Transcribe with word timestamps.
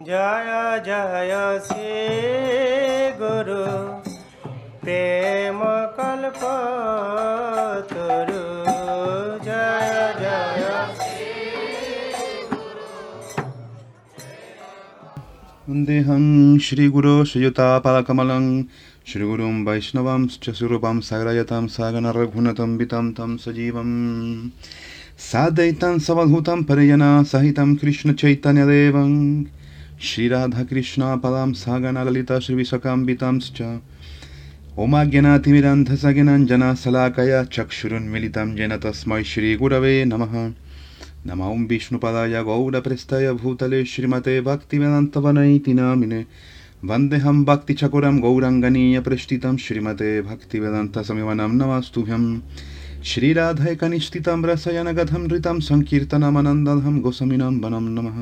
जय 0.00 0.80
जय 0.84 1.32
श्री 1.64 1.88
गुरु 3.18 3.64
प्रेम 4.80 5.58
कल्पतरु 5.96 6.38
जय 9.44 9.90
जय 10.20 10.64
वन्देऽहं 15.68 16.24
श्रीगुरो 16.58 17.14
श्रीयुतापालकमलं 17.24 18.48
श्रीगुरुं 19.12 19.52
वैष्णवांश्च 19.66 20.50
स्वरूपं 20.50 21.00
सागरयतां 21.10 21.66
सागनरघुनतं 21.76 22.76
वितं 22.78 23.12
तं 23.20 23.36
सजीवं 23.44 23.94
सादयितं 25.30 25.98
सवधूतं 26.08 26.62
परिजना 26.64 27.12
सहितं 27.34 27.74
कृष्णचैतन्यदेवं 27.76 29.16
श्रीराधाकृष्णापदां 30.01 31.51
सागनललिता 31.53 32.39
श्रीविशकाम्बितांश्च 32.45 33.61
ओमाज्ञनातिमिरन्धसगिनञ्जना 34.83 36.73
शलाकया 36.83 37.43
चक्षुरुन्मिलितं 37.55 38.49
येन 38.57 38.75
तस्मै 38.83 39.21
श्रीगुरवे 39.31 39.93
नमः 40.05 40.35
नमो 41.27 41.53
विष्णुपदाय 41.69 42.41
गौडप्रस्थाय 42.43 43.31
भूतले 43.41 43.83
श्रीमते 43.93 44.39
भक्तिवेदान्तवनैति 44.49 45.73
नामिने 45.73 46.21
वन्देऽहं 46.89 47.43
भक्तिचकुरं 47.45 48.19
गौरङ्गनीयप्रष्ठितं 48.21 49.57
श्रीमते 49.65 50.09
भक्तिवेदान्तसमिवनं 50.21 51.57
नमस्तुभ्यं 51.61 52.23
श्रीराधैकनिष्ठितं 53.11 54.43
रसयनगधं 54.45 55.27
ऋतं 55.31 55.59
सङ्कीर्तनमनन्दधं 55.69 56.99
गोसमिनं 57.01 57.59
वनं 57.63 57.87
नमः 57.97 58.19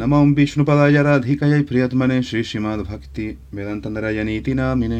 नमो 0.00 0.18
विष्णुपदाय 0.38 0.96
राधिकयै 1.02 1.60
प्रियत्मने 1.68 2.16
श्रीश्रीमद्भक्तिवेदान्तरायनीति 2.30 4.54
नामिने 4.54 4.98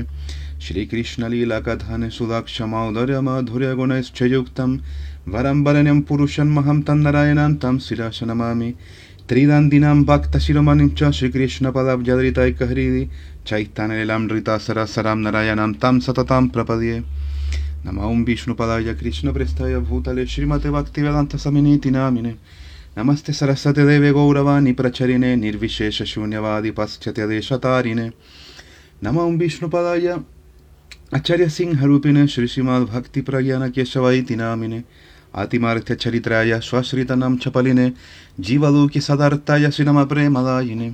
श्रीकृष्णलीलाकथने 0.66 2.08
सुदाक्षमाधुर्यमाधुर्यगुणैश्च 2.18 4.20
युक्तं 4.34 4.70
वरं 5.32 5.58
वरण्यं 5.64 5.98
पुरुषन्महं 6.08 6.78
तन्नरायणां 6.88 7.52
तं 7.62 7.74
शिरस 7.86 8.18
नमामि 8.30 8.70
त्रिदान्दिनां 9.28 9.98
भक्तशिरोमणिं 10.10 10.88
च 10.98 11.00
श्रीकृष्णपदाब्जदरितैकहृदि 11.18 13.04
चैतन्यलीलामृता 13.48 14.54
सरसरां 14.66 15.18
नारायणां 15.22 15.70
तं 15.82 15.94
सततां 16.06 16.44
प्रपद्ये 16.56 16.96
नमो 17.86 18.10
विष्णुपदाय 18.28 18.88
कृष्णप्रेस्थाय 19.00 19.74
भूतले 19.88 20.24
श्रीमते 20.34 20.68
भक्तिवेदान्तसमिनीति 20.78 21.90
नामिने 21.98 22.32
ನಮಸ್ತೆ 22.97 23.33
ಸರಸ್ವತಿ 23.33 23.87
ದೇವಿ 23.87 24.09
ಗೌರವ 24.09 24.57
ನಿಪ್ರಚರಿಣೆ 24.57 25.35
ನಿರ್ವಿಶೇಷ 25.35 26.01
ಶೂನ್ಯವಾದಿ 26.01 26.71
ಪಾಶ್ಚಾತ್ಯ 26.71 27.27
ದೇಶತಾರಿಣೆ. 27.27 28.15
ನಮ 29.03 29.17
ಓಂ 29.17 29.39
ವಿಷ್ಣುಪದಾಯ 29.39 30.09
ಆಚಾರ್ಯ 31.13 31.47
ಸಿಂಗ್ 31.47 31.75
ಹರೂಪಿನ 31.75 32.25
ಶ್ರೀ 32.25 32.47
ಶ್ರೀಮದ್ 32.47 32.87
ಭಕ್ತಿ 32.87 33.21
ಪ್ರಜ್ಞಾನ 33.21 33.67
ಕೇಶವಾಯಿತಿ 33.67 34.35
ನಾಮಿನೆ. 34.35 34.85
ಆತಿಮಾರ್ಥ್ಯ 35.35 35.95
ಚರಿತ್ರಾಯ 35.95 36.59
ಸ್ವಶ್ರೀತನಂ 36.59 37.37
ಚಪಲಿನೆ. 37.37 37.95
ಜೀವಲೋಕಿ 38.39 38.99
ಸದಾರ್ಥಾಯ 38.99 39.71
ಶ್ರೀನಮ 39.71 40.03
ಪ್ರೇಮದಾಯಿನೆ. 40.03 40.89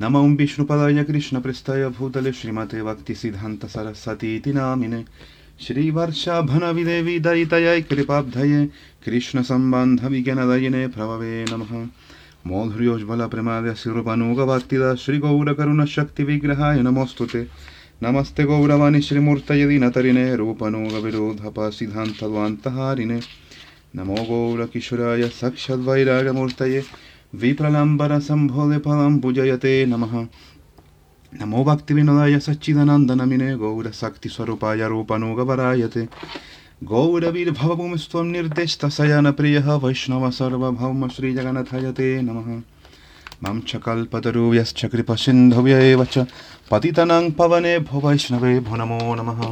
ನಮ 0.00 0.16
ಓಂ 0.16 0.36
ವಿಷ್ಣುಪದಾಯ 0.36 1.04
ಕೃಷ್ಣ 1.04 1.38
ಪ್ರಸ್ಥಾಯ 1.38 1.88
ಭೂತಲೆ 1.88 2.32
ಶ್ರೀಮತೆ 2.32 2.86
ಭಕ್ತಿ 2.86 3.14
ಸಿದ್ಧಾಂತ 3.14 3.64
ಸರಸ್ವತಿ 3.64 4.42
ನಾಮಿನೆ. 4.46 5.30
श्रीवर्षाभनविदेवी 5.66 7.20
दयितयै 7.20 7.80
कृपाब्धये 7.80 8.68
कृष्णसम्बन्धविज्ञानदयिने 9.04 10.86
प्रभवे 10.86 11.44
नमः। 11.44 11.88
मौधुर्योज्ज्वलप्रमादय 12.46 13.74
शिरूपनुगभक्तिदा 13.74 14.94
श्रीगौरकरुणशक्तिविग्रहाय 14.94 16.82
नमोऽस्तु 16.82 17.26
ते। 17.26 17.46
नमस्ते 18.02 18.44
गौरवाणि 18.44 19.00
श्रीमूर्तये 19.00 19.68
दीनतरिणे 19.68 20.36
रूपनोगविरोधपसिद्धान्तद्वान्तहारिणे 20.36 23.20
नमो 23.96 24.24
गौरकिशोराय 24.24 25.28
साक्षाद्वैरागमूर्तये 25.28 26.84
विप्रलम्बरसम्भोधे 27.34 28.78
फलं 28.78 29.18
पूजयते 29.18 29.86
नमः 29.86 30.26
नमो 31.32 31.62
भक्तिविनोदाय 31.64 32.38
सच्चिदानन्दनमिने 32.40 33.54
गौरशक्तिस्वरूपाय 33.56 34.86
रूपनुगवरायते 34.88 36.02
गौरवीर्भवभूमिस्त्वं 36.90 38.30
निर्दिष्टशयनप्रियः 38.32 39.68
वैष्णव 39.84 40.30
सर्वभौम 40.38 41.08
श्रीजगन्नाथायते 41.16 42.10
नमः 42.22 42.48
माँ 43.42 43.54
च 43.68 43.76
कल्पतरुभ्यश्च 43.86 44.84
कृपसिन्धुभ्य 44.92 45.74
एव 45.90 46.04
च 46.12 46.26
पतितनां 46.70 47.22
पवने 47.38 47.78
भो 47.88 48.00
वैष्णवे 48.08 48.58
भो 48.66 48.76
नमो 48.82 49.14
नमः 49.20 49.42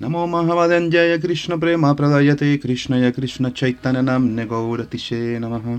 नमो 0.00 0.26
महावदञ्जय 0.26 1.18
कृष्णप्रेमा 1.22 1.92
प्रदयते 2.00 2.56
कृष्णय 2.64 3.10
कृष्णचैतन्यनाम्ने 3.16 4.46
गौरतिशे 4.54 5.22
नमः 5.38 5.76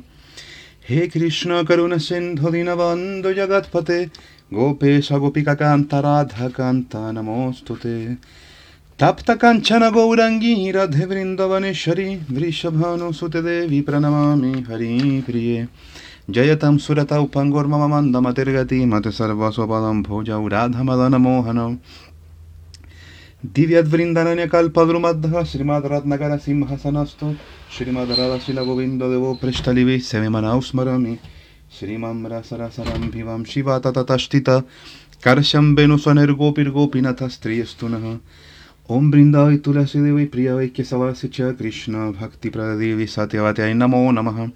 হে 0.90 1.02
কৃষ্ণ 1.14 1.52
করুণ 1.64 1.98
সিন্ধু 1.98 2.48
দীনবন্ধু 2.52 3.30
জগৎপতে 3.34 3.98
গোপেশ 4.54 5.08
গোপিকা 5.14 5.56
কান্ত 5.56 5.92
রাধা 6.06 6.50
কান্ত 6.58 6.92
নমোস্তুতে। 7.16 7.96
তপ্ত 9.00 9.28
কাঞ্চন 9.42 9.84
গৌরঙ্গী 9.92 10.72
রাধে 10.72 11.04
বৃন্দবনেশ্বরী, 11.06 12.08
বৃষভানু 12.32 13.08
সুতে 13.14 13.42
দেবী 13.42 13.80
প্রণমামি 13.82 14.54
হরি 14.70 15.22
প্রিয়ে। 15.26 15.60
জয়তাম 16.32 16.78
সুরত 16.78 17.12
পঙ্গুর্ম 17.34 17.74
মন্দমতির্গতি 17.94 18.80
মত 18.86 19.06
সর্বস্বপদম 19.08 19.98
ভোজৌ 20.04 20.44
রাধমদনমোহনম 20.48 21.72
दिव्यद्वृन्दनन्यकल्पद्रुमद्धः 23.54 25.44
श्रीमद्रत्नकर 25.44 26.38
सिंहसनस्तु 26.38 27.38
श्रीमद्ररशिलगोविन्ददेवो 27.70 29.34
पृष्ठलिभिः 29.34 30.00
समिमनौ 30.00 30.62
स्मरामि 30.62 31.20
श्रीमं 31.80 32.28
रसरसरम्भिवं 32.28 33.44
शिवा 33.44 33.80
तततष्टित 33.80 34.64
कर्शं 35.24 35.76
वेणुस्वनिर्गोपिर्गोपीनाथस्त्रियस्तु 35.76 37.88
नः 37.88 38.20
ॐ 38.92 39.12
बृन्दावै 39.12 39.58
तुलसीदेवी 39.58 40.26
प्रियवैक्यसवासि 40.26 41.28
च 41.28 41.42
कृष्णभक्तिप्रदेवी 41.42 43.06
सत्यवत्यै 43.06 43.74
नमो 43.74 44.12
नमः। 44.12 44.50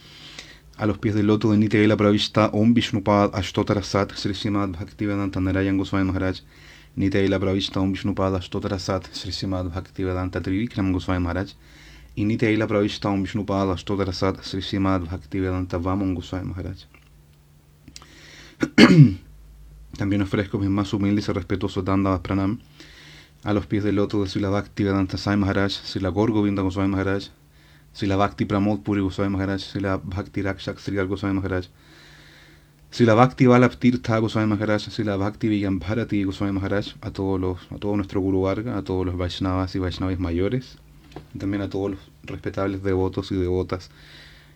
a 0.77 0.87
los 0.87 0.99
pies 0.99 1.15
del 1.15 1.27
loto 1.29 1.53
de 1.53 1.59
Nitya 1.59 1.97
Pravishta 1.97 2.51
Om 2.53 2.75
Vishnupad 2.75 3.31
Ashtotarasat 3.35 4.13
Sri 4.17 4.35
Srimad 4.35 4.71
Bhaktivedanta 4.73 5.41
Narayan 5.41 5.77
Goswami 5.79 6.05
Maharaj. 6.05 6.41
Nitya 6.97 7.39
Pravishta 7.39 7.81
Om 7.81 7.93
Vishnupad 7.93 8.35
Ashtotarasat 8.35 9.07
Sri 9.13 9.31
Srimad 9.31 9.73
Bhaktivedanta 9.73 10.41
Trivikram 10.41 10.93
Goswami 10.93 11.21
Maharaj. 11.21 11.53
Y 12.17 12.25
Nitya 12.25 12.67
Pravishta 12.67 13.09
Om 13.09 13.23
Vishnupad 13.23 13.71
Ashtotarasat 13.71 14.43
Sri 14.43 14.63
Srimad 14.63 15.09
Bhaktivedanta 15.09 15.79
Vamon 15.79 16.15
Goswami 16.15 16.49
Maharaj. 16.49 16.87
También 19.97 20.23
ofrezco 20.23 20.59
mis 20.59 20.71
más 20.71 20.93
humildes 20.93 21.29
y 21.29 21.33
respetuosos 21.33 21.85
Dandavas 21.85 22.21
Pranam. 22.21 22.59
A 23.45 23.53
los 23.53 23.67
pies 23.67 23.85
del 23.85 23.97
loto 23.97 24.23
de 24.23 24.29
Srila 24.29 24.49
Bhaktivedanta 24.49 25.19
Sai 25.19 25.37
Maharaj, 25.37 25.73
Srila 25.73 26.09
Gorgovinda 26.09 26.63
Goswami 26.63 26.89
Maharaj, 26.89 27.29
Srila 27.95 28.17
Bhakti 28.17 28.45
Pramod 28.45 28.83
Puri 28.83 29.01
Goswami 29.01 29.31
Maharaj, 29.31 29.63
Srila 29.63 30.01
Bhakti 30.03 30.43
Rakshak 30.43 30.81
Sri 30.81 30.97
Goswami 30.97 31.35
Maharaj, 31.35 31.67
Srila 32.91 33.15
Bhakti 33.15 33.47
Balap 33.47 33.77
Tirtha 33.77 34.21
Goswami 34.21 34.49
Maharaj, 34.49 34.89
Srila 34.89 35.17
Bhakti 35.17 35.49
Vigyan 35.49 35.79
Bharati 35.79 36.25
Goswami 36.25 36.53
Maharaj, 36.53 36.95
a 37.01 37.13
todos 37.13 37.41
los, 37.41 37.59
a 37.71 37.79
todo 37.79 37.95
nuestro 37.97 38.21
Guru 38.21 38.43
Varga, 38.43 38.77
a 38.77 38.83
todos 38.83 39.07
los 39.07 39.17
Vaishnavas 39.17 39.77
y 39.77 39.79
Vaishnavis 39.79 40.19
mayores, 40.19 40.79
y 41.35 41.39
también 41.39 41.63
a 41.63 41.69
todos 41.69 41.93
los 41.93 42.01
respetables 42.25 42.83
devotos 42.83 43.31
y 43.31 43.37
devotas 43.37 43.91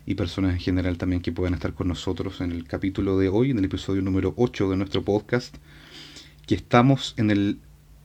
y 0.05 0.15
personas 0.15 0.55
en 0.55 0.59
general 0.59 0.99
también 0.99 1.23
que 1.23 1.31
puedan 1.31 1.55
estar 1.55 1.75
con 1.75 1.87
nosotros 1.87 2.41
en 2.41 2.51
el 2.51 2.65
capítulo 2.65 3.19
de 3.19 3.29
hoy, 3.29 3.53
en 3.53 3.59
el 3.59 3.67
episodio 3.67 4.03
número 4.03 4.35
8 4.37 4.71
de 4.71 4.77
nuestro 4.77 5.05
podcast, 5.05 5.55
que 6.47 6.55
estamos 6.55 7.15
en 7.19 7.31
el 7.31 7.61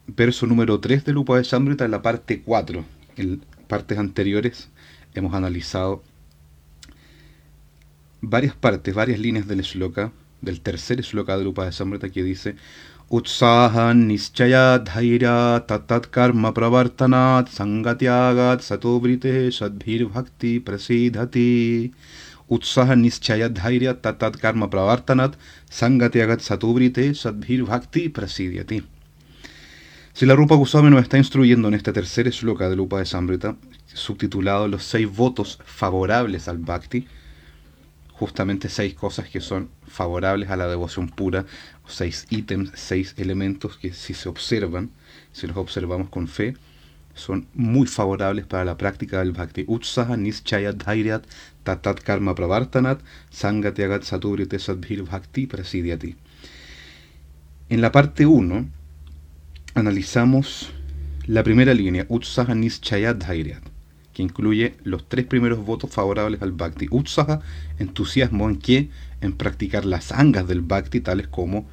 verso 0.05 0.45
número 0.45 0.79
3 0.79 1.05
de 1.05 1.13
Lupa 1.13 1.37
de 1.37 1.43
Sambrita 1.43 1.85
en 1.85 1.91
la 1.91 2.01
parte 2.01 2.41
4. 2.41 2.83
En 3.15 3.41
partes 3.67 3.97
anteriores 3.97 4.69
hemos 5.13 5.33
analizado 5.33 6.03
varias 8.21 8.55
partes, 8.55 8.93
varias 8.93 9.19
líneas 9.19 9.47
del 9.47 9.61
shloka, 9.61 10.11
del 10.41 10.61
tercer 10.61 11.01
shloka 11.01 11.37
de 11.37 11.43
Lupa 11.43 11.65
de 11.65 11.71
Sambrita 11.71 12.09
que 12.09 12.23
dice 12.23 12.55
Utsahan 13.09 14.07
nischaya 14.07 14.79
dhairya 14.79 15.67
tatat 15.67 16.09
karma 16.09 16.53
pravartanat 16.53 17.45
sangatyagat 17.51 18.61
satobrite 18.61 19.51
shadbhir 19.51 20.07
bhakti 20.09 20.59
prasidhati. 20.59 21.91
Tatat 22.49 24.39
karma 24.41 24.67
pravartanat 24.69 25.35
sangatyagat 25.69 26.41
satobrite 26.41 27.13
shadbhir 27.13 27.65
bhakti 27.67 28.09
prasidhati 28.09 28.92
si 30.13 30.27
la 30.27 30.35
Rupa 30.35 30.53
Goswami 30.55 30.91
nos 30.91 31.01
está 31.01 31.17
instruyendo 31.17 31.67
en 31.67 31.73
este 31.73 31.91
tercer 31.91 32.29
shloka 32.29 32.69
de 32.69 32.75
Lupa 32.75 32.99
de 32.99 33.05
Sambrita, 33.05 33.55
subtitulado 33.87 34.67
Los 34.67 34.83
seis 34.83 35.09
votos 35.09 35.59
favorables 35.65 36.47
al 36.47 36.59
Bhakti, 36.59 37.07
justamente 38.11 38.69
seis 38.69 38.93
cosas 38.93 39.27
que 39.27 39.41
son 39.41 39.69
favorables 39.87 40.51
a 40.51 40.55
la 40.55 40.67
devoción 40.67 41.09
pura, 41.09 41.45
seis 41.87 42.27
ítems, 42.29 42.71
seis 42.75 43.15
elementos 43.17 43.75
que 43.77 43.91
si 43.91 44.13
se 44.13 44.29
observan, 44.29 44.91
si 45.31 45.47
los 45.47 45.57
observamos 45.57 46.09
con 46.09 46.27
fe, 46.27 46.53
son 47.15 47.47
muy 47.55 47.87
favorables 47.87 48.45
para 48.45 48.65
la 48.65 48.77
práctica 48.77 49.17
del 49.17 49.31
Bhakti. 49.31 49.65
Utsaha 49.67 50.15
nischaya 50.15 50.73
dhairyat 50.73 51.25
tatat 51.63 52.01
karma 52.01 52.35
pravartanat 52.35 53.01
sangatyagat 53.31 54.03
satubrite 54.03 54.59
sadbhir 54.59 55.03
bhakti 55.03 55.47
prasidyati. 55.47 56.15
En 57.69 57.81
la 57.81 57.91
parte 57.91 58.27
1, 58.27 58.82
analizamos 59.73 60.71
la 61.25 61.43
primera 61.43 61.73
línea, 61.73 62.05
Utsaha 62.09 62.53
Dhairyat, 62.53 63.63
que 64.13 64.21
incluye 64.21 64.75
los 64.83 65.07
tres 65.07 65.25
primeros 65.25 65.65
votos 65.65 65.89
favorables 65.89 66.41
al 66.41 66.51
Bhakti. 66.51 66.87
Utsaha, 66.91 67.41
entusiasmo 67.79 68.49
en 68.49 68.57
qué? 68.57 68.89
En 69.21 69.33
practicar 69.33 69.85
las 69.85 70.11
angas 70.11 70.47
del 70.47 70.61
Bhakti, 70.61 71.01
tales 71.01 71.27
como 71.27 71.65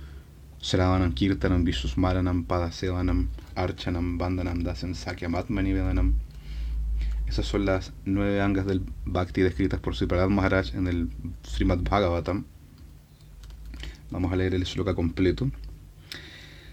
Sravanam 0.62 1.12
Kirtanam, 1.12 1.64
Vishusmaranam, 1.64 2.44
Padasevanam, 2.44 3.28
Archanam, 3.54 4.18
Vandanam, 4.18 4.62
Dasan, 4.62 4.94
Sakyamatmani 4.94 5.72
Vedanam. 5.72 6.14
Esas 7.26 7.46
son 7.46 7.64
las 7.64 7.92
nueve 8.04 8.40
angas 8.40 8.66
del 8.66 8.82
Bhakti 9.04 9.42
descritas 9.42 9.80
por 9.80 9.94
Siparad 9.94 10.28
Maharaj 10.28 10.74
en 10.74 10.86
el 10.86 11.08
Srimad 11.44 11.78
Bhagavatam. 11.78 12.44
Vamos 14.10 14.32
a 14.32 14.36
leer 14.36 14.54
el 14.54 14.64
shloka 14.64 14.94
completo. 14.94 15.50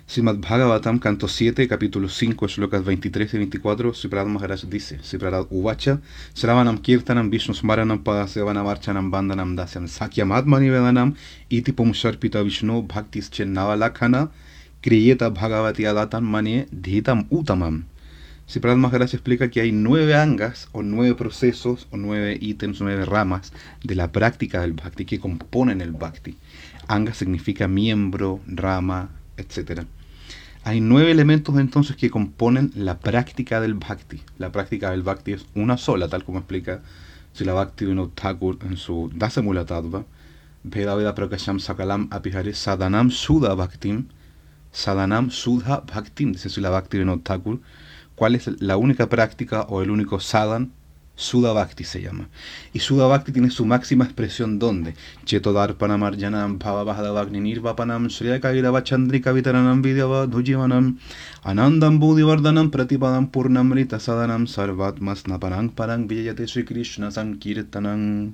Srimad 0.08 0.40
Bhagavatam, 0.40 1.00
canto 1.00 1.28
7, 1.28 1.68
capítulo 1.68 2.08
5, 2.08 2.48
shlokas 2.48 2.86
23 2.86 3.34
y 3.34 3.38
24, 3.40 3.94
Siprad 3.94 4.26
Maharaj 4.28 4.64
dice, 4.64 5.00
Siprad 5.04 5.48
Uvacha, 5.50 6.00
Sravanam 6.34 6.80
Kirtanam 6.80 7.30
Vishnu 7.30 7.54
Smaranam 7.54 8.02
Padasevanam 8.06 8.70
Archanam 8.70 9.12
Bandanam 9.12 9.58
Dasyam 9.58 9.86
Sakyam 9.90 10.32
Atmani 10.32 10.70
Vedanam 10.70 11.18
Iti 11.50 11.74
Pum 11.74 11.92
Sharpita 11.92 12.42
Vishnu 12.42 12.84
Bhaktis 12.88 13.30
Chennavalakana 13.30 14.30
Kriyeta 14.82 15.30
Bhagavati 15.30 15.84
Adatan 15.84 16.24
Mane 16.24 16.68
Dhitam 16.72 17.28
Utamam. 17.30 17.84
Siprad 18.48 18.78
Maharaj 18.78 19.14
explica 19.14 19.50
que 19.50 19.60
hay 19.60 19.74
nueve 19.74 20.16
angas 20.16 20.70
o 20.72 20.84
nueve 20.84 21.16
procesos 21.16 21.86
o 21.92 21.98
nueve 21.98 22.38
ítems, 22.40 22.80
nueve 22.80 23.04
ramas 23.04 23.52
de 23.84 23.96
la 23.96 24.10
práctica 24.14 24.62
del 24.62 24.72
bhakti 24.72 25.04
que 25.04 25.20
componen 25.20 25.82
el 25.82 25.92
bhakti. 25.92 26.38
Anga 26.88 27.14
significa 27.14 27.68
miembro, 27.68 28.40
rama, 28.48 29.10
etc. 29.36 29.86
Hay 30.68 30.82
nueve 30.82 31.12
elementos 31.12 31.58
entonces 31.60 31.96
que 31.96 32.10
componen 32.10 32.74
la 32.76 33.00
práctica 33.00 33.62
del 33.62 33.76
bhakti. 33.76 34.22
La 34.38 34.52
práctica 34.52 34.92
del 34.92 35.02
bhakti 35.02 35.32
es 35.32 35.46
una 35.56 35.78
sola, 35.78 36.10
tal 36.10 36.26
como 36.26 36.40
explica 36.40 36.82
Sila 37.32 37.54
Bhakti 37.54 37.86
Vinod 37.86 38.10
Thakur 38.10 38.58
en 38.64 38.76
su 38.76 39.10
Dasamula 39.16 39.64
Tattva. 39.64 40.04
Veda 40.64 41.16
Prakasham 41.16 41.62
Sakalam 41.62 42.10
Apihare 42.12 42.54
Sadanam 42.54 43.12
Sudha 43.12 43.56
Bhaktim. 43.56 44.08
Sadanam 44.74 45.32
Sudha 45.32 45.86
Bhaktim, 45.88 46.34
dice 46.34 46.50
Sila 46.50 46.70
Bhakti 46.70 46.98
Vinod 46.98 47.22
Thakur. 47.22 47.62
¿Cuál 48.16 48.36
es 48.36 48.62
la 48.62 48.76
única 48.76 49.08
práctica 49.08 49.62
o 49.70 49.82
el 49.82 49.90
único 49.90 50.20
sadhan 50.20 50.74
Sudha 51.18 51.52
Bhakti 51.52 51.84
se 51.84 52.00
llama. 52.00 52.30
Y 52.74 52.80
Sudha 52.80 53.08
Bhakti 53.08 53.32
tiene 53.32 53.50
su 53.50 53.66
máxima 53.66 54.06
expresión 54.06 54.60
¿dónde? 54.60 54.94
Chetodar 55.26 55.74
Panamarjanam 55.74 56.60
Bhavabhadavagni 56.60 57.40
Nirvapanam 57.40 58.08
Shriyakairava 58.08 58.84
Chandrika 58.84 59.34
Vitaranam 59.34 59.82
Vidyava 59.82 60.28
Dhujivanam 60.28 61.00
Anandam 61.44 62.00
Buddhivardhanam 62.00 62.70
Pratipadam 62.70 63.32
Purnamrita 63.32 63.98
Sadanam 63.98 64.46
Sarvatmas 64.46 65.24
Naparang 65.26 65.76
Parang 65.76 66.08
Vijayate 66.08 66.48
Sri 66.48 66.64
Krishna 66.64 67.08
Sankirtanam 67.08 68.34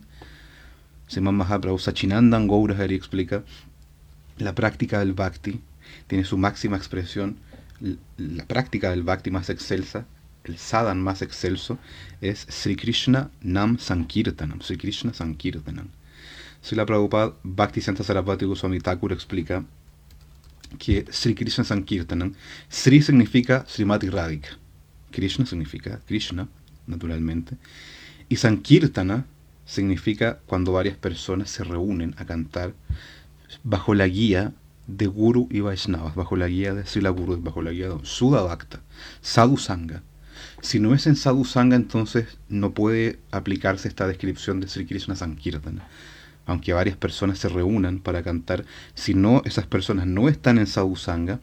Siman 1.08 1.36
Mahaprabhu 1.36 1.80
Sachinandan 1.80 2.50
Gaurahari 2.50 2.96
explica 2.96 3.44
la 4.40 4.54
práctica 4.54 5.00
del 5.00 5.14
Bhakti 5.14 5.62
tiene 6.08 6.26
su 6.26 6.38
máxima 6.38 6.76
expresión 6.76 7.38
la 8.18 8.46
práctica 8.46 8.90
del 8.90 9.04
Bhakti 9.04 9.32
más 9.32 9.50
excelsa 9.50 10.06
el 10.44 10.58
sadhan 10.58 11.02
más 11.02 11.22
excelso 11.22 11.78
es 12.22 12.46
Sri 12.50 12.76
Krishna 12.76 13.32
Nam 13.42 13.78
Sankirtanam. 13.80 14.62
Sri 14.62 14.78
Krishna 14.78 15.14
Sankirtanam. 15.14 15.90
la 16.72 16.86
Prabhupada 16.86 17.36
Bhakti 17.44 17.82
Santa 17.82 18.04
Sarasvati 18.04 18.46
Goswami 18.46 18.80
Thakur 18.80 19.14
explica 19.14 19.66
que 20.78 21.06
Sri 21.12 21.36
Krishna 21.36 21.64
Sankirtanam, 21.64 22.34
Sri 22.70 23.02
significa 23.02 23.66
Srimati 23.68 24.10
Radhika, 24.10 24.58
Krishna 25.12 25.46
significa 25.46 26.00
Krishna, 26.08 26.48
naturalmente, 26.88 27.58
y 28.30 28.38
Sankirtana 28.38 29.26
significa 29.66 30.40
cuando 30.46 30.74
varias 30.74 30.98
personas 30.98 31.50
se 31.50 31.64
reúnen 31.64 32.16
a 32.18 32.26
cantar 32.26 32.74
bajo 33.64 33.94
la 33.94 34.08
guía 34.08 34.54
de 34.88 35.08
Guru 35.08 35.48
y 35.52 35.62
Vaishnavas, 35.62 36.16
bajo 36.16 36.36
la 36.36 36.48
guía 36.48 36.74
de 36.74 36.86
Srila 36.86 37.10
Guru, 37.10 37.40
bajo 37.42 37.62
la 37.62 37.72
guía 37.72 37.90
de 37.90 38.00
Sudha 38.04 38.42
Bhakta, 38.42 38.82
Sadhu 39.22 39.58
Sangha. 39.58 40.04
Si 40.62 40.80
no 40.80 40.94
es 40.94 41.08
en 41.08 41.16
Sadhu 41.16 41.46
Sangha, 41.46 41.76
entonces 41.76 42.38
no 42.50 42.74
puede 42.74 43.20
aplicarse 43.32 43.88
esta 43.88 44.08
descripción 44.08 44.60
de 44.60 44.68
Sri 44.68 44.86
Krishna 44.86 45.16
Sankirtana. 45.16 45.88
Aunque 46.46 46.74
varias 46.74 46.98
personas 46.98 47.40
se 47.40 47.50
reúnan 47.50 48.00
para 48.00 48.24
cantar, 48.24 48.66
si 48.96 49.14
no 49.14 49.42
esas 49.46 49.66
personas 49.66 50.08
no 50.08 50.28
están 50.28 50.58
en 50.58 50.68
Sadhu 50.68 50.96
Sangha, 50.96 51.40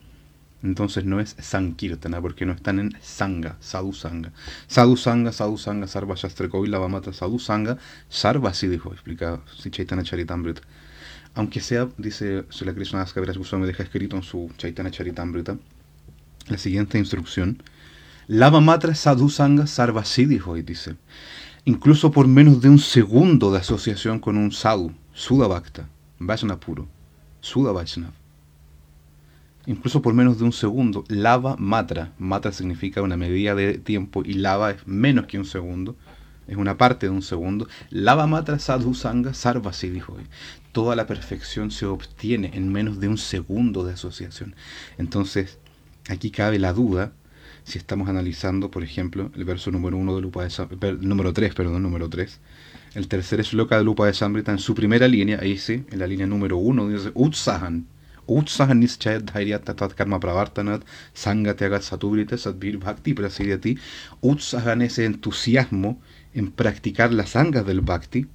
entonces 0.63 1.05
no 1.05 1.21
es 1.21 1.37
Sankirtana, 1.39 2.21
porque 2.21 2.45
no 2.45 2.53
están 2.53 2.79
en 2.79 2.97
Sangha, 3.01 3.57
Sadhu 3.61 3.95
Sangha. 3.95 4.33
Sadhu 4.67 4.97
Sangha, 4.97 5.33
Sadhu 5.33 5.57
Sangha, 5.57 5.87
Sarva 5.87 6.15
Shastrako 6.17 6.67
y 6.67 6.69
Lavamata 6.69 7.13
Sadhu 7.13 7.39
Sangha, 7.39 7.79
Sarva 8.11 8.53
sí 8.53 8.69
dijo, 8.69 8.93
explica 8.93 9.41
si 9.59 9.71
Chaitanya 9.71 10.03
Charitamrita. 10.03 10.61
Aunque 11.35 11.61
sea, 11.61 11.89
dice 11.97 12.45
Sri 12.51 12.73
Krishna 12.75 13.05
Kaviraj 13.07 13.39
Goswami, 13.39 13.67
deja 13.67 13.83
escrito 13.83 14.17
en 14.17 14.23
su 14.23 14.51
Chaitanya 14.59 14.91
Charitamrita 14.91 15.57
la 16.49 16.59
siguiente 16.59 16.99
instrucción 16.99 17.63
Lava 18.33 18.61
Matra 18.61 18.95
Sadhu 18.95 19.29
Sangha 19.29 19.67
Sarvasiddhi 19.67 20.41
hoy 20.47 20.63
dice. 20.63 20.95
Incluso 21.65 22.13
por 22.13 22.29
menos 22.29 22.61
de 22.61 22.69
un 22.69 22.79
segundo 22.79 23.51
de 23.51 23.59
asociación 23.59 24.21
con 24.21 24.37
un 24.37 24.53
sadhu, 24.53 24.93
Sudha 25.13 25.49
Bhakta, 25.49 25.89
Vaishnava 26.21 26.61
puro, 26.61 26.87
Sudha 27.41 27.73
Vaishnava. 27.73 28.13
Incluso 29.67 30.01
por 30.01 30.15
menos 30.15 30.39
de 30.39 30.45
un 30.45 30.53
segundo, 30.53 31.03
lava 31.09 31.57
matra. 31.59 32.13
Matra 32.19 32.53
significa 32.53 33.03
una 33.03 33.17
medida 33.17 33.57
de 33.57 33.79
tiempo 33.79 34.23
y 34.25 34.35
lava 34.35 34.71
es 34.71 34.87
menos 34.87 35.27
que 35.27 35.37
un 35.37 35.45
segundo. 35.45 35.97
es 36.47 36.57
una 36.57 36.79
parte 36.79 37.07
de 37.07 37.13
un 37.13 37.23
segundo. 37.23 37.67
Lavamatra 37.91 38.61
sadhu 38.61 38.95
sangha 38.95 39.35
sarvasi, 39.35 39.91
dijo. 39.91 40.17
Toda 40.71 40.95
la 40.95 41.09
perfección 41.09 41.73
se 41.73 41.87
obtiene 41.87 42.53
en 42.55 42.71
menos 42.71 43.01
de 43.01 43.09
un 43.09 43.19
segundo 43.19 43.83
de 43.83 43.95
asociación. 43.95 44.55
Entonces, 44.99 45.59
aquí 46.09 46.31
cabe 46.31 46.61
la 46.61 46.73
duda 46.73 47.13
si 47.65 47.79
estamos 47.79 48.09
analizando, 48.09 48.71
por 48.71 48.83
ejemplo, 48.83 49.31
el 49.35 49.45
verso 49.45 49.71
número 49.71 49.97
uno 49.97 50.17
de 50.17 50.23
Lupa 50.23 50.45
de 50.45 50.93
número 51.01 51.33
3, 51.33 51.55
perdón, 51.55 51.83
número 51.83 52.09
3. 52.09 52.41
El 52.95 53.09
tercer 53.09 53.41
loca 53.55 53.79
de 53.79 53.85
Lupa 53.85 54.07
de 54.07 54.15
Sambrita 54.15 54.53
en 54.53 54.59
su 54.59 54.75
primera 54.75 55.07
línea, 55.07 55.39
ahí 55.41 55.59
sí, 55.59 55.85
en 55.91 55.99
la 55.99 56.07
línea 56.07 56.27
número 56.27 56.57
uno, 56.57 56.89
dice 56.89 57.11
Utsahan. 57.15 57.87
Utsahan 58.27 58.81
nischayat 58.81 59.25
dhairyat 59.25 59.65
tatat 59.65 59.95
karma 59.95 60.21
pravartanat 60.21 60.83
sangatyagat 61.15 61.83
satubrita 61.83 62.37
sadbir 62.39 62.79
bhakti 62.79 63.15
prasidati. 63.15 63.79
Utsahan 64.21 64.83
ese 64.83 65.05
entusiasmo 65.05 66.01
en 66.35 66.51
practicar 66.51 67.13
las 67.13 67.31
sangas 67.31 67.67
del 67.67 67.81
bhakti, 67.81 68.27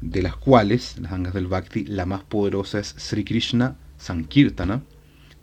de 0.00 0.22
las 0.22 0.36
cuales, 0.36 0.98
las 0.98 1.10
sangas 1.10 1.34
del 1.34 1.46
bhakti, 1.46 1.84
la 1.86 2.06
más 2.06 2.22
poderosa 2.24 2.78
es 2.78 2.94
Sri 2.98 3.24
Krishna 3.24 3.76
Sankirtana 3.98 4.82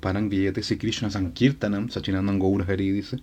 Parang 0.03 0.29
Sri 0.29 0.77
Krishna 0.77 1.10
Sankirtanam, 1.10 1.89
Sachinandam 1.89 2.38
Gaura 2.38 2.65
Hari 2.67 2.91
dice. 2.91 3.22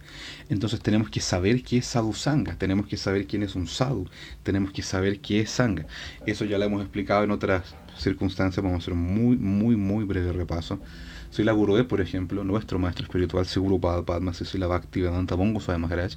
Entonces 0.48 0.80
tenemos 0.80 1.10
que 1.10 1.20
saber 1.20 1.62
qué 1.62 1.76
es 1.76 1.84
sadhu 1.84 2.14
sangha, 2.14 2.56
tenemos 2.56 2.86
que 2.86 2.96
saber 2.96 3.26
quién 3.26 3.42
es 3.42 3.54
un 3.54 3.66
sadhu, 3.66 4.08
tenemos 4.42 4.72
que 4.72 4.80
saber 4.80 5.20
qué 5.20 5.40
es 5.40 5.50
sangha. 5.50 5.84
Eso 6.24 6.46
ya 6.46 6.56
lo 6.56 6.64
hemos 6.64 6.80
explicado 6.80 7.22
en 7.22 7.32
otras 7.32 7.74
circunstancias, 7.98 8.64
vamos 8.64 8.78
a 8.78 8.82
hacer 8.82 8.94
un 8.94 9.02
muy, 9.02 9.36
muy, 9.36 9.76
muy 9.76 10.06
breve 10.06 10.32
repaso. 10.32 10.80
Soy 11.28 11.44
la 11.44 11.52
Gurudev, 11.52 11.86
por 11.86 12.00
ejemplo, 12.00 12.44
nuestro 12.44 12.78
maestro 12.78 13.04
espiritual, 13.04 13.44
Seguro 13.44 13.78
Padma, 13.78 14.32
la 14.54 14.66
Bhakti 14.66 15.02
Vedanta 15.02 15.34
Bongo 15.34 15.60
Maharaj, 15.60 16.14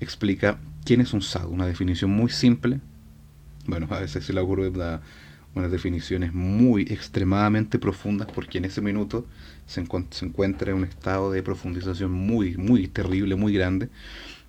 explica 0.00 0.58
quién 0.86 1.02
es 1.02 1.12
un 1.12 1.20
sadhu, 1.20 1.50
una 1.50 1.66
definición 1.66 2.10
muy 2.10 2.30
simple. 2.30 2.80
Bueno, 3.66 3.86
a 3.90 4.00
veces 4.00 4.30
la 4.30 4.40
Gurudev 4.40 4.72
da 4.72 5.02
unas 5.54 5.70
definiciones 5.70 6.32
muy 6.32 6.82
extremadamente 6.82 7.78
profundas 7.78 8.28
porque 8.32 8.58
en 8.58 8.64
ese 8.64 8.80
minuto 8.80 9.26
se, 9.68 9.80
encuentra 9.80 10.70
en 10.70 10.78
un 10.78 10.84
estado 10.84 11.30
de 11.30 11.42
profundización 11.42 12.10
muy, 12.10 12.56
muy 12.56 12.88
terrible, 12.88 13.36
muy 13.36 13.52
grande. 13.52 13.90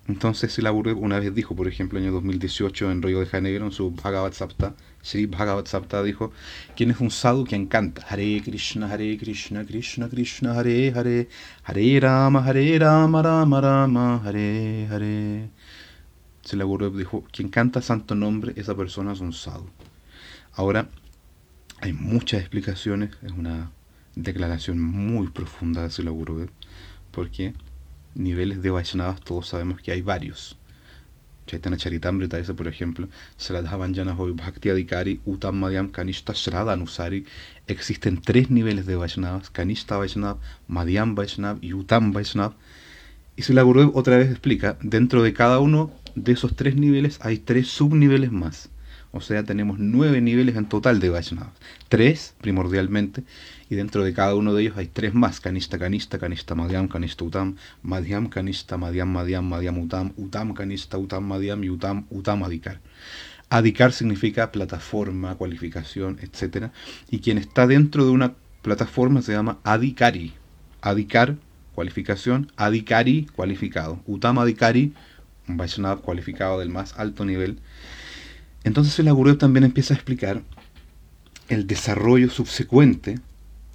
Entonces 0.08 0.58
la 0.60 0.72
una 0.72 1.20
vez 1.20 1.36
dijo, 1.36 1.56
por 1.56 1.68
ejemplo, 1.68 2.00
en 2.00 2.06
el 2.06 2.10
año 2.10 2.16
2018 2.16 2.90
en 2.92 3.04
Río 3.04 3.20
de 3.20 3.28
Janeiro, 3.28 3.66
en 3.66 3.72
su 3.72 3.92
Bhagavad 3.92 4.34
Sapta, 4.34 4.74
Sri 5.04 5.28
Bhagavad 5.28 5.66
Sapta 5.66 6.02
dijo, 6.02 6.32
¿quién 6.76 6.90
es 6.90 7.00
un 7.00 7.12
sadhu 7.12 7.44
que 7.46 7.56
encanta? 7.56 8.04
Hare 8.10 8.42
Krishna, 8.44 8.92
Hare 8.92 9.18
Krishna, 9.18 9.64
Krishna 9.66 10.10
Krishna, 10.10 10.54
Hare 10.54 10.92
Hare, 10.96 11.30
Hare 11.64 12.00
Rama, 12.00 12.44
Hare 12.44 12.80
Rama, 12.80 13.22
Rama 13.22 13.62
Rama, 13.62 14.22
Hare 14.26 14.88
Hare. 14.88 15.50
la 16.54 16.64
Gurudev 16.64 16.98
dijo, 16.98 17.24
quien 17.32 17.50
canta 17.50 17.82
santo 17.82 18.16
nombre, 18.16 18.54
esa 18.56 18.76
persona 18.76 19.14
es 19.14 19.20
un 19.20 19.34
sadhu. 19.34 19.70
Ahora, 20.54 20.90
hay 21.82 21.94
muchas 21.94 22.42
explicaciones, 22.42 23.12
es 23.22 23.32
una 23.32 23.72
declaración 24.16 24.82
muy 24.82 25.28
profunda 25.28 25.84
de 25.84 25.90
Sila 25.90 26.12
Gurudev, 26.12 26.50
porque 27.12 27.54
niveles 28.16 28.62
de 28.62 28.70
Vaishnavas 28.70 29.22
todos 29.22 29.48
sabemos 29.48 29.82
que 29.82 29.92
hay 29.92 30.02
varios. 30.02 30.58
Chaitanya 31.50 31.78
Charitamrita 31.78 32.38
dice, 32.38 32.54
por 32.54 32.68
ejemplo, 32.68 33.08
Sradhavanjana 33.38 34.14
Bhakti 34.14 34.70
Adhikari 34.70 35.20
Utam 35.26 35.60
Madhyam 35.60 35.90
Kanishta 35.90 36.34
Shrada 36.34 36.74
Anusari. 36.74 37.26
Existen 37.66 38.22
tres 38.22 38.52
niveles 38.52 38.86
de 38.86 38.96
Vaishnavas, 38.96 39.50
Kanishta 39.50 39.98
Vaishnav, 39.98 40.38
Madhyam 40.68 41.16
Vaishnav 41.16 41.58
y 41.62 41.74
Utam 41.74 42.14
Vaishnav. 42.14 42.54
Y 43.36 43.42
Sila 43.42 43.64
Gurudev 43.64 43.98
otra 43.98 44.18
vez 44.18 44.30
explica, 44.30 44.78
dentro 44.84 45.24
de 45.24 45.34
cada 45.34 45.60
uno 45.60 45.92
de 46.14 46.34
esos 46.34 46.56
tres 46.56 46.76
niveles 46.76 47.18
hay 47.24 47.40
tres 47.40 47.68
subniveles 47.68 48.32
más. 48.32 48.70
O 49.12 49.22
sea, 49.22 49.44
tenemos 49.44 49.80
nueve 49.80 50.22
niveles 50.22 50.56
en 50.56 50.66
total 50.66 51.00
de 51.00 51.10
Vaishnavas. 51.10 51.54
Tres, 51.88 52.36
primordialmente, 52.42 53.24
y 53.70 53.76
dentro 53.76 54.04
de 54.04 54.14
cada 54.14 54.36
uno 54.36 54.54
de 54.54 54.64
ellos 54.64 54.78
hay 54.78 54.88
tres 54.88 55.14
más. 55.14 55.40
Kanista, 55.40 55.78
Kanista, 55.78 56.18
Kanista, 56.18 56.56
Madhyam, 56.56 56.88
Kanista, 56.88 57.24
Utam, 57.24 57.56
Madhyam, 57.84 58.28
Kanista, 58.28 58.78
Madhyam, 58.78 59.10
Madhyam, 59.10 59.46
Madhyam, 59.48 59.78
Utam, 59.80 60.14
Utam, 60.18 60.54
Kanista, 60.54 60.98
Utam, 60.98 61.26
Madhyam 61.26 61.64
y 61.64 61.70
Utam, 61.70 62.06
Utam, 62.10 62.44
Adikar. 62.44 62.80
Adikar 63.50 63.92
significa 63.92 64.52
plataforma, 64.52 65.36
cualificación, 65.36 66.20
etc. 66.22 66.72
Y 67.10 67.20
quien 67.20 67.38
está 67.38 67.68
dentro 67.68 68.06
de 68.06 68.12
una 68.12 68.36
plataforma 68.62 69.22
se 69.22 69.34
llama 69.34 69.60
Adikari. 69.64 70.34
Adikar, 70.82 71.36
cualificación, 71.76 72.52
Adikari, 72.56 73.28
cualificado. 73.36 74.02
Utam 74.06 74.40
Adikari, 74.40 74.94
un 75.48 75.58
Vaishnava 75.58 76.02
cualificado 76.02 76.60
del 76.60 76.70
más 76.70 76.98
alto 76.98 77.26
nivel 77.26 77.60
entonces 78.64 78.98
el 79.00 79.08
Agureo 79.08 79.38
también 79.38 79.64
empieza 79.64 79.94
a 79.94 79.98
explicar 79.98 80.42
el 81.48 81.66
desarrollo 81.66 82.30
subsecuente 82.30 83.20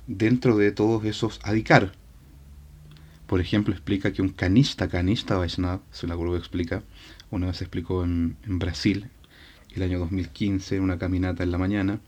dentro 0.06 0.56
de 0.56 0.72
todos 0.72 1.04
esos 1.04 1.40
adikar. 1.42 1.92
Por 3.26 3.40
ejemplo, 3.40 3.72
explica 3.72 4.12
que 4.12 4.22
un 4.22 4.28
canista, 4.28 4.88
canista 4.88 5.36
Vaishnava, 5.36 5.82
el 6.02 6.10
Agureo 6.10 6.36
explica, 6.36 6.82
una 7.30 7.46
vez 7.46 7.62
explicó 7.62 8.04
en, 8.04 8.36
en 8.44 8.58
Brasil, 8.58 9.08
el 9.74 9.82
año 9.82 9.98
2015, 9.98 10.76
en 10.76 10.82
una 10.82 10.98
caminata 10.98 11.42
en 11.42 11.50
la 11.50 11.58
mañana, 11.58 12.00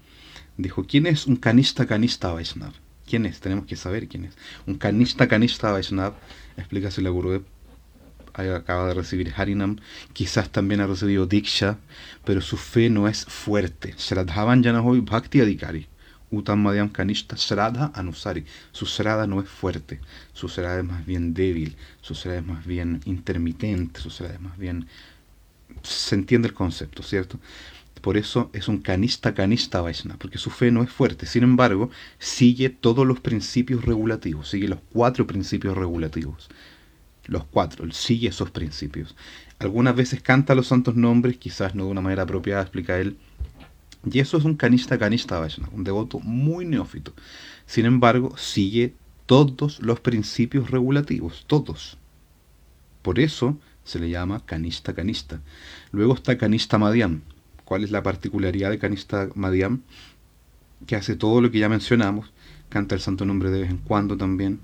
dijo, 0.57 0.85
¿quién 0.85 1.07
es 1.07 1.26
un 1.26 1.37
canista, 1.37 1.87
canista 1.87 2.33
Vaishnava? 2.33 2.75
¿Quién 3.07 3.25
es? 3.25 3.41
Tenemos 3.41 3.67
que 3.67 3.76
saber 3.76 4.09
quién 4.09 4.25
es. 4.25 4.37
Un 4.67 4.75
canista, 4.76 5.29
canista 5.29 5.73
Vaishnava, 5.73 6.17
explica 6.57 6.91
la 6.97 7.11
Gurudev, 7.11 7.45
acaba 8.35 8.88
de 8.88 8.95
recibir 8.95 9.33
Harinam, 9.35 9.76
quizás 10.12 10.50
también 10.50 10.81
ha 10.81 10.87
recibido 10.87 11.26
Diksha, 11.26 11.79
pero 12.25 12.41
su 12.41 12.57
fe 12.57 12.91
no 12.91 13.09
es 13.09 13.25
fuerte. 13.25 13.95
Shradhavan 13.97 14.62
Janahoy 14.62 15.00
Bhakti 15.00 15.41
Adhikari. 15.41 15.87
Utam 16.30 16.90
Kanishta 16.90 17.37
Shraddha 17.37 17.92
Anusari. 17.95 18.45
Su 18.73 18.87
Shraddha 18.87 19.26
no 19.26 19.40
es 19.40 19.49
fuerte, 19.49 20.00
su 20.33 20.49
Shraddha 20.49 20.78
es 20.78 20.85
más 20.85 21.06
bien 21.06 21.35
débil, 21.35 21.76
su 22.00 22.14
Shraddha 22.14 22.38
es 22.38 22.47
más 22.47 22.66
bien 22.66 23.00
intermitente, 23.04 24.00
su 24.00 24.11
Shraddha 24.11 24.35
es 24.35 24.40
más 24.40 24.59
bien. 24.59 24.87
Se 25.83 26.14
entiende 26.14 26.49
el 26.49 26.54
concepto, 26.54 27.02
¿cierto? 27.02 27.38
Por 28.00 28.16
eso 28.16 28.50
es 28.52 28.68
un 28.68 28.78
canista 28.78 29.35
canista 29.35 29.80
Vaishnava, 29.80 30.18
porque 30.18 30.38
su 30.38 30.50
fe 30.50 30.71
no 30.71 30.83
es 30.83 30.90
fuerte. 30.90 31.26
Sin 31.26 31.42
embargo, 31.42 31.90
sigue 32.18 32.71
todos 32.71 33.06
los 33.06 33.21
principios 33.21 33.85
regulativos, 33.85 34.49
sigue 34.49 34.68
los 34.68 34.80
cuatro 34.92 35.26
principios 35.26 35.76
regulativos 35.76 36.49
los 37.28 37.45
cuatro, 37.45 37.90
sigue 37.92 38.28
esos 38.28 38.50
principios. 38.50 39.14
Algunas 39.59 39.97
veces 39.97 40.23
canta 40.23 40.54
los 40.54 40.68
santos 40.68 40.97
nombres, 40.97 41.37
quizás 41.38 41.75
no 41.75 41.85
de 41.85 41.90
una 41.90 42.00
manera 42.00 42.23
apropiada, 42.23 42.62
explica 42.62 42.99
él. 42.99 43.16
Y 44.10 44.20
eso 44.20 44.38
es 44.38 44.44
un 44.44 44.54
canista 44.54 44.98
canista 44.98 45.38
Vaishnava, 45.40 45.72
un 45.75 45.82
devoto 45.82 46.20
muy 46.20 46.64
neófito. 46.64 47.12
Sin 47.66 47.86
embargo, 47.86 48.36
sigue 48.36 48.94
todos 49.26 49.80
los 49.80 49.98
principios 49.98 50.70
regulativos, 50.70 51.44
todos. 51.48 51.98
Por 53.02 53.18
eso 53.18 53.58
se 53.84 53.98
le 53.98 54.08
llama 54.08 54.44
canista 54.46 54.94
canista. 54.94 55.40
Luego 55.90 56.14
está 56.14 56.38
canista 56.38 56.78
Madhyam. 56.78 57.22
¿Cuál 57.64 57.82
es 57.82 57.90
la 57.90 58.04
particularidad 58.04 58.70
de 58.70 58.78
canista 58.78 59.28
Madhyam? 59.34 59.82
Que 60.86 60.94
hace 60.94 61.16
todo 61.16 61.40
lo 61.40 61.50
que 61.50 61.58
ya 61.58 61.68
mencionamos, 61.68 62.32
canta 62.68 62.94
el 62.94 63.00
santo 63.00 63.25
nombre 63.25 63.50
de 63.50 63.62
vez 63.62 63.70
en 63.70 63.78
cuando 63.78 64.16
también, 64.16 64.60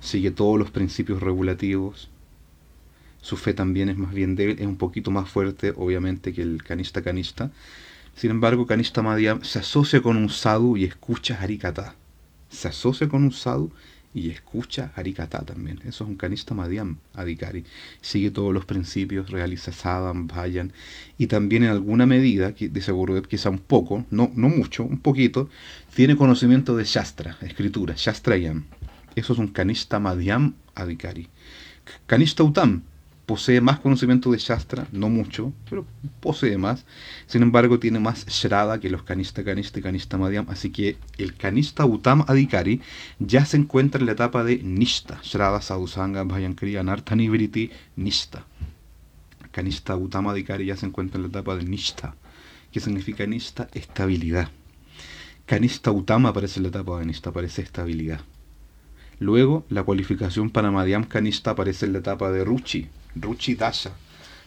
sigue 0.00 0.30
todos 0.30 0.58
los 0.58 0.70
principios 0.70 1.20
regulativos. 1.20 2.08
Su 3.20 3.36
fe 3.36 3.52
también 3.52 3.90
es 3.90 3.98
más 3.98 4.14
bien 4.14 4.36
débil, 4.36 4.58
es 4.58 4.66
un 4.66 4.76
poquito 4.76 5.10
más 5.10 5.28
fuerte, 5.28 5.74
obviamente, 5.76 6.32
que 6.32 6.42
el 6.42 6.62
canista 6.62 7.02
canista. 7.02 7.50
Sin 8.16 8.30
embargo, 8.30 8.66
canista 8.66 9.02
Madhyam 9.02 9.44
se 9.44 9.58
asocia 9.58 10.00
con 10.00 10.16
un 10.16 10.30
sadhu 10.30 10.78
y 10.78 10.84
escucha 10.84 11.38
Harikata. 11.38 11.94
Se 12.48 12.68
asocia 12.68 13.08
con 13.08 13.22
un 13.24 13.32
sadhu 13.32 13.70
y 14.14 14.30
escucha 14.30 14.90
Harikata 14.96 15.40
también. 15.44 15.80
Eso 15.84 16.04
es 16.04 16.10
un 16.10 16.16
canista 16.16 16.54
Madhyam 16.54 16.96
Adhikari. 17.12 17.64
Sigue 18.00 18.30
todos 18.30 18.54
los 18.54 18.64
principios, 18.64 19.28
realiza 19.28 19.70
sadham, 19.70 20.28
vayan. 20.28 20.72
Y 21.18 21.26
también 21.26 21.64
en 21.64 21.70
alguna 21.70 22.06
medida, 22.06 22.52
de 22.52 22.80
seguro 22.80 23.20
quizá 23.22 23.50
un 23.50 23.58
poco, 23.58 24.06
no, 24.10 24.32
no 24.34 24.48
mucho, 24.48 24.82
un 24.84 24.98
poquito, 24.98 25.50
tiene 25.94 26.16
conocimiento 26.16 26.74
de 26.74 26.84
Shastra, 26.84 27.36
escritura, 27.42 27.92
Shastrayam. 27.98 28.64
Eso 29.14 29.34
es 29.34 29.38
un 29.38 29.48
canista 29.48 29.98
Madhyam 29.98 30.54
Adhikari. 30.74 31.28
Canista 32.06 32.42
Utam 32.42 32.82
posee 33.26 33.60
más 33.60 33.80
conocimiento 33.80 34.30
de 34.30 34.38
Shastra, 34.38 34.86
no 34.92 35.08
mucho, 35.08 35.52
pero 35.68 35.84
posee 36.20 36.56
más. 36.58 36.86
Sin 37.26 37.42
embargo, 37.42 37.80
tiene 37.80 37.98
más 37.98 38.24
Shrada 38.26 38.78
que 38.78 38.88
los 38.88 39.02
canista 39.02 39.44
canista 39.44 39.80
y 39.80 39.82
canista 39.82 40.16
Madhyam. 40.16 40.46
Así 40.48 40.70
que 40.70 40.96
el 41.18 41.34
canista 41.34 41.84
Utam 41.84 42.24
Adhikari 42.28 42.80
ya 43.18 43.44
se 43.44 43.56
encuentra 43.56 44.00
en 44.00 44.06
la 44.06 44.12
etapa 44.12 44.44
de 44.44 44.62
Nishta. 44.62 45.20
Shrada 45.22 45.60
Sadhusanga 45.60 46.22
Bhayankri 46.22 46.76
Anarthanivriti 46.76 47.70
Nishta. 47.96 48.46
Canista 49.50 49.96
Utam 49.96 50.28
Adhikari 50.28 50.66
ya 50.66 50.76
se 50.76 50.86
encuentra 50.86 51.16
en 51.16 51.22
la 51.22 51.28
etapa 51.28 51.56
de 51.56 51.64
Nishta. 51.64 52.14
¿Qué 52.70 52.78
significa 52.78 53.26
Nishta? 53.26 53.68
Estabilidad. 53.74 54.50
Canista 55.46 55.90
Utam 55.90 56.26
aparece 56.26 56.60
en 56.60 56.64
la 56.64 56.68
etapa 56.68 56.98
de 56.98 57.06
Nishta, 57.06 57.30
aparece 57.30 57.62
estabilidad. 57.62 58.20
Luego, 59.18 59.64
la 59.70 59.82
cualificación 59.82 60.50
para 60.50 60.70
Madhyam 60.70 61.04
Kanista 61.04 61.52
aparece 61.52 61.86
en 61.86 61.94
la 61.94 62.00
etapa 62.00 62.30
de 62.30 62.44
Ruchi, 62.44 62.88
Ruchi 63.20 63.54
Dasha. 63.54 63.92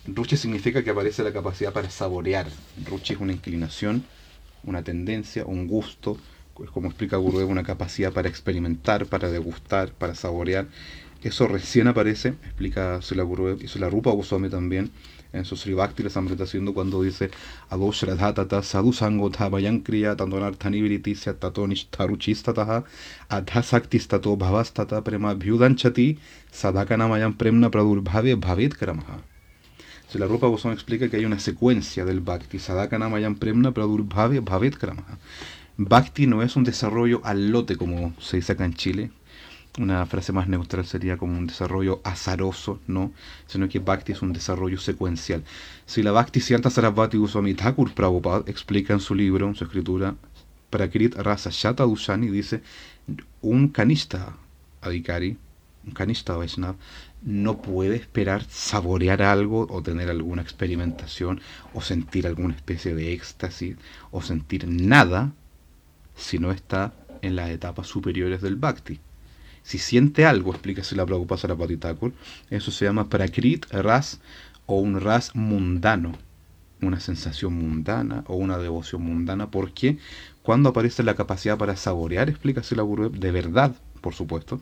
Ruchi 0.05 0.37
significa 0.37 0.83
que 0.83 0.91
aparece 0.91 1.23
la 1.23 1.33
capacidad 1.33 1.73
para 1.73 1.89
saborear. 1.89 2.47
Ruchi 2.85 3.13
es 3.13 3.19
una 3.19 3.33
inclinación, 3.33 4.03
una 4.63 4.83
tendencia, 4.83 5.45
un 5.45 5.67
gusto, 5.67 6.17
es 6.63 6.69
como 6.69 6.87
explica 6.87 7.17
Gurudev, 7.17 7.49
una 7.49 7.63
capacidad 7.63 8.11
para 8.11 8.29
experimentar, 8.29 9.05
para 9.05 9.29
degustar, 9.29 9.91
para 9.93 10.13
saborear. 10.13 10.67
Eso 11.23 11.47
recién 11.47 11.87
aparece, 11.87 12.29
explica 12.29 13.01
Sula 13.01 13.23
Gurudev 13.23 13.63
y 13.63 13.67
Sula 13.67 13.89
Rupa 13.89 14.11
Goswami 14.11 14.49
también, 14.49 14.91
en 15.31 15.45
su 15.45 15.55
Sri 15.55 15.73
Bhakti 15.73 16.05
estamos 16.05 16.31
haciendo 16.39 16.73
cuando 16.73 17.03
dice 17.03 17.29
Adoshradhatata 17.69 18.63
sadhu 18.63 18.93
sangotha 18.93 19.49
vayankriya 19.49 20.15
tandonarthaniviriti 20.15 21.15
tato 21.39 21.67
nishtharuchistataha 21.67 22.83
adhasaktistato 23.29 24.35
bhavastata 24.35 25.03
prema 25.03 25.35
bhyudanchati 25.35 26.17
sadhakanamayam 26.51 27.33
premna 27.37 27.69
pradurbhavya 27.69 28.35
bhavet 28.35 28.73
kramaha. 28.73 29.19
Si 30.09 30.17
la 30.17 30.25
Rupa 30.25 30.47
Goswami 30.47 30.73
explica 30.73 31.07
que 31.07 31.17
hay 31.17 31.25
una 31.25 31.37
secuencia 31.37 32.03
del 32.03 32.19
Bhakti, 32.19 32.57
Sadhakanamayam 32.57 33.35
premna 33.35 33.71
pradurbhavya 33.71 34.41
bhavet 34.41 34.75
kramaha. 34.75 35.19
Bhakti 35.77 36.25
no 36.25 36.41
es 36.41 36.55
un 36.55 36.63
desarrollo 36.63 37.21
al 37.23 37.51
lote 37.51 37.77
como 37.77 38.15
se 38.19 38.37
dice 38.37 38.53
acá 38.53 38.65
en 38.65 38.73
Chile, 38.73 39.11
una 39.77 40.05
frase 40.05 40.31
más 40.33 40.47
neutral 40.47 40.85
sería 40.85 41.17
como 41.17 41.37
un 41.37 41.47
desarrollo 41.47 42.01
azaroso, 42.03 42.79
¿no? 42.87 43.11
Sino 43.47 43.69
que 43.69 43.79
Bhakti 43.79 44.13
es 44.13 44.21
un 44.21 44.33
desarrollo 44.33 44.79
secuencial. 44.79 45.43
Si 45.85 46.01
la 46.03 46.11
Bhakti 46.11 46.41
Siddhanta 46.41 46.69
Sarasvati 46.69 47.17
Goswami 47.17 47.53
Thakur 47.53 47.93
Prabhupada 47.93 48.43
explica 48.47 48.93
en 48.93 48.99
su 48.99 49.15
libro, 49.15 49.47
en 49.47 49.55
su 49.55 49.63
escritura, 49.63 50.15
Prakrit 50.69 51.15
Rasa 51.15 51.49
Shata 51.51 51.83
Dushani, 51.83 52.29
dice, 52.29 52.61
un 53.41 53.69
kanista 53.69 54.35
adhikari, 54.81 55.37
un 55.85 55.93
kanista 55.93 56.35
Vaishnav, 56.35 56.75
no 57.21 57.61
puede 57.61 57.95
esperar 57.95 58.43
saborear 58.49 59.21
algo 59.21 59.67
o 59.69 59.81
tener 59.81 60.09
alguna 60.09 60.41
experimentación 60.41 61.41
o 61.73 61.81
sentir 61.81 62.27
alguna 62.27 62.55
especie 62.55 62.95
de 62.95 63.13
éxtasis 63.13 63.75
o 64.11 64.21
sentir 64.21 64.67
nada 64.67 65.31
si 66.15 66.37
no 66.39 66.51
está 66.51 66.93
en 67.21 67.35
las 67.35 67.49
etapas 67.49 67.87
superiores 67.87 68.41
del 68.41 68.55
Bhakti. 68.55 68.99
Si 69.69 69.77
siente 69.77 70.25
algo, 70.25 70.49
explica 70.49 70.83
si 70.83 70.95
la 70.95 71.05
Prabhupada 71.05 71.41
Sarapati 71.41 71.77
Thakur, 71.77 72.11
eso 72.49 72.71
se 72.71 72.85
llama 72.85 73.07
prakrit 73.07 73.67
ras 73.69 74.19
o 74.65 74.79
un 74.79 74.99
ras 74.99 75.35
mundano, 75.35 76.13
una 76.81 76.99
sensación 76.99 77.53
mundana 77.53 78.23
o 78.25 78.35
una 78.35 78.57
devoción 78.57 79.03
mundana, 79.03 79.51
porque 79.51 79.99
cuando 80.41 80.69
aparece 80.69 81.03
la 81.03 81.13
capacidad 81.13 81.55
para 81.55 81.75
saborear, 81.75 82.31
explica 82.31 82.63
si 82.63 82.73
la 82.73 82.83
de 82.83 83.31
verdad, 83.31 83.75
por 84.01 84.15
supuesto, 84.15 84.59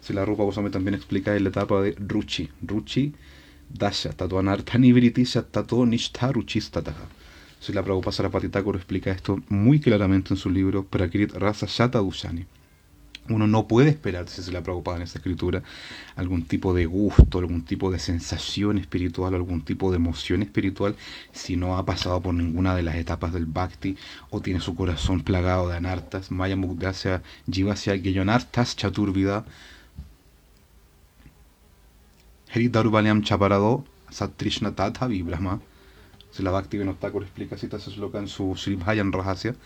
si 0.00 0.12
la 0.12 0.24
Rupa 0.24 0.42
Goswami 0.42 0.70
también 0.70 0.96
explica 0.96 1.36
en 1.36 1.44
la 1.44 1.50
etapa 1.50 1.80
de 1.80 1.94
ruchi, 1.96 2.50
ruchi 2.60 3.14
dasha, 3.68 4.10
tato 4.10 4.40
anartani 4.40 4.90
vritisha, 4.90 5.44
tato 5.44 5.86
nishtha 5.86 6.32
ruchistataha. 6.32 7.06
Si 7.60 7.72
la 7.72 7.84
Prabhupada 7.84 8.10
Sarapati 8.10 8.48
Thakur 8.48 8.74
explica 8.74 9.12
esto 9.12 9.38
muy 9.50 9.78
claramente 9.78 10.34
en 10.34 10.36
su 10.36 10.50
libro 10.50 10.82
Prakrit 10.82 11.32
Rasa 11.34 11.66
Shata 11.68 12.00
Dushani 12.00 12.57
uno 13.28 13.46
no 13.46 13.66
puede 13.66 13.90
esperar, 13.90 14.28
si 14.28 14.42
se 14.42 14.52
la 14.52 14.62
preocupa 14.62 14.96
en 14.96 15.02
esta 15.02 15.18
escritura, 15.18 15.62
algún 16.16 16.44
tipo 16.44 16.74
de 16.74 16.86
gusto, 16.86 17.38
algún 17.38 17.64
tipo 17.64 17.90
de 17.90 17.98
sensación 17.98 18.78
espiritual, 18.78 19.34
algún 19.34 19.62
tipo 19.62 19.90
de 19.90 19.96
emoción 19.96 20.42
espiritual, 20.42 20.96
si 21.32 21.56
no 21.56 21.76
ha 21.76 21.84
pasado 21.84 22.20
por 22.20 22.34
ninguna 22.34 22.74
de 22.74 22.82
las 22.82 22.96
etapas 22.96 23.32
del 23.32 23.46
bhakti 23.46 23.96
o 24.30 24.40
tiene 24.40 24.60
su 24.60 24.74
corazón 24.74 25.22
plagado 25.22 25.68
de 25.68 25.76
anartas, 25.76 26.30
maya 26.30 26.56
mugdasya 26.56 27.22
jivasya 27.50 27.98
geyonartas 27.98 28.76
chaturvida, 28.76 29.44
chaparado 33.22 33.84
satrishna 34.10 34.74
si 36.38 36.44
la 36.44 36.52
Bhakti 36.52 36.78
Vinod 36.78 37.02
explica 37.02 37.56
cita 37.56 37.78
ese 37.78 37.90
sloka 37.90 38.20
en 38.20 38.28
su 38.28 38.54
Sri 38.54 38.76
Rahasya. 38.76 39.56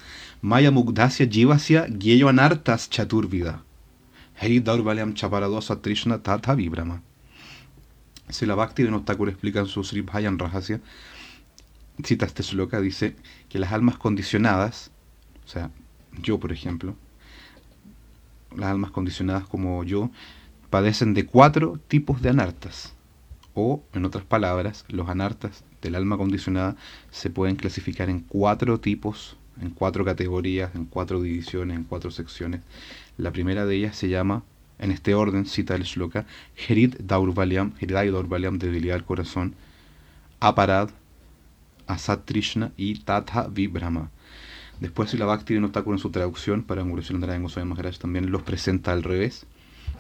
Maya 0.41 0.71
Mugdasya 0.71 1.29
Jivasya 1.29 1.87
Gyeyo 1.87 2.31
Anartas 2.31 2.89
Chaturvida. 2.89 3.63
Hei 4.41 4.59
Daurvalyam 4.59 5.13
Chaparadosa 5.13 5.83
Trishna 5.83 6.23
Tata 6.23 6.55
Vibrama. 6.55 7.03
Si 8.31 8.47
la 8.47 8.55
Bhakti 8.55 8.85
Vinod 8.85 9.07
explica 9.29 9.61
en 9.61 9.67
su 9.67 9.85
Sri 9.85 10.01
Bhajan 10.01 10.39
Rahasya, 10.39 10.81
cita 12.03 12.25
este 12.25 12.43
sloka, 12.43 12.81
dice 12.81 13.17
que 13.51 13.59
las 13.59 13.73
almas 13.73 13.99
condicionadas, 13.99 14.93
o 15.45 15.49
sea, 15.49 15.71
yo 16.23 16.41
por 16.41 16.53
ejemplo, 16.53 16.97
las 18.57 18.71
almas 18.71 18.93
condicionadas 18.93 19.45
como 19.47 19.85
yo, 19.85 20.11
padecen 20.71 21.13
de 21.13 21.27
cuatro 21.27 21.79
tipos 21.87 22.23
de 22.23 22.31
anartas. 22.31 22.95
O, 23.53 23.83
en 23.93 24.07
otras 24.07 24.25
palabras, 24.25 24.87
los 24.89 25.11
anartas 25.11 25.65
del 25.83 25.95
alma 25.97 26.17
condicionada 26.17 26.77
se 27.11 27.29
pueden 27.29 27.57
clasificar 27.57 28.09
en 28.09 28.21
cuatro 28.21 28.81
tipos, 28.81 29.37
en 29.61 29.71
cuatro 29.71 30.05
categorías, 30.05 30.75
en 30.75 30.87
cuatro 30.87 31.21
divisiones, 31.21 31.77
en 31.77 31.85
cuatro 31.85 32.11
secciones. 32.11 32.63
La 33.19 33.33
primera 33.33 33.67
de 33.67 33.77
ellas 33.77 33.97
se 33.97 34.09
llama, 34.09 34.45
en 34.79 34.91
este 34.91 35.15
orden, 35.15 35.45
cita 35.45 35.75
el 35.75 35.83
shloka, 35.83 36.25
Herid 36.57 36.97
Daurvaliam, 37.01 37.75
Heridai 37.79 38.11
Daurvaliam, 38.11 38.59
debilidad 38.59 38.95
del 38.95 39.05
corazón, 39.05 39.55
Aparad, 40.41 40.91
Asat 41.87 42.25
Trishna 42.25 42.73
y 42.77 43.01
Tatha 43.01 43.49
Vibrama. 43.49 44.11
Después, 44.81 45.11
si 45.11 45.17
la 45.17 45.27
Bhakti 45.27 45.61
no 45.61 45.67
está 45.67 45.85
con 45.85 45.99
su 45.99 46.11
traducción, 46.11 46.63
para 46.63 46.83
Murushan 46.83 47.21
Narayan 47.21 47.45
Goswami 47.45 47.69
Maharaj 47.69 47.99
también 47.99 48.33
los 48.33 48.43
presenta 48.43 48.93
al 48.93 49.05
revés. 49.05 49.47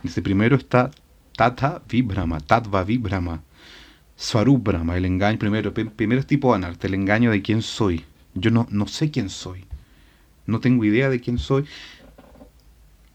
Dice, 0.02 0.22
primero 0.22 0.56
está 0.56 0.90
Tatha 1.36 1.82
Vibrama, 1.88 2.40
Tatva 2.40 2.82
Vibrama, 2.82 3.42
Swarup 4.16 4.62
Brahma, 4.62 4.96
el 4.96 5.04
engaño, 5.04 5.38
primero, 5.38 5.72
primero 5.74 6.24
tipo 6.24 6.50
de 6.50 6.56
anarta, 6.56 6.86
el 6.86 6.94
engaño 6.94 7.30
de 7.30 7.42
quién 7.42 7.62
soy. 7.62 8.04
Yo 8.34 8.50
no, 8.50 8.66
no 8.70 8.86
sé 8.86 9.10
quién 9.10 9.28
soy. 9.28 9.64
No 10.46 10.60
tengo 10.60 10.84
idea 10.84 11.08
de 11.10 11.20
quién 11.20 11.38
soy. 11.38 11.64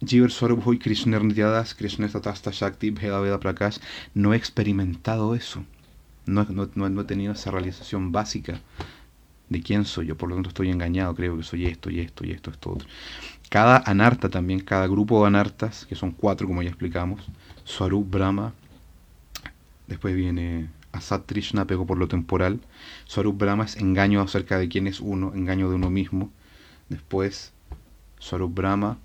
Jiver 0.05 0.31
Swarup 0.31 0.65
Hoy 0.67 0.77
Krishna 0.77 1.19
Nityadas, 1.19 1.73
Krishna 1.73 2.07
Tatasta 2.07 2.51
Shakti, 2.51 2.91
Veda 2.91 3.19
Veda 3.19 3.39
Prakash. 3.39 3.77
No 4.13 4.33
he 4.33 4.37
experimentado 4.37 5.33
eso. 5.33 5.63
No, 6.25 6.45
no, 6.49 6.69
no, 6.75 7.01
he 7.01 7.05
tenido 7.05 7.33
esa 7.33 7.51
realización 7.51 8.11
básica 8.11 8.61
de 9.49 9.61
quién 9.61 9.85
soy 9.85 10.07
yo. 10.07 10.17
Por 10.17 10.29
lo 10.29 10.35
tanto, 10.35 10.49
estoy 10.49 10.69
engañado. 10.69 11.15
Creo 11.15 11.37
que 11.37 11.43
soy 11.43 11.65
esto 11.65 11.89
y 11.89 11.99
esto 11.99 12.25
y 12.25 12.31
esto, 12.31 12.51
esto 12.51 12.71
otro. 12.73 12.87
Cada 13.49 13.77
anarta 13.85 14.29
también, 14.29 14.59
cada 14.59 14.87
grupo 14.87 15.21
de 15.21 15.27
anartas, 15.27 15.85
que 15.85 15.95
son 15.95 16.11
cuatro 16.11 16.47
como 16.47 16.61
ya 16.61 16.69
explicamos, 16.69 17.25
Swarup 17.63 18.09
Brahma. 18.09 18.53
Después 19.87 20.15
viene 20.15 20.67
Asat 20.97 21.25
Trishna, 21.25 21.61
apego 21.61 21.85
por 21.85 21.97
lo 21.97 22.07
temporal. 22.07 22.59
Swarup 23.05 23.37
Brahma 23.37 23.65
es 23.65 23.77
engaño 23.77 24.21
acerca 24.21 24.57
de 24.57 24.67
quién 24.67 24.87
es 24.87 24.99
uno, 24.99 25.33
engaño 25.33 25.69
de 25.69 25.75
uno 25.75 25.89
mismo. 25.89 26.31
Después, 26.89 27.53
Swarup 28.19 28.53
Brahma, 28.53 28.97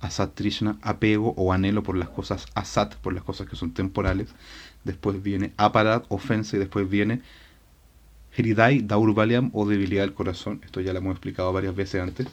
Asat 0.00 0.34
Trishna, 0.34 0.78
apego 0.82 1.34
o 1.36 1.52
anhelo 1.52 1.82
por 1.82 1.96
las 1.96 2.08
cosas 2.08 2.46
Asat, 2.54 2.94
por 2.96 3.12
las 3.12 3.24
cosas 3.24 3.48
que 3.48 3.56
son 3.56 3.72
temporales. 3.72 4.28
Después 4.84 5.22
viene 5.22 5.52
Aparat, 5.56 6.04
ofensa, 6.08 6.56
y 6.56 6.60
después 6.60 6.88
viene 6.88 7.22
Hridai, 8.36 8.82
Daurvaliam 8.82 9.50
o 9.52 9.66
debilidad 9.66 10.02
del 10.02 10.14
corazón. 10.14 10.60
Esto 10.64 10.80
ya 10.80 10.92
lo 10.92 10.98
hemos 10.98 11.12
explicado 11.12 11.52
varias 11.52 11.74
veces 11.74 12.02
antes. 12.02 12.28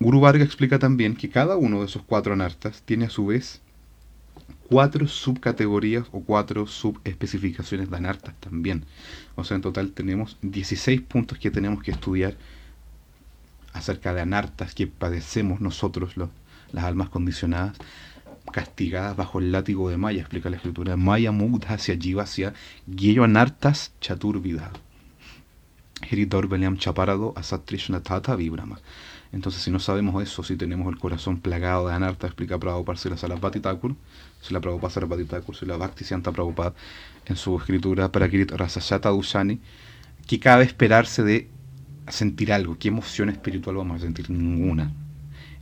Guru 0.00 0.20
Varga 0.20 0.44
explica 0.44 0.78
también 0.78 1.16
que 1.16 1.30
cada 1.30 1.56
uno 1.56 1.80
de 1.80 1.86
esos 1.86 2.02
cuatro 2.02 2.34
anartas 2.34 2.82
tiene 2.82 3.06
a 3.06 3.10
su 3.10 3.26
vez 3.26 3.62
cuatro 4.68 5.06
subcategorías 5.08 6.06
o 6.12 6.20
cuatro 6.20 6.66
subespecificaciones 6.66 7.90
de 7.90 7.96
anartas 7.96 8.34
también. 8.40 8.84
O 9.34 9.44
sea, 9.44 9.56
en 9.56 9.62
total 9.62 9.92
tenemos 9.92 10.38
16 10.42 11.00
puntos 11.02 11.38
que 11.38 11.50
tenemos 11.50 11.82
que 11.82 11.90
estudiar 11.90 12.36
acerca 13.72 14.14
de 14.14 14.20
anartas 14.20 14.74
que 14.74 14.86
padecemos 14.86 15.60
nosotros, 15.60 16.16
los, 16.16 16.30
las 16.72 16.84
almas 16.84 17.08
condicionadas, 17.08 17.76
castigadas 18.52 19.16
bajo 19.16 19.38
el 19.38 19.52
látigo 19.52 19.90
de 19.90 19.96
Maya, 19.96 20.20
explica 20.20 20.50
la 20.50 20.56
escritura. 20.56 20.96
Maya 20.96 21.32
hacia 21.68 21.96
Jivasya 21.96 22.54
Gyeyo 22.86 23.24
Anartas 23.24 23.92
Chaturvida. 24.00 24.70
Heridor 26.02 26.48
Beliam 26.48 26.76
Chaparado 26.76 27.32
Asatrishna 27.36 28.02
Tata 28.02 28.36
Vibrama. 28.36 28.78
Entonces, 29.34 29.62
si 29.62 29.70
no 29.72 29.80
sabemos 29.80 30.22
eso, 30.22 30.44
si 30.44 30.56
tenemos 30.56 30.86
el 30.86 30.96
corazón 30.96 31.40
plagado 31.40 31.88
de 31.88 31.94
anarta, 31.94 32.28
explica 32.28 32.56
Prabhupada 32.56 32.96
si 32.96 33.10
la 33.10 33.16
Salapati 33.16 33.58
Thakur, 33.58 33.96
si 34.40 34.54
la 34.54 34.60
Prabhupada 34.60 34.94
Sarapati 34.94 35.24
Thakur, 35.24 35.56
si 35.56 35.66
la 35.66 35.76
Bhakti 35.76 36.04
Sianta 36.04 36.30
Prabhupada 36.30 36.72
en 37.26 37.34
su 37.34 37.56
escritura 37.58 38.12
Prakrit 38.12 38.52
Rasashata 38.52 39.08
Dushani, 39.08 39.58
que 40.28 40.38
cabe 40.38 40.62
esperarse 40.62 41.24
de 41.24 41.48
sentir 42.06 42.52
algo. 42.52 42.78
¿Qué 42.78 42.88
emoción 42.88 43.28
espiritual 43.28 43.74
vamos 43.74 43.96
a 43.96 44.04
sentir? 44.04 44.30
Ninguna. 44.30 44.92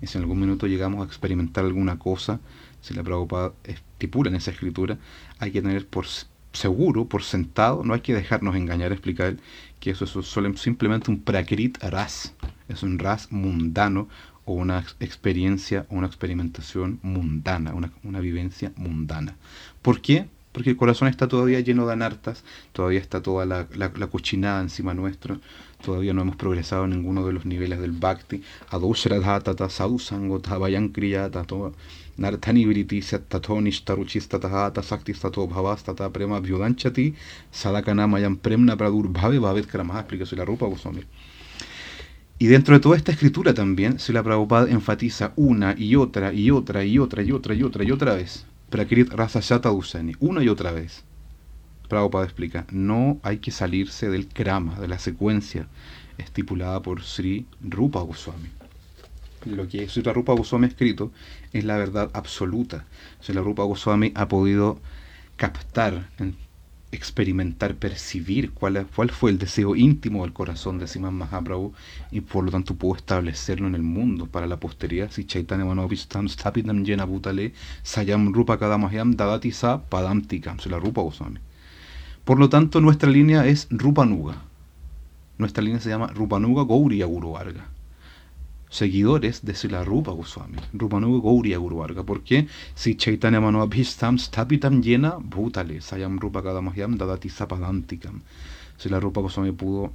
Y 0.03 0.07
si 0.07 0.19
en 0.19 0.25
algún 0.25 0.41
minuto 0.41 0.67
llegamos 0.67 1.01
a 1.01 1.07
experimentar 1.07 1.65
alguna 1.65 1.99
cosa, 1.99 2.41
si 2.83 2.93
la 2.93 3.03
Prabhupada 3.03 3.55
estipula 3.65 4.29
en 4.29 4.37
esa 4.37 4.51
escritura, 4.51 4.99
hay 5.39 5.51
que 5.51 5.63
tener 5.63 5.87
por 5.87 6.05
seguro, 6.53 7.07
por 7.07 7.23
sentado, 7.23 7.85
no 7.85 7.95
hay 7.95 8.01
que 8.01 8.13
dejarnos 8.13 8.55
engañar, 8.55 8.93
explica 8.93 9.29
él, 9.29 9.41
que 9.81 9.93
eso 9.93 10.05
es 10.05 10.61
simplemente 10.61 11.11
un 11.11 11.23
prakrit 11.23 11.79
ras, 11.83 12.35
es 12.75 12.83
un 12.83 12.99
ras 12.99 13.31
mundano 13.31 14.09
o 14.45 14.55
una 14.55 14.85
experiencia 15.01 15.87
o 15.89 15.97
una 15.97 16.07
experimentación 16.07 16.99
mundana, 17.03 17.75
una, 17.75 17.93
una 18.03 18.21
vivencia 18.21 18.73
mundana. 18.77 19.37
¿Por 19.83 20.01
qué? 20.01 20.27
porque 20.53 20.71
el 20.71 20.77
corazón 20.77 21.09
está 21.09 21.29
todavía 21.29 21.61
lleno 21.61 21.87
de 21.87 21.95
anartas, 21.95 22.45
todavía 22.73 23.01
está 23.01 23.23
toda 23.23 23.47
la, 23.47 23.67
la, 23.75 23.91
la 23.97 24.07
cochinada 24.07 24.61
encima 24.61 24.93
nuestro, 24.93 25.41
todavía 25.83 26.13
no 26.13 26.23
hemos 26.23 26.37
progresado 26.37 26.85
en 26.85 26.91
ninguno 26.91 27.27
de 27.27 27.33
los 27.33 27.47
niveles 27.47 27.81
del 27.81 27.93
bhakti. 27.93 28.43
Adoshradhatata, 28.69 29.69
sadhusangota, 29.71 30.59
vayan 30.59 30.91
kriyata, 30.91 31.45
nartani 32.19 32.67
vriti, 32.67 33.01
tato 33.29 33.61
nishtaruchistata, 33.61 34.83
sakti 34.83 35.15
tato 35.15 35.47
bhavastata, 35.47 36.11
prema 36.11 36.41
vyudanchati, 36.41 37.15
sadakanamayam 37.51 38.37
premna 38.37 38.77
pradur 38.77 39.09
bhave 39.09 39.39
bhavet 39.39 39.67
kramaha, 39.67 40.01
explica 40.01 40.37
la 40.37 40.45
Rupa 40.45 40.67
Goswami. 40.67 41.03
Y 42.43 42.49
dentro 42.49 42.75
de 42.75 42.81
toda 42.81 42.97
esta 42.97 43.13
escritura 43.13 43.55
también, 43.55 43.99
la 44.09 44.23
Prabhupada 44.25 44.69
enfatiza 44.69 45.33
una 45.37 45.77
y 45.79 45.95
otra 45.95 46.33
y 46.33 46.51
otra 46.51 46.85
y 46.85 46.99
otra 46.99 47.23
y 47.23 47.31
otra 47.31 47.55
y 47.55 47.63
otra 47.63 47.85
y 47.85 47.93
otra 47.93 48.15
vez. 48.15 48.47
Prakrit 48.69 49.11
Rasa 49.13 49.39
Usani, 49.71 50.15
una 50.19 50.43
y 50.43 50.49
otra 50.49 50.73
vez. 50.73 51.05
Prabhupada 51.89 52.25
explica, 52.25 52.67
no 52.73 53.21
hay 53.23 53.39
que 53.39 53.53
salirse 53.53 54.11
del 54.11 54.27
krama, 54.27 54.81
de 54.81 54.89
la 54.89 54.99
secuencia 54.99 55.69
estipulada 56.19 56.83
por 56.83 57.05
Sri 57.05 57.47
Rupa 57.61 58.01
Goswami. 58.01 58.49
Lo 59.45 59.69
que 59.69 59.89
Sri 59.89 60.03
Rupa 60.03 60.33
Goswami 60.33 60.65
ha 60.65 60.71
escrito 60.71 61.13
es 61.53 61.63
la 61.63 61.77
verdad 61.77 62.11
absoluta. 62.13 62.87
Sri 63.21 63.39
Rupa 63.39 63.63
Goswami 63.63 64.11
ha 64.17 64.27
podido 64.27 64.81
captar 65.37 66.09
en 66.19 66.35
experimentar, 66.93 67.75
percibir 67.75 68.53
cuál, 68.53 68.87
cuál 68.95 69.11
fue 69.11 69.31
el 69.31 69.39
deseo 69.39 69.75
íntimo 69.75 70.23
del 70.23 70.33
corazón 70.33 70.79
de 70.79 70.87
Siman 70.87 71.15
Mahaprabhu 71.15 71.73
y 72.11 72.21
por 72.21 72.45
lo 72.45 72.51
tanto 72.51 72.75
pudo 72.75 72.97
establecerlo 72.97 73.67
en 73.67 73.75
el 73.75 73.83
mundo 73.83 74.27
para 74.27 74.47
la 74.47 74.61
posteridad. 74.61 75.11
Si 75.11 75.25
Chaitanya 75.25 75.65
Manovistam 75.65 76.29
Stapitam 76.29 76.85
Jena 76.85 77.07
Bhutale 77.07 77.55
Sayam 77.83 78.33
Rupa 78.33 78.59
Kadamahyam 78.59 79.17
Dadati 79.17 79.51
Sa 79.51 79.83
se 80.59 80.69
la 80.69 80.79
Rupa 80.79 81.01
Goswami. 81.01 81.41
Por 82.25 82.39
lo 82.39 82.49
tanto, 82.49 82.81
nuestra 82.81 83.11
línea 83.11 83.47
es 83.47 83.67
Rupanuga. 83.71 84.37
Nuestra 85.39 85.65
línea 85.65 85.81
se 85.81 85.89
llama 85.89 86.09
Rupanuga 86.09 86.65
Gauriya 86.65 87.07
Guru 87.07 87.33
Varga 87.33 87.72
seguidores 88.73 89.45
de 89.45 89.55
Sila 89.55 89.85
Rupa 89.85 90.13
Goswami, 90.13 90.57
Rupanuga 90.73 91.23
Gauriya 91.23 91.59
Guru 91.59 91.77
Varga. 91.77 92.03
porque 92.05 92.49
Si 92.75 92.97
Chaitanya 92.97 93.39
Manobhishtam 93.39 94.19
Stapitam 94.19 94.83
Yena 94.83 95.19
Bhutale 95.21 95.83
Sayam 95.83 96.19
Rupa 96.19 96.43
Kadamahyam 96.43 96.97
Dadati 96.97 97.29
Sapadantikam. 97.29 98.23
Sila 98.79 98.99
Rupa 98.99 99.21
Goswami 99.21 99.53
pudo 99.53 99.93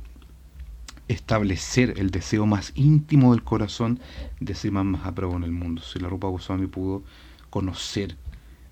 establecer 1.08 1.96
el 1.98 2.12
deseo 2.12 2.46
más 2.46 2.72
íntimo 2.76 3.32
del 3.32 3.44
corazón 3.44 4.00
de 4.40 4.54
Siman 4.54 4.86
Mahaprabhu 4.86 5.38
en 5.38 5.44
el 5.44 5.52
mundo. 5.52 5.82
Sila 5.82 6.08
Rupa 6.08 6.28
Goswami 6.28 6.68
pudo 6.68 7.04
conocer 7.50 8.16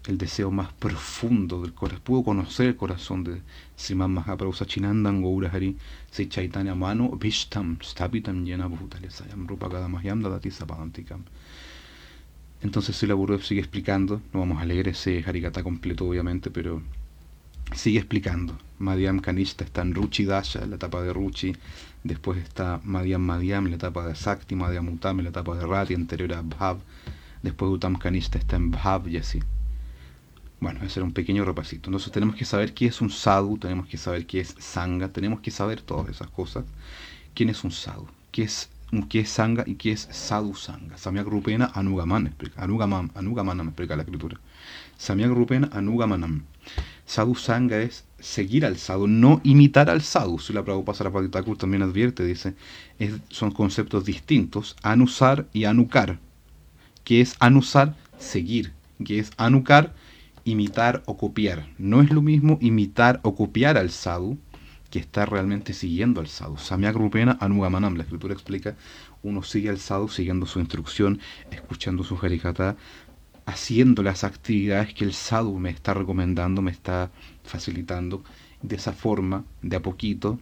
el 0.07 0.17
deseo 0.17 0.51
más 0.51 0.71
profundo 0.73 1.61
del 1.61 1.73
corazón, 1.73 2.01
pudo 2.03 2.23
conocer 2.23 2.67
el 2.67 2.75
corazón 2.75 3.23
de 3.23 3.41
Sriman 3.77 4.11
Mahaprabhu 4.11 4.53
Sachinandan 4.53 5.21
Gaurahari 5.21 5.77
Se 6.11 6.29
Chaitanya 6.29 6.75
Mano 6.75 7.09
Vishtam 7.11 7.77
Stapitam 7.81 8.45
Yena 8.45 8.67
Bhutale 8.67 9.09
Sayam 9.09 9.47
Rupa 9.47 9.69
Kadamahyam 9.69 10.21
Dadati 10.21 10.51
Sapadantikam. 10.51 11.23
Entonces 12.61 12.95
Sila 12.95 13.13
Gurudev 13.13 13.43
sigue 13.43 13.61
explicando, 13.61 14.21
no 14.33 14.39
vamos 14.39 14.61
a 14.61 14.65
leer 14.65 14.87
ese 14.87 15.23
Harikata 15.25 15.61
completo 15.61 16.05
obviamente, 16.05 16.49
pero 16.49 16.81
sigue 17.73 17.99
explicando. 17.99 18.57
Madhyam 18.79 19.19
Kanishta 19.19 19.63
está 19.63 19.81
en 19.81 19.93
Ruchi 19.93 20.25
Dasha, 20.25 20.65
la 20.65 20.75
etapa 20.75 21.01
de 21.01 21.13
Ruchi, 21.13 21.55
después 22.03 22.37
está 22.39 22.79
Madhyam 22.83 23.21
Madhyam, 23.21 23.67
la 23.67 23.75
etapa 23.75 24.05
de 24.07 24.15
Sakti, 24.15 24.55
Madhyam 24.55 24.89
Utam, 24.89 25.19
la 25.21 25.29
etapa 25.29 25.55
de 25.55 25.65
Rati, 25.65 25.93
anterior 25.93 26.33
a 26.33 26.41
Bhav, 26.41 26.79
después 27.41 27.71
Utam 27.71 27.95
Kanishta 27.97 28.37
está 28.37 28.55
en 28.55 28.71
Bhav 28.71 29.07
y 29.07 29.17
así. 29.17 29.39
Bueno, 30.65 30.79
ese 30.83 30.99
era 30.99 31.05
un 31.05 31.13
pequeño 31.13 31.45
repasito. 31.45 31.91
Entonces 31.91 32.11
tenemos 32.11 32.35
que 32.35 32.43
saber 32.43 32.73
qué 32.73 32.87
es 32.87 32.99
un 32.99 33.11
sadhu, 33.11 33.59
tenemos 33.59 33.85
que 33.85 33.97
saber 33.97 34.25
qué 34.25 34.39
es 34.39 34.55
sangha, 34.57 35.09
tenemos 35.09 35.39
que 35.41 35.51
saber 35.51 35.79
todas 35.81 36.09
esas 36.09 36.27
cosas. 36.31 36.65
¿Quién 37.35 37.49
es 37.49 37.63
un 37.63 37.69
sadhu? 37.69 38.07
¿Qué 38.31 38.41
es, 38.41 38.71
qué 39.07 39.19
es 39.19 39.29
sangha 39.29 39.63
y 39.67 39.75
qué 39.75 39.91
es 39.91 40.07
sadhu 40.09 40.55
sangha? 40.55 40.97
Samyak 40.97 41.27
Rupena 41.27 41.69
Anugaman, 41.75 42.25
explica. 42.25 42.63
Anugaman, 42.63 43.11
Anugamanam 43.13 43.67
explica 43.67 43.95
la 43.95 44.01
escritura. 44.01 44.39
Samyak 44.97 45.29
Rupena 45.29 45.69
Anugamanam. 45.71 46.45
Sadhu 47.05 47.35
sangha 47.35 47.77
es 47.83 48.03
seguir 48.19 48.65
al 48.65 48.77
sadhu, 48.77 49.05
no 49.05 49.41
imitar 49.43 49.91
al 49.91 50.01
sadhu. 50.01 50.39
Si 50.39 50.51
la 50.51 50.65
Prabhupada 50.65 50.97
Sarapatitakur 50.97 51.59
también 51.59 51.83
advierte, 51.83 52.25
dice, 52.25 52.55
son 53.29 53.51
conceptos 53.51 54.03
distintos, 54.03 54.75
anusar 54.81 55.45
y 55.53 55.65
anukar. 55.65 56.17
¿Qué 57.03 57.21
es 57.21 57.35
anusar? 57.39 57.95
Seguir. 58.17 58.73
¿Qué 59.05 59.19
es 59.19 59.29
anukar? 59.37 59.93
Imitar 60.45 61.03
o 61.05 61.17
copiar. 61.17 61.67
No 61.77 62.01
es 62.01 62.11
lo 62.11 62.21
mismo 62.21 62.57
imitar 62.61 63.19
o 63.23 63.35
copiar 63.35 63.77
al 63.77 63.89
sadhu 63.89 64.37
que 64.89 64.99
estar 64.99 65.29
realmente 65.29 65.73
siguiendo 65.73 66.21
al 66.21 66.27
sadhu. 66.27 66.57
Samyak 66.57 66.95
Rupena 66.95 67.37
Anugamanam, 67.41 67.97
la 67.97 68.03
escritura 68.03 68.33
explica, 68.33 68.75
uno 69.23 69.43
sigue 69.43 69.69
al 69.69 69.79
sadhu 69.79 70.07
siguiendo 70.07 70.45
su 70.45 70.59
instrucción, 70.59 71.19
escuchando 71.51 72.03
su 72.03 72.17
harikata, 72.21 72.77
haciendo 73.45 74.03
las 74.03 74.23
actividades 74.23 74.93
que 74.93 75.03
el 75.03 75.13
sadhu 75.13 75.59
me 75.59 75.71
está 75.71 75.93
recomendando, 75.93 76.61
me 76.61 76.71
está 76.71 77.11
facilitando. 77.43 78.23
De 78.61 78.75
esa 78.77 78.93
forma, 78.93 79.43
de 79.61 79.75
a 79.75 79.81
poquito, 79.81 80.39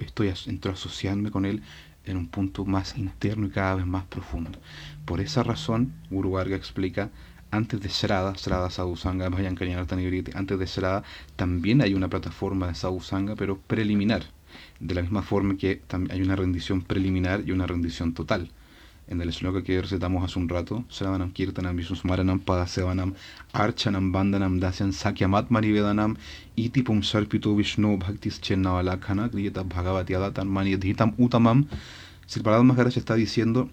estoy 0.00 0.32
entro 0.46 0.70
a 0.70 0.74
asociarme 0.74 1.30
con 1.30 1.44
él 1.44 1.62
en 2.04 2.16
un 2.16 2.28
punto 2.28 2.64
más 2.64 2.96
interno 2.96 3.46
y 3.46 3.50
cada 3.50 3.74
vez 3.74 3.86
más 3.86 4.04
profundo. 4.06 4.58
Por 5.04 5.20
esa 5.20 5.42
razón, 5.42 5.92
Guru 6.10 6.38
explica, 6.38 7.10
antes 7.50 7.80
de 7.80 7.88
Srada, 7.88 8.34
Srada 8.36 8.70
Sadhusanga, 8.70 9.26
antes 9.26 10.58
de 10.58 10.66
Srada 10.66 11.02
también 11.36 11.82
hay 11.82 11.94
una 11.94 12.08
plataforma 12.08 12.68
de 12.68 12.74
Sadhusanga, 12.74 13.36
pero 13.36 13.58
preliminar. 13.58 14.24
De 14.80 14.94
la 14.94 15.02
misma 15.02 15.22
forma 15.22 15.56
que 15.56 15.82
hay 16.10 16.22
una 16.22 16.36
rendición 16.36 16.82
preliminar 16.82 17.42
y 17.46 17.52
una 17.52 17.66
rendición 17.66 18.14
total. 18.14 18.50
En 19.08 19.22
el 19.22 19.32
sloka 19.32 19.62
que 19.62 19.80
recitamos 19.80 20.22
hace 20.22 20.38
un 20.38 20.50
rato, 20.50 20.84
Sravanam 20.90 21.32
Kirtanam 21.32 21.74
Vishusmaranam 21.76 22.40
Padasevanam 22.40 23.14
Archanam 23.54 24.12
Bandanam 24.12 24.60
Dasyan 24.60 24.92
Sakyamat 24.92 25.48
Marivedanam 25.48 26.18
Iti 26.56 26.82
Pum 26.82 27.02
Sarpito 27.02 27.56
Vishnu 27.56 27.96
Bhaktis 27.98 28.38
Chennavalakhana 28.42 29.30
Kriyata 29.30 29.64
Bhagavati 29.64 30.14
Adatan 30.14 30.48
Maniyadhitam 30.48 31.14
Utamam 31.16 31.66
Sirparad 32.26 32.62
Maharaj 32.62 32.98
está 32.98 33.14
diciendo 33.14 33.70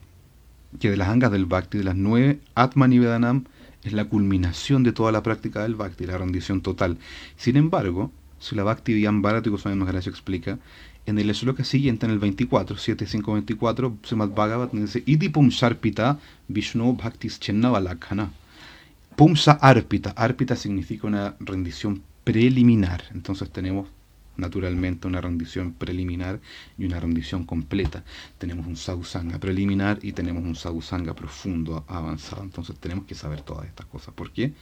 que 0.79 0.89
de 0.89 0.95
las 0.95 1.09
angas 1.09 1.31
del 1.31 1.45
Bhakti, 1.45 1.79
de 1.79 1.83
las 1.83 1.95
nueve 1.95 2.39
Atmanivedanam, 2.55 3.43
es 3.85 3.93
la 3.93 4.05
culminación 4.05 4.83
de 4.83 4.91
toda 4.91 5.11
la 5.11 5.23
práctica 5.23 5.61
del 5.61 5.75
Bhakti, 5.75 6.05
la 6.05 6.17
rendición 6.17 6.61
total. 6.61 6.97
Sin 7.37 7.55
embargo, 7.55 8.11
si 8.39 8.55
la 8.55 8.63
Bhakti 8.63 8.93
Vyam 8.93 9.21
Bharati 9.21 9.49
Goswami 9.49 9.77
Maharaj 9.77 10.07
explica, 10.07 10.57
en 11.05 11.19
el 11.19 11.33
sloka 11.35 11.63
siguiente, 11.63 12.07
en 12.07 12.11
el 12.11 12.19
24, 12.19 12.77
7524, 12.77 13.97
Srimad 14.03 14.29
Bhagavat 14.29 14.71
dice, 14.71 15.03
Idi 15.05 15.29
Pumsa 15.29 15.77
Vishnu 16.47 16.97
Bhaktis 16.97 17.39
Chennavalakhana. 17.39 18.31
Pumsa 19.15 19.53
Arpita. 19.53 20.13
Arpita 20.15 20.55
significa 20.55 21.05
una 21.05 21.35
rendición 21.39 22.01
preliminar. 22.23 23.03
Entonces 23.13 23.51
tenemos 23.51 23.87
naturalmente 24.37 25.07
una 25.07 25.21
rendición 25.21 25.73
preliminar 25.73 26.39
y 26.77 26.85
una 26.85 26.99
rendición 26.99 27.45
completa. 27.45 28.03
Tenemos 28.37 28.67
un 28.67 28.77
sadhusanga 28.77 29.39
preliminar 29.39 29.99
y 30.01 30.13
tenemos 30.13 30.43
un 30.43 30.55
sadhusanga 30.55 31.13
profundo, 31.13 31.85
avanzado. 31.87 32.43
Entonces 32.43 32.77
tenemos 32.79 33.05
que 33.05 33.15
saber 33.15 33.41
todas 33.41 33.67
estas 33.67 33.85
cosas. 33.85 34.13
¿Por 34.13 34.31
qué? 34.31 34.53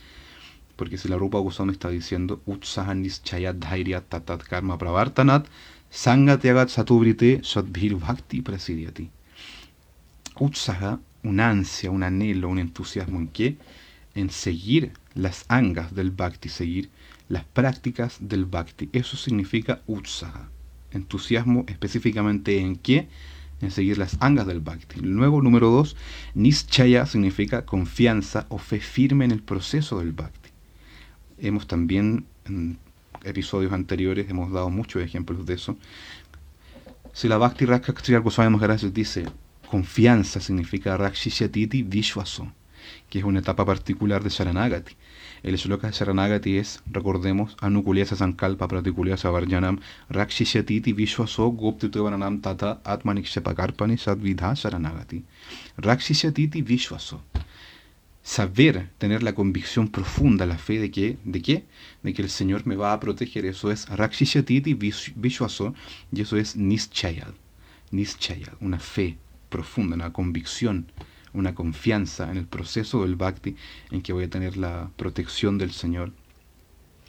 Porque 0.76 0.98
si 0.98 1.08
la 1.08 1.18
Rupa 1.18 1.40
Goswami 1.40 1.72
está 1.72 1.90
diciendo 1.90 2.42
Utsahanis 2.46 3.22
Chayat 3.24 3.58
Dhairya 3.58 4.02
Tatat 4.02 4.44
Karma 4.44 4.78
Pravartanat 4.78 5.48
Satubrite 5.92 7.42
Sadbhir 7.44 7.96
Bhakti 7.96 8.42
Prasidyati. 8.42 9.10
Utsaha, 10.40 11.00
un 11.24 11.40
ansia, 11.40 11.92
un 11.92 12.02
anhelo, 12.02 12.50
un 12.50 12.58
entusiasmo 12.58 13.20
en 13.20 13.28
qué? 13.28 13.58
En 14.16 14.32
seguir 14.32 14.94
las 15.14 15.46
angas 15.48 15.94
del 15.94 16.10
Bhakti, 16.10 16.50
seguir 16.50 16.90
las 17.30 17.44
prácticas 17.46 18.18
del 18.20 18.46
bhakti. 18.46 18.90
Eso 18.94 19.18
significa 19.18 19.82
utsaha. 19.88 20.50
Entusiasmo 20.92 21.66
específicamente 21.68 22.60
en 22.60 22.76
qué? 22.76 23.08
En 23.62 23.72
seguir 23.72 23.98
las 23.98 24.18
angas 24.20 24.46
del 24.46 24.60
bhakti. 24.60 25.00
Luego, 25.02 25.42
número 25.42 25.70
dos, 25.70 25.96
nischaya 26.34 27.06
significa 27.06 27.66
confianza 27.66 28.46
o 28.50 28.58
fe 28.58 28.80
firme 28.80 29.26
en 29.26 29.32
el 29.32 29.42
proceso 29.42 30.00
del 30.00 30.12
bhakti. 30.12 30.50
Hemos 31.40 31.68
también, 31.68 32.26
en 32.46 32.78
episodios 33.24 33.72
anteriores, 33.74 34.30
hemos 34.30 34.52
dado 34.52 34.70
muchos 34.70 35.02
ejemplos 35.02 35.46
de 35.46 35.54
eso. 35.56 35.78
Si 37.14 37.28
la 37.28 37.38
Bhakti 37.38 37.66
Rakshakshri 37.66 38.18
Goswami 38.18 38.50
Maharaj 38.50 38.84
dice 38.86 39.26
confianza 39.70 40.40
significa 40.40 40.98
Rakshishyatiti 40.98 41.84
Vishwaso, 41.84 42.52
que 43.10 43.20
es 43.20 43.26
una 43.26 43.40
etapa 43.40 43.66
particular 43.66 44.24
de 44.24 44.30
Sharanagati. 44.30 44.96
El 45.44 45.58
shloka 45.58 45.88
de 45.88 45.94
Saranagati 45.94 46.58
es, 46.58 46.82
recordemos, 46.90 47.58
Anukulyasa 47.60 48.16
Sankalpa 48.16 48.70
Pratikulyasa 48.70 49.30
Varjanam 49.30 49.82
Rakshishyatiti 50.10 50.94
Vishwaso 50.94 51.52
Goptituvananam 51.52 52.42
Tata 52.42 52.80
Atmanikshepakarpani 52.86 53.98
Sadvidha 53.98 54.56
Saranagati. 54.56 55.26
Rakshishyatiti 55.78 56.62
Vishwaso. 56.62 57.22
saber, 58.24 58.90
tener 58.98 59.22
la 59.22 59.36
convicción 59.36 59.90
profunda, 59.90 60.46
la 60.46 60.58
fe 60.58 60.80
de 60.80 60.90
que, 60.90 61.18
¿de 61.26 61.42
qué? 61.42 61.66
De 62.04 62.14
que 62.14 62.22
el 62.22 62.30
Señor 62.30 62.66
me 62.66 62.78
va 62.78 62.94
a 62.94 63.00
proteger. 63.02 63.46
Eso 63.46 63.70
es 63.70 63.90
Rakshishati 63.90 64.62
Vishwaso 65.16 65.76
y 66.12 66.22
eso 66.22 66.38
es 66.38 66.56
Nischayad. 66.56 67.34
Nischayad, 67.92 68.54
una 68.62 68.80
fe 68.80 69.18
profunda, 69.50 69.96
una 69.96 70.14
convicción, 70.14 70.88
una 71.34 71.56
confianza 71.56 72.32
en 72.32 72.38
el 72.38 72.46
proceso 72.46 73.04
del 73.04 73.16
Bhakti 73.16 73.56
en 73.92 74.02
que 74.02 74.14
voy 74.14 74.26
a 74.26 74.30
tener 74.30 74.58
la 74.58 74.92
protección 74.96 75.58
del 75.58 75.72
Señor. 75.72 76.12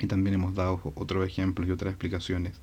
Y 0.01 0.07
también 0.07 0.35
hemos 0.35 0.55
dado 0.55 0.81
otros 0.95 1.27
ejemplos 1.27 1.69
y 1.69 1.73
otras 1.73 1.93
explicaciones 1.93 2.61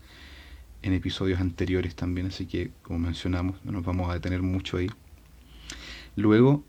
en 0.81 0.93
episodios 0.93 1.39
anteriores 1.39 1.95
también, 1.95 2.27
así 2.27 2.45
que 2.45 2.71
como 2.81 2.99
mencionamos, 2.99 3.63
no 3.63 3.71
nos 3.71 3.85
vamos 3.85 4.09
a 4.09 4.13
detener 4.13 4.41
mucho 4.41 4.77
ahí. 4.77 4.89
Luego, 6.15 6.63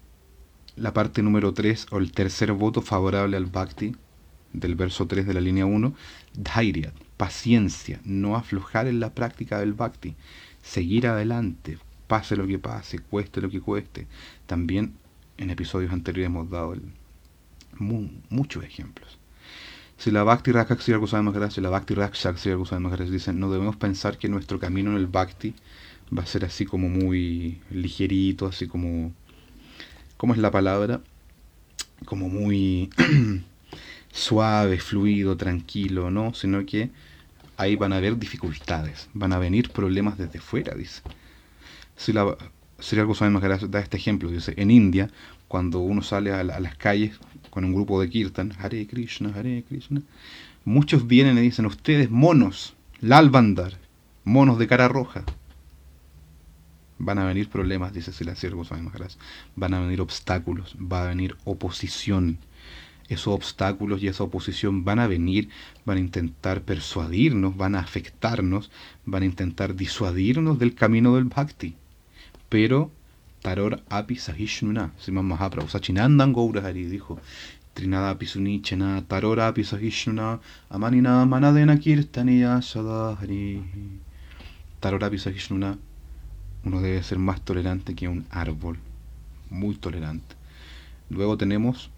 la 0.76 0.92
parte 0.92 1.22
número 1.22 1.52
3 1.52 1.88
o 1.90 1.98
el 1.98 2.12
tercer 2.12 2.52
voto 2.52 2.82
favorable 2.82 3.36
al 3.36 3.46
Bhakti 3.46 3.94
del 4.52 4.74
verso 4.74 5.06
3 5.06 5.26
de 5.26 5.34
la 5.34 5.40
línea 5.40 5.66
1, 5.66 5.94
Dhairya, 6.34 6.92
paciencia, 7.16 8.00
no 8.04 8.36
aflojar 8.36 8.86
en 8.86 9.00
la 9.00 9.14
práctica 9.14 9.58
del 9.58 9.72
Bhakti, 9.72 10.14
seguir 10.62 11.06
adelante, 11.06 11.78
pase 12.06 12.36
lo 12.36 12.46
que 12.46 12.58
pase, 12.58 12.98
cueste 12.98 13.40
lo 13.40 13.48
que 13.48 13.60
cueste. 13.60 14.06
También 14.52 14.92
en 15.38 15.48
episodios 15.48 15.94
anteriores 15.94 16.26
hemos 16.26 16.50
dado 16.50 16.76
muchos 17.78 18.62
ejemplos. 18.62 19.18
Si 19.96 20.10
la 20.10 20.24
Bhakti 20.24 20.52
Rakshak 20.52 20.86
Goswami 20.98 21.32
la 21.32 21.70
Bhakti 21.70 21.94
Rakshak 21.94 22.36
Goswami 22.44 22.90
dicen, 23.10 23.40
no 23.40 23.50
debemos 23.50 23.76
pensar 23.76 24.18
que 24.18 24.28
nuestro 24.28 24.58
camino 24.58 24.90
en 24.90 24.98
el 24.98 25.06
Bhakti 25.06 25.54
va 26.14 26.24
a 26.24 26.26
ser 26.26 26.44
así 26.44 26.66
como 26.66 26.90
muy 26.90 27.62
ligerito, 27.70 28.44
así 28.44 28.66
como 28.66 29.14
¿cómo 30.18 30.34
es 30.34 30.38
la 30.38 30.50
palabra? 30.50 31.00
Como 32.04 32.28
muy 32.28 32.90
suave, 34.12 34.80
fluido, 34.80 35.38
tranquilo, 35.38 36.10
¿no? 36.10 36.34
Sino 36.34 36.66
que 36.66 36.90
ahí 37.56 37.74
van 37.74 37.94
a 37.94 37.96
haber 37.96 38.18
dificultades, 38.18 39.08
van 39.14 39.32
a 39.32 39.38
venir 39.38 39.70
problemas 39.70 40.18
desde 40.18 40.40
fuera, 40.40 40.74
dice. 40.74 41.00
Si 41.96 42.12
la, 42.12 42.36
sería 42.82 43.02
algo 43.02 43.14
más 43.14 43.42
grande, 43.42 43.68
da 43.68 43.80
este 43.80 43.96
ejemplo, 43.96 44.30
dice, 44.30 44.54
en 44.56 44.70
India, 44.70 45.08
cuando 45.48 45.78
uno 45.78 46.02
sale 46.02 46.32
a, 46.32 46.42
las 46.42 46.76
calles 46.76 47.18
con 47.50 47.64
un 47.64 47.72
grupo 47.72 48.00
de 48.00 48.10
kirtan, 48.10 48.52
Hare 48.58 48.86
Krishna, 48.86 49.32
Hare 49.34 49.64
Krishna, 49.68 50.02
muchos 50.64 51.06
vienen 51.06 51.38
y 51.38 51.42
dicen, 51.42 51.66
ustedes 51.66 52.10
monos, 52.10 52.74
Lalbandar, 53.00 53.74
monos 54.24 54.58
de 54.58 54.66
cara 54.66 54.88
roja, 54.88 55.24
van 56.98 57.18
a 57.18 57.24
venir 57.24 57.48
problemas, 57.48 57.92
dice 57.92 58.12
Silasir 58.12 58.54
Goswami 58.54 58.82
Maharaj, 58.82 59.12
van 59.56 59.74
a 59.74 59.80
venir 59.80 60.00
obstáculos, 60.00 60.76
va 60.80 61.02
a 61.02 61.08
venir 61.08 61.36
oposición. 61.44 62.38
Esos 63.08 63.34
obstáculos 63.34 64.02
y 64.02 64.08
esa 64.08 64.24
oposición 64.24 64.84
van 64.84 65.00
a 65.00 65.06
venir, 65.06 65.50
van 65.84 65.98
a 65.98 66.00
intentar 66.00 66.62
persuadirnos, 66.62 67.56
van 67.56 67.74
a 67.74 67.80
afectarnos, 67.80 68.70
van 69.04 69.24
a 69.24 69.26
intentar 69.26 69.74
disuadirnos 69.74 70.58
del 70.58 70.74
camino 70.74 71.16
del 71.16 71.24
bhakti. 71.24 71.74
Pero, 72.52 72.90
Taror 73.40 73.80
api 73.88 74.16
sahishnuna, 74.16 74.92
Sriman 75.00 75.24
Mahaprabhu, 75.24 75.70
Sachinandan 75.70 76.34
Gaurahari 76.34 76.84
dijo, 76.84 77.18
Trinada 77.72 78.10
api 78.10 78.26
sunichena, 78.26 79.02
Taror 79.08 79.40
api 79.40 79.64
sahishnuna, 79.64 80.38
Amanina 80.68 81.24
manadena 81.24 81.78
kirtaniya 81.78 82.60
sadahari. 82.60 83.62
Taror 84.80 85.02
api 85.02 85.16
sahishnuna, 85.16 85.78
uno 86.64 86.82
debe 86.82 87.02
ser 87.02 87.18
más 87.18 87.40
tolerante 87.40 87.94
que 87.94 88.08
un 88.08 88.26
árbol, 88.28 88.78
muy 89.48 89.74
tolerante. 89.76 90.36
Luego 91.08 91.38
tenemos, 91.38 91.88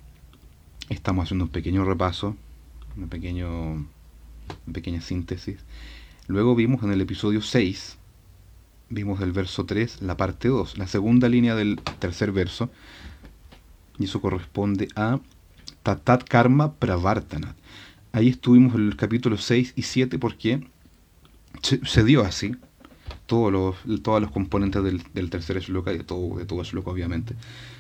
estamos 0.89 1.25
haciendo 1.25 1.47
un 1.47 1.51
pequeño 1.51 1.85
repaso, 1.85 2.37
una, 2.97 3.09
pequeño, 3.09 3.89
pequeña 4.73 5.01
síntesis. 5.01 5.59
Luego 6.29 6.55
vimos 6.55 6.85
en 6.85 6.93
el 6.93 7.01
episodio 7.01 7.43
6, 7.43 7.99
vimos 8.95 9.21
el 9.21 9.33
verso 9.33 9.67
3, 9.67 10.03
la 10.03 10.17
parte 10.17 10.49
2, 10.49 10.79
la 10.79 10.87
segunda 10.87 11.29
línea 11.29 11.55
del 11.55 11.81
tercer 11.99 12.33
verso, 12.33 12.71
y 13.99 14.05
eso 14.05 14.21
corresponde 14.21 14.89
a 14.97 15.21
Tatat 15.83 16.25
Karma 16.25 16.75
Pravartanat. 16.75 17.57
Ahí 18.13 18.29
estuvimos 18.29 18.75
en 18.75 18.89
el 18.89 18.97
capítulo 18.97 19.37
6 19.37 19.75
y 19.77 19.83
7 19.83 20.19
porque 20.19 20.67
se 21.63 22.05
dio 22.05 22.23
así, 22.23 22.57
todos 23.27 23.53
los, 23.53 24.03
todos 24.03 24.21
los 24.21 24.31
componentes 24.31 24.83
del, 24.83 25.03
del 25.13 25.31
tercer 25.31 25.61
shloka 25.61 25.93
y 25.93 25.99
de 25.99 26.05
todo, 26.05 26.39
de 26.39 26.47
todo 26.47 26.63
shloka 26.63 26.91
obviamente 26.91 27.35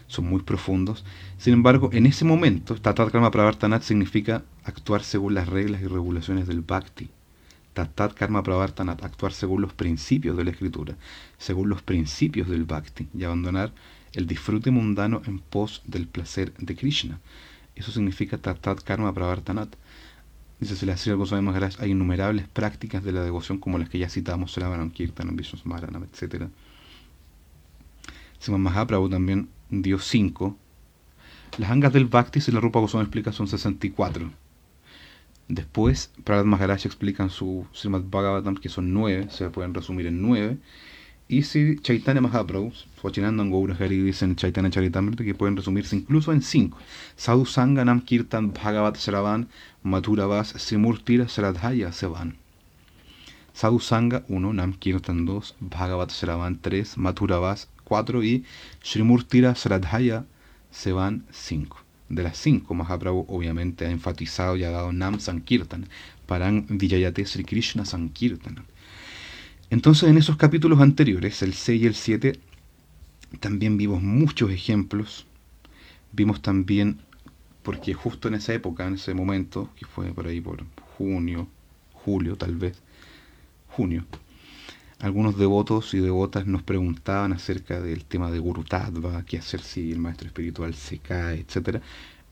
son 0.07 0.27
muy 0.27 0.43
profundos. 0.43 1.05
Sin 1.39 1.55
embargo, 1.55 1.91
en 1.93 2.07
ese 2.07 2.25
momento, 2.25 2.75
Tatat 2.75 3.11
Karma 3.11 3.31
Pravartanat 3.31 3.83
significa 3.83 4.45
actuar 4.65 5.03
según 5.03 5.35
las 5.35 5.49
reglas 5.49 5.83
y 5.83 5.87
regulaciones 5.87 6.47
del 6.47 6.63
Bhakti. 6.63 7.11
Tatat 7.75 8.15
Karma 8.15 8.43
Pravartanat, 8.43 9.03
actuar 9.03 9.33
según 9.33 9.61
los 9.61 9.73
principios 9.73 10.37
de 10.37 10.45
la 10.45 10.51
escritura, 10.53 10.97
según 11.39 11.69
los 11.69 11.83
principios 11.83 12.49
del 12.49 12.65
Bhakti 12.65 13.09
y 13.13 13.25
abandonar 13.25 13.73
el 14.13 14.27
disfrute 14.27 14.71
mundano 14.71 15.23
en 15.27 15.41
pos 15.41 15.83
del 15.85 16.07
placer 16.07 16.55
de 16.55 16.77
Krishna. 16.77 17.19
Eso 17.75 17.91
significa 17.91 18.39
Tatat 18.39 18.83
Karma 18.83 19.13
Pravartanat. 19.13 19.75
Dice 20.61 20.77
Selassie 20.77 21.13
Goswami 21.15 21.43
Maharaj, 21.43 21.81
hay 21.81 21.91
innumerables 21.91 22.47
prácticas 22.47 23.03
de 23.03 23.11
la 23.11 23.23
devoción 23.23 23.59
como 23.59 23.77
las 23.77 23.89
que 23.89 23.99
ya 23.99 24.09
citamos, 24.09 24.53
Sravanan 24.53 24.93
Kirtanam, 24.93 25.35
Vishnu 25.35 25.61
etc. 25.77 26.49
Sima 28.39 28.59
Mahaprabhu 28.59 29.09
también 29.09 29.49
dio 29.69 29.99
cinco. 29.99 30.57
Las 31.59 31.71
angas 31.71 31.93
del 31.93 32.07
Bhakti, 32.07 32.41
si 32.41 32.53
la 32.53 32.61
Rupa 32.61 32.79
Goswami 32.79 33.05
explica, 33.05 33.33
son 33.33 33.49
64. 33.49 34.44
Después, 35.49 36.11
Prahlad 36.25 36.47
Maharaj 36.47 36.87
explica 36.87 37.23
en 37.23 37.31
su 37.31 37.67
Srimad 37.73 38.03
Bhagavatam 38.03 38.57
que 38.57 38.71
son 38.71 38.95
nueve, 38.95 39.29
se 39.31 39.51
pueden 39.51 39.75
resumir 39.75 40.07
en 40.07 40.23
nueve. 40.23 40.59
Y 41.29 41.43
si 41.43 41.79
Chaitanya 41.79 42.21
Mahaprabhu, 42.21 42.73
Swachinandan 43.01 43.51
Gaurahari 43.51 44.01
dicen 44.03 44.37
Chaitanya 44.37 44.71
Charitamrita 44.71 45.25
que 45.25 45.35
pueden 45.35 45.57
resumirse 45.57 45.97
incluso 45.97 46.33
en 46.33 46.43
cinco. 46.43 46.79
Sadhu 47.17 47.45
Sanganam 47.47 48.01
Kirtan 48.03 48.53
Bhagavat 48.53 48.97
Sravan 48.97 49.49
Mathuravas 49.83 50.49
Simurtira 50.49 51.29
Sradhaya 51.29 51.93
Sevan. 51.93 52.37
Sadhu 53.53 53.81
Sangha 53.81 54.25
1, 54.29 54.53
Nam 54.53 54.73
Kirtan 54.73 55.27
2, 55.27 55.57
Bhagavat 55.61 56.11
Sravan 56.11 56.59
3, 56.61 56.99
Mathuravas 56.99 57.69
4 57.85 58.23
y 58.23 58.45
Srimurtira 58.83 59.55
Sradhaya 59.55 60.25
Sevan 60.71 61.25
5. 61.31 61.84
De 62.15 62.23
las 62.23 62.39
cinco, 62.39 62.75
Mahaprabhu 62.75 63.27
obviamente 63.29 63.87
ha 63.87 63.91
enfatizado 63.91 64.57
y 64.57 64.65
ha 64.65 64.71
dado 64.71 64.93
Nam 64.93 65.19
Sankirtan, 65.21 65.89
Paran 66.27 66.67
Vijayate 66.69 67.27
Sri 67.27 67.45
Krishna 67.45 67.85
Sankirtan 67.85 68.65
entonces 69.71 70.09
en 70.09 70.19
esos 70.19 70.37
capítulos 70.37 70.81
anteriores, 70.81 71.43
el 71.43 71.55
6 71.55 71.83
y 71.83 71.87
el 71.87 71.95
7, 71.95 72.39
también 73.41 73.77
vimos 73.77 74.03
muchos 74.03 74.53
ejemplos. 74.53 75.27
Vimos 76.13 76.43
también, 76.43 77.01
porque 77.63 77.93
justo 77.93 78.29
en 78.29 78.35
esa 78.35 78.55
época, 78.55 78.87
en 78.87 78.95
ese 78.95 79.15
momento, 79.15 79.71
que 79.77 79.87
fue 79.87 80.13
por 80.13 80.29
ahí 80.29 80.41
por 80.41 80.65
junio, 80.97 81.49
julio 81.93 82.37
tal 82.37 82.55
vez, 82.55 82.81
junio, 83.69 84.05
algunos 85.05 85.37
devotos 85.37 85.93
y 85.93 85.99
devotas 85.99 86.47
nos 86.47 86.63
preguntaban 86.63 87.35
acerca 87.35 87.79
del 87.79 88.07
tema 88.07 88.31
de 88.31 88.39
Guru 88.39 88.65
Tattva, 88.65 89.23
qué 89.27 89.37
hacer 89.37 89.61
si 89.61 89.93
el 89.93 89.99
maestro 89.99 90.29
espiritual 90.29 90.73
se 90.73 90.97
cae, 90.97 91.41
etc. 91.41 91.83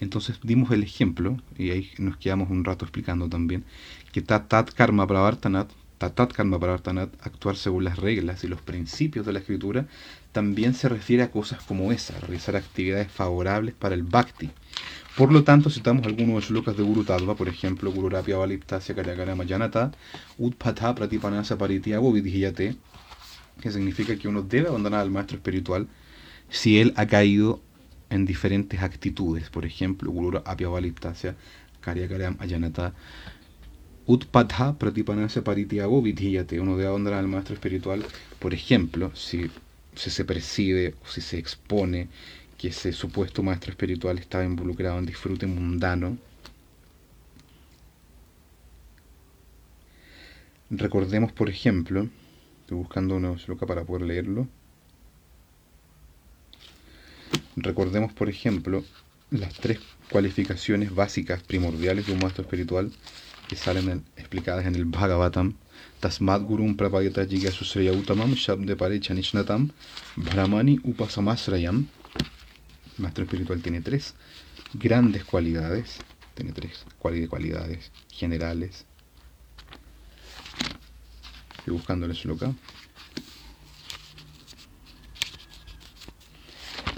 Entonces 0.00 0.38
dimos 0.42 0.70
el 0.70 0.82
ejemplo, 0.82 1.36
y 1.58 1.70
ahí 1.70 1.90
nos 1.98 2.16
quedamos 2.16 2.48
un 2.48 2.64
rato 2.64 2.86
explicando 2.86 3.28
también, 3.28 3.66
que 4.10 4.22
Tat 4.22 4.48
Tat 4.48 4.70
Karma 4.70 5.06
Pravartanat, 5.06 5.70
Tatat 5.98 6.32
Karma 6.32 6.58
Pravartanat, 6.58 7.10
actuar 7.20 7.56
según 7.56 7.84
las 7.84 7.98
reglas 7.98 8.42
y 8.42 8.48
los 8.48 8.62
principios 8.62 9.26
de 9.26 9.34
la 9.34 9.40
escritura, 9.40 9.86
también 10.32 10.72
se 10.72 10.88
refiere 10.88 11.24
a 11.24 11.30
cosas 11.30 11.62
como 11.62 11.92
esa, 11.92 12.18
realizar 12.20 12.56
actividades 12.56 13.12
favorables 13.12 13.74
para 13.74 13.94
el 13.94 14.02
Bhakti. 14.02 14.50
Por 15.16 15.30
lo 15.30 15.44
tanto, 15.44 15.68
citamos 15.68 16.06
algunos 16.06 16.28
de 16.28 16.34
los 16.34 16.50
locas 16.50 16.76
de 16.76 16.82
Guru 16.82 17.04
Tadva, 17.04 17.34
por 17.34 17.48
ejemplo, 17.48 17.92
Guru 17.92 18.08
Rapya 18.08 18.38
Valiptasya 18.38 18.94
Karyakara 18.94 19.34
Mayanata, 19.34 19.92
Utpatha 20.38 20.94
Pratipanasa 20.94 21.58
Parityago 21.58 22.12
Vidhiyate, 22.12 22.76
que 23.60 23.70
significa 23.70 24.16
que 24.16 24.28
uno 24.28 24.42
debe 24.42 24.68
abandonar 24.68 25.00
al 25.00 25.10
maestro 25.10 25.36
espiritual 25.36 25.86
si 26.48 26.80
él 26.80 26.94
ha 26.96 27.06
caído 27.06 27.60
en 28.08 28.24
diferentes 28.24 28.80
actitudes. 28.80 29.50
Por 29.50 29.66
ejemplo, 29.66 30.10
Guru 30.10 30.40
Apya 30.44 30.68
Valiptasya 30.68 31.36
Karyakara 31.82 32.30
Mayanata 32.30 32.94
Utpatha 34.06 34.78
pratipanasya 34.78 35.44
paritiago 35.44 36.02
vidhiyate. 36.02 36.58
Uno 36.58 36.76
debe 36.76 36.88
abandonar 36.88 37.20
al 37.20 37.28
maestro 37.28 37.54
espiritual, 37.54 38.04
por 38.40 38.52
ejemplo, 38.52 39.14
si, 39.14 39.50
se 39.94 40.24
percibe 40.24 40.94
o 41.02 41.06
si 41.06 41.20
se 41.20 41.38
expone 41.38 42.08
que 42.62 42.68
ese 42.68 42.92
supuesto 42.92 43.42
maestro 43.42 43.72
espiritual 43.72 44.18
estaba 44.18 44.44
involucrado 44.44 44.96
en 45.00 45.04
disfrute 45.04 45.48
mundano. 45.48 46.16
Recordemos, 50.70 51.32
por 51.32 51.48
ejemplo, 51.50 52.06
estoy 52.60 52.78
buscando 52.78 53.16
una 53.16 53.34
loca 53.48 53.66
para 53.66 53.82
poder 53.82 54.02
leerlo. 54.02 54.46
Recordemos, 57.56 58.12
por 58.12 58.28
ejemplo, 58.28 58.84
las 59.32 59.52
tres 59.54 59.80
cualificaciones 60.08 60.94
básicas, 60.94 61.42
primordiales 61.42 62.06
de 62.06 62.12
un 62.12 62.20
maestro 62.20 62.44
espiritual 62.44 62.92
que 63.48 63.56
salen 63.56 63.88
en- 63.88 64.04
explicadas 64.16 64.66
en 64.66 64.76
el 64.76 64.84
Bhagavatam. 64.84 65.54
Tasmad 65.98 66.42
Gurum 66.42 66.76
Prapayata 66.76 67.26
Jigasusraya 67.26 67.92
Utamam 67.92 68.34
Shabde 68.34 68.76
Brahmani 70.16 70.78
Upasamasrayam. 70.84 71.88
Maestro 73.02 73.24
espiritual 73.24 73.60
tiene 73.60 73.80
tres 73.80 74.14
grandes 74.74 75.24
cualidades, 75.24 75.98
tiene 76.34 76.52
tres 76.52 76.84
cuali- 77.00 77.26
cualidades 77.26 77.90
generales. 78.10 78.86
Estoy 81.58 81.74
buscando 81.74 82.06
el 82.06 82.14
sloka. 82.16 82.54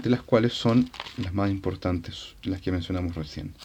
de 0.03 0.11
las 0.11 0.21
cuales 0.21 0.53
son 0.53 0.87
las 1.17 1.33
más 1.33 1.49
importantes, 1.49 2.35
las 2.43 2.61
que 2.61 2.71
mencionamos 2.71 3.15
recién. 3.15 3.55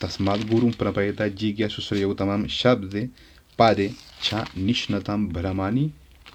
Tasmad 0.00 0.40
Gurum 0.48 0.72
Prapayata 0.72 1.30
Jigya 1.30 1.70
Susarya 1.70 2.08
Utamam 2.08 2.46
Shabde 2.46 3.08
Pare 3.54 3.94
Cha 4.20 4.44
Nishnatam 4.56 5.28
Brahmani 5.28 5.92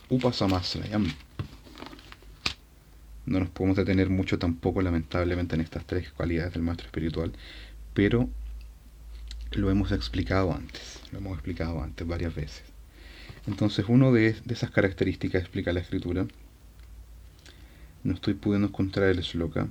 Upasamasrayam. 0.09 1.11
No 3.27 3.41
nos 3.41 3.49
podemos 3.49 3.75
detener 3.75 4.09
mucho 4.09 4.39
tampoco, 4.39 4.81
lamentablemente, 4.81 5.55
en 5.55 5.61
estas 5.61 5.85
tres 5.85 6.09
cualidades 6.11 6.53
del 6.53 6.63
maestro 6.63 6.87
espiritual, 6.87 7.33
pero 7.93 8.29
lo 9.51 9.69
hemos 9.69 9.91
explicado 9.91 10.53
antes, 10.53 11.01
lo 11.11 11.19
hemos 11.19 11.33
explicado 11.33 11.83
antes 11.83 12.07
varias 12.07 12.33
veces. 12.33 12.63
Entonces, 13.45 13.85
de, 13.85 14.33
de 14.45 14.53
esas 14.53 14.71
características 14.71 15.41
explica 15.41 15.73
la 15.73 15.81
escritura. 15.81 16.25
No 18.03 18.13
estoy 18.13 18.33
pudiendo 18.33 18.69
encontrar 18.69 19.09
el 19.09 19.21
sloka. 19.21 19.67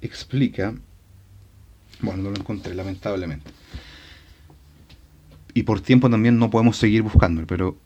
Explica. 0.00 0.74
Bueno, 2.00 2.22
no 2.22 2.30
lo 2.30 2.36
encontré, 2.36 2.74
lamentablemente. 2.74 3.50
Y 5.52 5.64
por 5.64 5.82
tiempo 5.82 6.08
también 6.08 6.38
no 6.38 6.48
podemos 6.48 6.78
seguir 6.78 7.02
buscándolo, 7.02 7.46
pero 7.46 7.76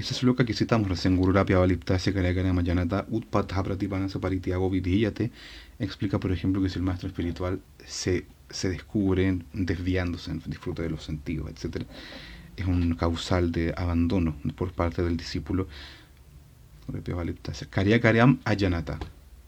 ese 0.00 0.14
sloka 0.14 0.44
que 0.44 0.54
citamos 0.54 0.88
recién, 0.88 1.16
Gururapya 1.16 1.58
Valiptasya 1.58 2.12
Karyakara 2.12 2.52
Mayanata 2.52 3.06
Utpatha 3.10 3.62
Pratipanasa 3.62 4.20
Paritiago 4.20 4.70
Vidhiyate, 4.70 5.30
explica, 5.78 6.20
por 6.20 6.30
ejemplo, 6.30 6.62
que 6.62 6.68
si 6.68 6.78
el 6.78 6.84
maestro 6.84 7.08
espiritual 7.08 7.60
se, 7.84 8.26
se 8.48 8.68
descubre 8.68 9.38
desviándose, 9.52 10.32
disfruta 10.46 10.82
de 10.82 10.90
los 10.90 11.02
sentidos, 11.02 11.50
etc., 11.50 11.84
es 12.56 12.66
un 12.66 12.94
causal 12.94 13.52
de 13.52 13.72
abandono 13.76 14.36
por 14.56 14.72
parte 14.72 15.02
del 15.02 15.16
discípulo. 15.16 15.68
Karya 17.70 18.00
Karyam 18.00 18.40
Ayanata. 18.44 18.98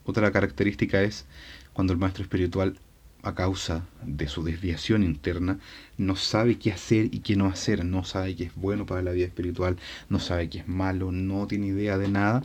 Otra 0.05 0.31
característica 0.31 1.03
es 1.03 1.27
cuando 1.73 1.93
el 1.93 1.99
maestro 1.99 2.23
espiritual, 2.23 2.79
a 3.23 3.35
causa 3.35 3.85
de 4.05 4.29
su 4.29 4.43
desviación 4.43 5.03
interna, 5.03 5.59
no 5.99 6.17
sabe 6.17 6.59
qué 6.59 6.73
hacer 6.73 7.07
y 7.13 7.21
qué 7.21 7.37
no 7.37 7.47
hacer, 7.47 7.85
no 7.85 8.05
sabe 8.05 8.37
qué 8.37 8.45
es 8.45 8.55
bueno 8.55 8.87
para 8.87 9.03
la 9.03 9.13
vida 9.13 9.27
espiritual, 9.27 9.77
no 10.09 10.19
sabe 10.19 10.49
qué 10.49 10.59
es 10.59 10.69
malo, 10.69 11.13
no 11.13 11.47
tiene 11.47 11.69
idea 11.69 11.99
de 11.99 12.09
nada, 12.09 12.43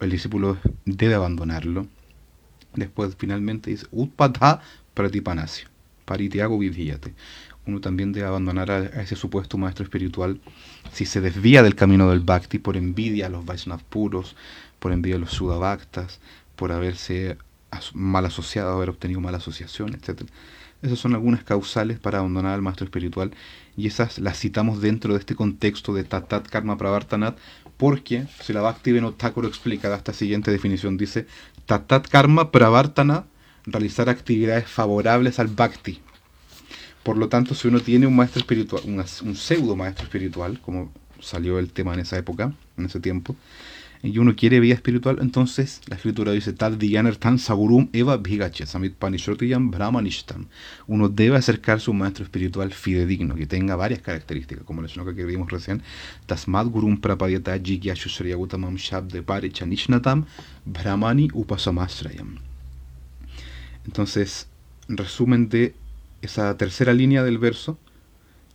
el 0.00 0.10
discípulo 0.10 0.58
debe 0.84 1.14
abandonarlo. 1.14 1.86
Después 2.74 3.14
finalmente 3.18 3.70
dice, 3.70 3.86
Utpatha 3.90 4.62
Pratipanasya, 4.94 5.70
Paritiago 6.04 6.58
Vidhiyate 6.58 7.14
uno 7.66 7.80
también 7.80 8.12
debe 8.12 8.26
abandonar 8.26 8.70
a, 8.70 9.02
ese 9.02 9.16
supuesto 9.16 9.56
maestro 9.56 9.84
espiritual 9.84 10.40
si 10.92 11.06
se 11.06 11.20
desvía 11.20 11.62
del 11.62 11.76
camino 11.76 12.10
del 12.10 12.20
bhakti 12.20 12.58
por 12.58 12.76
envidia 12.76 13.26
a 13.26 13.28
los 13.28 13.44
Vaishnavas 13.44 13.84
puros, 13.84 14.36
por 14.78 14.92
envidia 14.92 15.16
a 15.16 15.20
los 15.20 15.30
Sudavaktas, 15.30 16.20
por 16.56 16.72
haberse 16.72 17.36
mal 17.94 18.26
asociado, 18.26 18.72
haber 18.72 18.90
obtenido 18.90 19.20
mala 19.20 19.38
asociación, 19.38 19.94
etc. 19.94 20.22
Esas 20.82 20.98
son 20.98 21.14
algunas 21.14 21.44
causales 21.44 21.98
para 21.98 22.18
abandonar 22.18 22.54
al 22.54 22.62
maestro 22.62 22.84
espiritual 22.84 23.32
y 23.76 23.86
esas 23.86 24.18
las 24.18 24.38
citamos 24.38 24.80
dentro 24.80 25.14
de 25.14 25.20
este 25.20 25.34
contexto 25.34 25.94
de 25.94 26.04
Tatat 26.04 26.48
Karma 26.48 26.76
Pravartanat 26.76 27.38
porque 27.76 28.26
si 28.40 28.52
la 28.52 28.60
Bhakti 28.60 28.92
Venotakuro 28.92 29.48
explica 29.48 29.94
esta 29.94 30.12
siguiente 30.12 30.50
definición, 30.50 30.96
dice 30.96 31.26
Tatat 31.66 32.08
Karma 32.08 32.50
Pravartanat, 32.50 33.26
realizar 33.64 34.08
actividades 34.08 34.66
favorables 34.66 35.38
al 35.38 35.48
Bhakti, 35.48 36.00
por 37.02 37.16
lo 37.16 37.28
tanto, 37.28 37.54
si 37.54 37.68
uno 37.68 37.80
tiene 37.80 38.06
un 38.06 38.14
maestro 38.14 38.40
espiritual, 38.40 38.82
un, 38.86 39.04
un, 39.24 39.36
pseudo 39.36 39.74
maestro 39.74 40.04
espiritual, 40.04 40.60
como 40.60 40.92
salió 41.20 41.58
el 41.58 41.72
tema 41.72 41.94
en 41.94 42.00
esa 42.00 42.16
época, 42.16 42.52
en 42.76 42.84
ese 42.84 43.00
tiempo, 43.00 43.34
y 44.02 44.18
uno 44.18 44.34
quiere 44.34 44.58
vida 44.58 44.74
espiritual, 44.74 45.18
entonces 45.20 45.80
la 45.86 45.94
escritura 45.94 46.32
dice 46.32 46.52
tal 46.52 46.76
diyaner 46.76 47.16
tan 47.16 47.38
sagurum 47.38 47.88
eva 47.92 48.16
bhigache 48.16 48.66
samit 48.66 48.96
brahmanishtam. 48.98 50.46
Uno 50.88 51.08
debe 51.08 51.36
acercarse 51.36 51.88
a 51.88 51.92
un 51.92 51.98
maestro 51.98 52.24
espiritual 52.24 52.72
fidedigno, 52.72 53.36
que 53.36 53.46
tenga 53.46 53.76
varias 53.76 54.00
características, 54.00 54.64
como 54.64 54.82
la 54.82 54.88
que 54.88 55.24
vimos 55.24 55.50
recién, 55.50 55.82
tasmad 56.26 56.66
gurum 56.66 57.00
prapadyata 57.00 57.56
jigya 57.58 57.94
shusryagutamam 57.94 58.76
shabde 58.76 59.22
parechanishnatam 59.22 60.26
brahmani 60.64 61.28
upasamasrayam. 61.32 62.38
Entonces, 63.86 64.48
resumen 64.88 65.48
de 65.48 65.74
esa 66.22 66.56
tercera 66.56 66.92
línea 66.92 67.22
del 67.22 67.38
verso, 67.38 67.78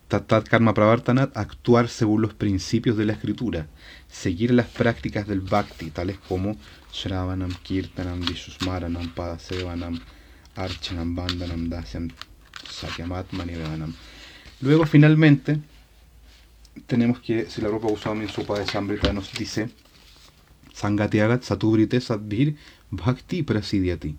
Tatat 0.07 0.47
Karma 0.47 0.73
Pravartanat, 0.73 1.35
actuar 1.35 1.89
según 1.89 2.21
los 2.21 2.33
principios 2.33 2.95
de 2.95 3.05
la 3.05 3.13
escritura, 3.13 3.67
seguir 4.17 4.51
las 4.51 4.67
prácticas 4.67 5.27
del 5.27 5.41
Bhakti, 5.41 5.91
tales 5.91 6.17
como 6.27 6.57
Shravanam, 6.91 7.53
Kirtanam, 7.61 8.21
Vishusmaranam, 8.21 9.13
Padasevanam, 9.13 9.99
Archanam, 10.55 11.15
Bandanam, 11.15 11.69
Dasyam, 11.69 12.09
Sakyamat, 12.67 13.31
Manivanam. 13.33 13.93
Luego, 14.61 14.85
finalmente, 14.85 15.59
tenemos 16.87 17.19
que, 17.19 17.45
si 17.49 17.61
la 17.61 17.69
ropa 17.69 17.87
Goswami 17.87 18.23
en 18.23 18.29
su 18.29 18.43
de 18.43 18.65
Sambrita 18.65 19.13
nos 19.13 19.31
dice, 19.33 19.69
Sangatyagat, 20.73 21.43
Satubrite, 21.43 22.01
Sadbhir, 22.01 22.55
Bhakti, 22.89 23.43
Prasidyati. 23.43 24.17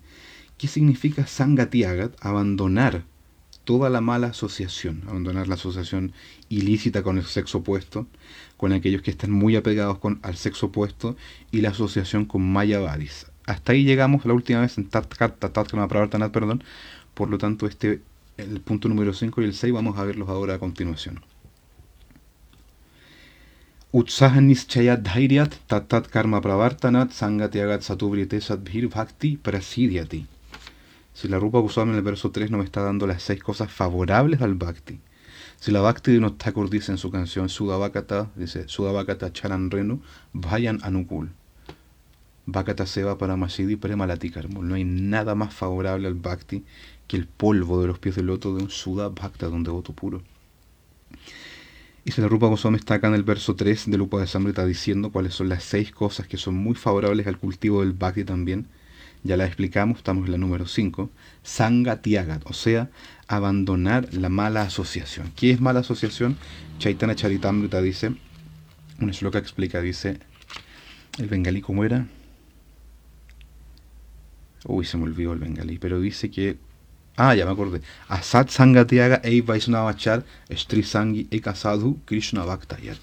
¿Qué 0.57 0.67
significa 0.67 1.27
Sangatyagat? 1.27 2.15
Abandonar 2.21 3.03
toda 3.69 3.91
la 3.91 4.01
mala 4.01 4.29
asociación, 4.29 5.03
abandonar 5.07 5.47
la 5.47 5.53
asociación 5.53 6.11
ilícita 6.49 7.03
con 7.03 7.19
el 7.19 7.25
sexo 7.25 7.59
opuesto, 7.59 8.07
con 8.57 8.73
aquellos 8.73 9.03
que 9.03 9.11
están 9.11 9.29
muy 9.29 9.55
apegados 9.55 9.99
con, 9.99 10.17
al 10.23 10.37
sexo 10.37 10.65
opuesto, 10.65 11.15
y 11.51 11.61
la 11.61 11.69
asociación 11.69 12.25
con 12.25 12.41
Mayavadis. 12.51 13.27
Hasta 13.45 13.73
ahí 13.73 13.83
llegamos 13.83 14.25
la 14.25 14.33
última 14.33 14.61
vez 14.61 14.79
en 14.79 14.89
Tatkarma 14.89 15.87
perdón. 15.87 16.63
Por 17.13 17.29
lo 17.29 17.37
tanto, 17.37 17.67
este 17.67 18.01
el 18.37 18.59
punto 18.59 18.89
número 18.89 19.13
5 19.13 19.39
y 19.43 19.45
el 19.45 19.53
6 19.53 19.71
vamos 19.71 19.99
a 19.99 20.03
verlos 20.03 20.29
ahora 20.29 20.55
a 20.55 20.59
continuación. 20.59 21.21
Utsaha 23.91 24.41
nischaya 24.41 24.95
dhairyat 24.97 25.53
tatat 25.67 26.07
karma 26.07 26.41
pravartanat 26.41 27.11
sangatyagat 27.11 27.83
satubrite 27.83 28.41
sadbhir 28.41 28.89
bhakti 28.89 29.37
prasidyati. 29.37 30.38
Si 31.19 31.27
la 31.27 31.37
Rupa 31.37 31.59
Goswami 31.59 31.91
en 31.91 31.97
el 31.97 32.01
verso 32.01 32.31
3 32.31 32.49
nos 32.49 32.63
está 32.63 32.81
dando 32.81 33.05
las 33.05 33.21
seis 33.21 33.43
cosas 33.43 33.69
favorables 33.69 34.41
al 34.41 34.53
Bhakti. 34.53 35.01
Si 35.59 35.69
la 35.69 35.81
Bhakti 35.81 36.17
de 36.17 36.31
Thakur 36.31 36.69
dice 36.69 36.93
en 36.93 36.97
su 36.97 37.11
canción 37.11 37.49
Sudavakata, 37.49 38.31
dice 38.37 38.69
Sudavakata 38.69 39.33
Charan 39.33 39.69
Renu, 39.69 39.99
Vayan 40.31 40.79
Anukul. 40.81 41.31
Bhakata 42.45 42.85
Seva 42.85 43.17
para 43.17 43.35
Masidi 43.35 43.75
Premalati 43.75 44.29
Karmul. 44.29 44.65
No 44.65 44.75
hay 44.75 44.85
nada 44.85 45.35
más 45.35 45.53
favorable 45.53 46.07
al 46.07 46.13
Bhakti 46.13 46.63
que 47.05 47.17
el 47.17 47.27
polvo 47.27 47.81
de 47.81 47.87
los 47.87 47.99
pies 47.99 48.15
del 48.15 48.27
loto 48.27 48.55
de 48.55 48.63
un 48.63 48.69
Sudha 48.69 49.09
Bhakta, 49.09 49.49
de 49.49 49.55
un 49.55 49.65
devoto 49.65 49.91
puro. 49.91 50.21
Y 52.05 52.11
si 52.11 52.21
la 52.21 52.29
Rupa 52.29 52.47
Goswami 52.47 52.77
está 52.77 52.93
acá 52.93 53.09
en 53.09 53.15
el 53.15 53.23
verso 53.23 53.57
3 53.57 53.91
del 53.91 54.03
Upa 54.03 54.21
de 54.21 54.27
Samrita 54.27 54.65
diciendo 54.65 55.11
cuáles 55.11 55.33
son 55.33 55.49
las 55.49 55.65
seis 55.65 55.91
cosas 55.91 56.29
que 56.29 56.37
son 56.37 56.55
muy 56.55 56.75
favorables 56.75 57.27
al 57.27 57.37
cultivo 57.37 57.81
del 57.81 57.91
Bhakti 57.91 58.23
también 58.23 58.67
ya 59.23 59.37
la 59.37 59.45
explicamos, 59.45 59.97
estamos 59.97 60.25
en 60.25 60.31
la 60.31 60.37
número 60.37 60.65
5, 60.65 61.09
Sangatiagat, 61.43 62.43
o 62.45 62.53
sea, 62.53 62.89
abandonar 63.27 64.13
la 64.13 64.29
mala 64.29 64.61
asociación. 64.61 65.31
¿Qué 65.35 65.51
es 65.51 65.61
mala 65.61 65.81
asociación? 65.81 66.37
Chaitanya 66.79 67.15
Charitamrita 67.15 67.81
dice, 67.81 68.13
una 68.99 69.11
shloka 69.11 69.39
explica, 69.39 69.81
dice, 69.81 70.19
el 71.17 71.27
bengalí, 71.27 71.61
¿cómo 71.61 71.83
era? 71.83 72.07
Uy, 74.65 74.85
se 74.85 74.97
me 74.97 75.03
olvidó 75.03 75.33
el 75.33 75.39
bengalí, 75.39 75.77
pero 75.77 75.99
dice 75.99 76.31
que, 76.31 76.57
ah, 77.15 77.35
ya 77.35 77.45
me 77.45 77.51
acordé, 77.51 77.81
Asat 78.07 78.49
Sangatiaga 78.49 79.21
Ei 79.23 79.41
Vaisnavachar 79.41 80.25
Stri 80.49 80.83
Sangi 80.83 81.27
Ekasadhu 81.31 81.99
Krishna 82.05 82.43
Bhaktayar. 82.45 82.97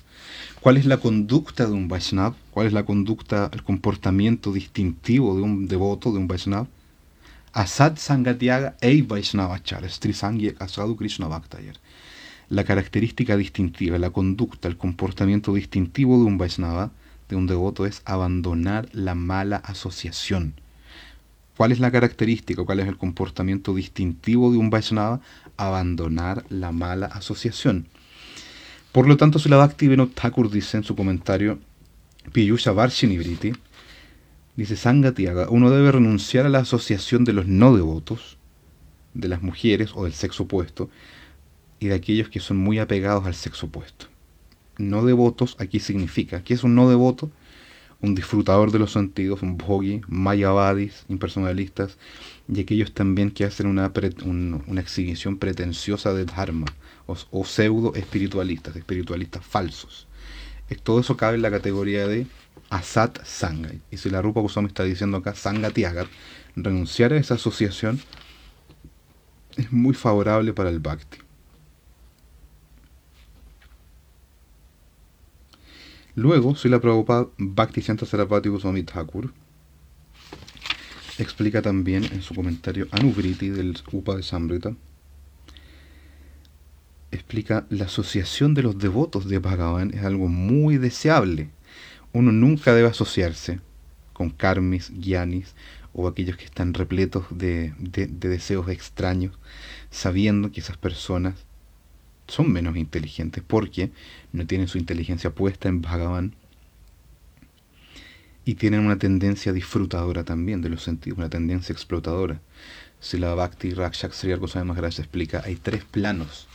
¿Cuál 0.60 0.78
es 0.78 0.86
la 0.86 0.96
conducta 0.96 1.66
de 1.66 1.72
un 1.72 1.88
Vaishnav? 1.88 2.34
¿Cuál 2.56 2.68
es 2.68 2.72
la 2.72 2.86
conducta, 2.86 3.50
el 3.52 3.62
comportamiento 3.62 4.50
distintivo 4.50 5.36
de 5.36 5.42
un 5.42 5.68
devoto, 5.68 6.10
de 6.10 6.16
un 6.16 6.26
Vaishnav? 6.26 6.66
Asad 7.52 7.98
Sangatyaga 7.98 8.78
Ei 8.80 9.02
Vaishnavachar, 9.02 9.84
Strisangi 9.90 10.54
Asadu 10.58 10.96
Krishna 10.96 11.28
Bhaktayar. 11.28 11.76
La 12.48 12.64
característica 12.64 13.36
distintiva, 13.36 13.98
la 13.98 14.08
conducta, 14.08 14.68
el 14.68 14.78
comportamiento 14.78 15.52
distintivo 15.52 16.16
de 16.16 16.24
un 16.24 16.38
Vaishnava, 16.38 16.92
de 17.28 17.36
un 17.36 17.46
devoto 17.46 17.84
es 17.84 18.00
abandonar 18.06 18.88
la 18.92 19.14
mala 19.14 19.58
asociación. 19.58 20.54
¿Cuál 21.58 21.72
es 21.72 21.78
la 21.78 21.90
característica, 21.90 22.64
cuál 22.64 22.80
es 22.80 22.88
el 22.88 22.96
comportamiento 22.96 23.74
distintivo 23.74 24.50
de 24.50 24.56
un 24.56 24.70
Vaishnava? 24.70 25.20
Abandonar 25.58 26.46
la 26.48 26.72
mala 26.72 27.04
asociación. 27.04 27.86
Por 28.92 29.06
lo 29.06 29.18
tanto, 29.18 29.38
la 29.46 29.58
Bhakti 29.58 29.94
Thakur 30.14 30.50
dice 30.50 30.78
en 30.78 30.84
su 30.84 30.96
comentario, 30.96 31.58
Piyusha 32.32 32.72
Varshinivriti, 32.72 33.52
dice 34.56 34.76
Sangatiaga, 34.76 35.48
uno 35.48 35.70
debe 35.70 35.92
renunciar 35.92 36.46
a 36.46 36.48
la 36.48 36.60
asociación 36.60 37.24
de 37.24 37.32
los 37.32 37.46
no 37.46 37.74
devotos, 37.74 38.38
de 39.14 39.28
las 39.28 39.42
mujeres 39.42 39.92
o 39.94 40.04
del 40.04 40.12
sexo 40.12 40.44
opuesto, 40.44 40.90
y 41.78 41.88
de 41.88 41.94
aquellos 41.94 42.28
que 42.28 42.40
son 42.40 42.56
muy 42.56 42.78
apegados 42.78 43.26
al 43.26 43.34
sexo 43.34 43.66
opuesto. 43.66 44.06
No 44.78 45.04
devotos 45.04 45.56
aquí 45.58 45.80
significa, 45.80 46.42
¿qué 46.42 46.54
es 46.54 46.64
un 46.64 46.74
no 46.74 46.88
devoto? 46.88 47.30
Un 48.00 48.14
disfrutador 48.14 48.72
de 48.72 48.78
los 48.78 48.92
sentidos, 48.92 49.42
un 49.42 49.56
bhogi, 49.56 50.02
mayavadis, 50.06 51.04
impersonalistas, 51.08 51.96
y 52.46 52.60
aquellos 52.60 52.92
también 52.92 53.30
que 53.30 53.44
hacen 53.44 53.66
una, 53.66 53.90
una 54.66 54.80
exhibición 54.80 55.38
pretenciosa 55.38 56.12
de 56.12 56.26
dharma, 56.26 56.66
o, 57.06 57.44
pseudo 57.44 57.94
espiritualistas, 57.94 58.76
espiritualistas 58.76 59.44
falsos. 59.44 60.05
Todo 60.74 61.00
eso 61.00 61.16
cabe 61.16 61.34
en 61.34 61.42
la 61.42 61.50
categoría 61.50 62.06
de 62.06 62.26
asat 62.70 63.24
sanga. 63.24 63.70
Y 63.90 63.96
si 63.96 64.10
la 64.10 64.22
Rupa 64.22 64.40
Goswami 64.40 64.68
está 64.68 64.84
diciendo 64.84 65.16
acá 65.16 65.34
sanga 65.34 65.70
tiagar, 65.70 66.06
renunciar 66.54 67.12
a 67.12 67.16
esa 67.16 67.34
asociación 67.34 68.00
es 69.56 69.72
muy 69.72 69.94
favorable 69.94 70.52
para 70.52 70.70
el 70.70 70.80
bhakti. 70.80 71.18
Luego, 76.14 76.54
si 76.56 76.68
la 76.68 76.80
Prabhupada 76.80 77.26
Bhakti 77.36 77.82
Santa 77.82 78.06
Sarapati 78.06 78.48
Goswami 78.48 78.84
Thakur 78.84 79.32
explica 81.18 81.60
también 81.60 82.04
en 82.04 82.22
su 82.22 82.34
comentario 82.34 82.86
Anuvriti 82.90 83.50
del 83.50 83.76
Upa 83.92 84.16
de 84.16 84.22
Samrita, 84.22 84.74
explica 87.10 87.66
la 87.70 87.84
asociación 87.84 88.54
de 88.54 88.62
los 88.62 88.78
devotos 88.78 89.28
de 89.28 89.38
Bhagavan 89.38 89.92
es 89.94 90.04
algo 90.04 90.28
muy 90.28 90.78
deseable. 90.78 91.50
Uno 92.12 92.32
nunca 92.32 92.74
debe 92.74 92.88
asociarse 92.88 93.60
con 94.12 94.30
karmis, 94.30 94.92
gyanis 94.94 95.54
o 95.92 96.08
aquellos 96.08 96.36
que 96.36 96.44
están 96.44 96.74
repletos 96.74 97.26
de, 97.30 97.72
de 97.78 98.06
deseos 98.06 98.68
extraños, 98.68 99.38
sabiendo 99.90 100.52
que 100.52 100.60
esas 100.60 100.76
personas 100.76 101.34
son 102.26 102.52
menos 102.52 102.76
inteligentes 102.76 103.42
porque 103.46 103.90
no 104.32 104.46
tienen 104.46 104.68
su 104.68 104.78
inteligencia 104.78 105.30
puesta 105.30 105.68
en 105.68 105.80
Bhagavan 105.80 106.34
y 108.44 108.54
tienen 108.54 108.80
una 108.80 108.98
tendencia 108.98 109.52
disfrutadora 109.52 110.24
también 110.24 110.62
de 110.62 110.68
los 110.68 110.82
sentidos, 110.82 111.18
una 111.18 111.28
tendencia 111.28 111.72
explotadora. 111.72 112.40
Si 113.00 113.18
la 113.18 113.34
Bhakti 113.34 113.74
Rakshak 113.74 114.12
Sri 114.12 114.32
Goswami 114.34 114.68
Maharaj 114.68 115.00
explica, 115.00 115.42
hay 115.44 115.56
tres 115.56 115.84
planos 115.84 116.45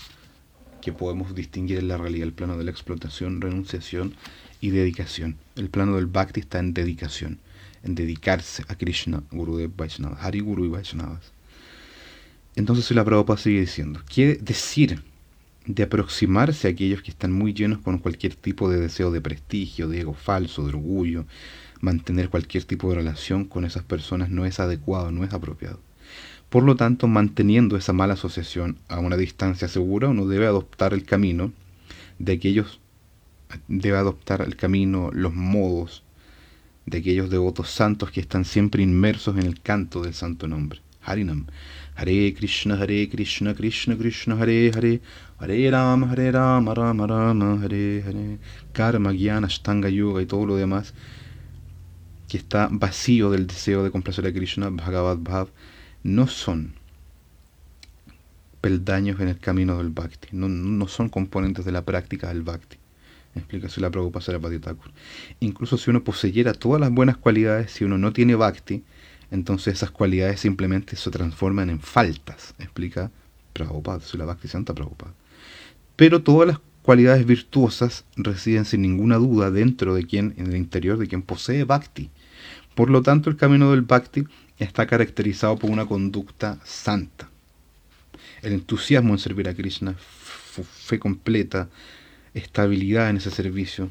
que 0.82 0.92
podemos 0.92 1.36
distinguir 1.36 1.80
en 1.80 1.88
la 1.88 1.98
realidad, 1.98 2.28
el 2.28 2.34
plano 2.34 2.58
de 2.58 2.64
la 2.64 2.72
explotación, 2.72 3.40
renunciación 3.40 4.16
y 4.60 4.72
dedicación. 4.72 5.38
El 5.56 5.70
plano 5.70 5.96
del 5.96 6.08
Bhakti 6.08 6.42
está 6.42 6.60
en 6.60 6.74
dedicación, 6.74 7.40
en 7.84 7.96
dedicarse 7.96 8.64
a 8.68 8.76
Krishna, 8.76 9.24
Gurudev 9.32 9.72
Vaishnava, 9.76 10.18
Hari 10.20 10.40
Guru 10.40 10.66
y 10.66 10.70
Vaishnavas. 10.70 11.32
Entonces 12.56 12.92
la 12.92 13.06
Prabhupada 13.06 13.40
sigue 13.40 13.62
diciendo, 13.62 14.02
quiere 14.14 14.36
decir 14.36 15.02
de 15.66 15.84
aproximarse 15.84 16.68
a 16.68 16.72
aquellos 16.72 17.02
que 17.02 17.12
están 17.12 17.32
muy 17.32 17.54
llenos 17.54 17.80
con 17.80 18.00
cualquier 18.00 18.36
tipo 18.36 18.70
de 18.70 18.80
deseo 18.80 19.12
de 19.12 19.22
prestigio, 19.22 19.88
de 19.88 20.02
ego 20.02 20.14
falso, 20.14 20.64
de 20.64 20.70
orgullo, 20.70 21.26
mantener 21.80 22.30
cualquier 22.30 22.64
tipo 22.64 22.90
de 22.90 22.96
relación 22.96 23.46
con 23.46 23.64
esas 23.66 23.84
personas 23.84 24.30
no 24.30 24.46
es 24.46 24.60
adecuado, 24.60 25.12
no 25.12 25.24
es 25.24 25.34
apropiado. 25.34 25.80
Por 26.52 26.64
lo 26.64 26.76
tanto, 26.76 27.08
manteniendo 27.08 27.78
esa 27.78 27.94
mala 27.94 28.16
asociación 28.16 28.78
a 28.90 29.00
una 29.00 29.16
distancia 29.16 29.70
segura, 29.70 30.10
uno 30.10 30.28
debe 30.28 30.48
adoptar 30.48 30.94
el 30.94 31.06
camino 31.06 31.54
de 32.20 32.34
aquellos, 32.34 32.82
debe 33.70 33.96
adoptar 33.96 34.42
el 34.42 34.58
camino, 34.58 35.12
los 35.14 35.34
modos 35.34 36.04
de 36.86 36.98
aquellos 36.98 37.30
devotos 37.30 37.70
santos 37.70 38.12
que 38.12 38.20
están 38.20 38.44
siempre 38.44 38.84
inmersos 38.84 39.38
en 39.38 39.46
el 39.46 39.62
canto 39.62 40.02
del 40.02 40.14
santo 40.14 40.46
nombre. 40.50 40.82
Harinam. 41.02 41.48
Hare 41.96 42.34
Krishna, 42.34 42.76
Hare 42.76 43.08
Krishna, 43.08 43.56
Krishna 43.56 43.96
Krishna, 43.96 44.36
Hare 44.36 44.74
Hare, 44.76 45.00
Hare 45.40 45.72
Rama, 45.72 46.12
Hare 46.12 46.34
Rama, 46.34 46.74
Rama 46.74 47.08
Rama, 47.08 47.62
Hare 47.64 48.04
Hare, 48.06 48.40
Karma, 48.74 49.14
Gyana, 49.14 49.48
Ashtanga 49.48 49.88
Yoga 49.88 50.22
y 50.22 50.26
todo 50.26 50.46
lo 50.46 50.58
demás 50.58 50.94
que 52.28 52.36
está 52.36 52.68
vacío 52.70 53.32
del 53.32 53.48
deseo 53.48 53.86
de 53.86 53.92
complacer 53.92 54.26
a 54.28 54.34
Krishna, 54.34 54.70
Bhagavad 54.70 55.18
Bhav, 55.18 55.48
no 56.04 56.28
son 56.28 56.74
peldaños 58.62 59.20
en 59.20 59.28
el 59.28 59.40
camino 59.40 59.78
del 59.78 59.90
bhakti, 59.90 60.30
no, 60.34 60.88
son 60.88 61.10
componentes 61.10 61.66
de 61.66 61.72
la 61.72 61.84
práctica 61.84 62.28
del 62.30 62.44
bhakti. 62.44 62.78
Explicación 63.34 63.84
la 63.84 63.90
Prabhupada 63.90 64.26
Sarapati 64.26 64.60
Thakur. 64.60 64.92
Incluso 65.40 65.78
si 65.78 65.90
uno 65.90 66.04
poseyera 66.04 66.54
todas 66.54 66.82
las 66.82 66.92
buenas 66.92 67.16
cualidades, 67.16 67.72
si 67.72 67.86
uno 67.86 67.98
no 67.98 68.12
tiene 68.12 68.36
bhakti, 68.36 68.84
entonces 69.32 69.76
esas 69.76 69.90
cualidades 69.90 70.42
simplemente 70.42 70.98
se 70.98 71.10
transforman 71.10 71.70
en 71.70 71.80
faltas, 71.80 72.54
explica 72.60 73.10
Prabhupada, 73.54 74.02
la 74.14 74.26
Bhakti 74.26 74.48
Santa 74.50 74.74
Prabhupada. 74.74 75.14
Pero 75.96 76.22
todas 76.24 76.48
las 76.48 76.60
cualidades 76.82 77.26
virtuosas 77.26 78.06
residen 78.18 78.66
sin 78.66 78.82
ninguna 78.82 79.16
duda 79.16 79.50
dentro 79.50 79.96
de 79.96 80.06
quien, 80.06 80.34
en 80.38 80.48
el 80.48 80.58
interior 80.58 80.98
de 80.98 81.08
quien 81.08 81.22
posee 81.22 81.64
Bhakti. 81.64 82.10
Por 82.76 82.90
lo 82.90 83.02
tanto, 83.02 83.30
el 83.30 83.38
camino 83.38 83.72
del 83.72 83.82
Bhakti 83.82 84.26
está 84.64 84.86
caracterizado 84.86 85.58
por 85.58 85.72
una 85.72 85.88
conducta 85.88 86.60
santa. 86.64 87.30
El 88.44 88.54
entusiasmo 88.54 89.14
en 89.14 89.20
servir 89.20 89.50
a 89.50 89.56
Krishna, 89.56 89.96
fe 89.98 91.00
completa, 91.00 91.68
estabilidad 92.36 93.10
en 93.10 93.18
ese 93.18 93.32
servicio, 93.32 93.90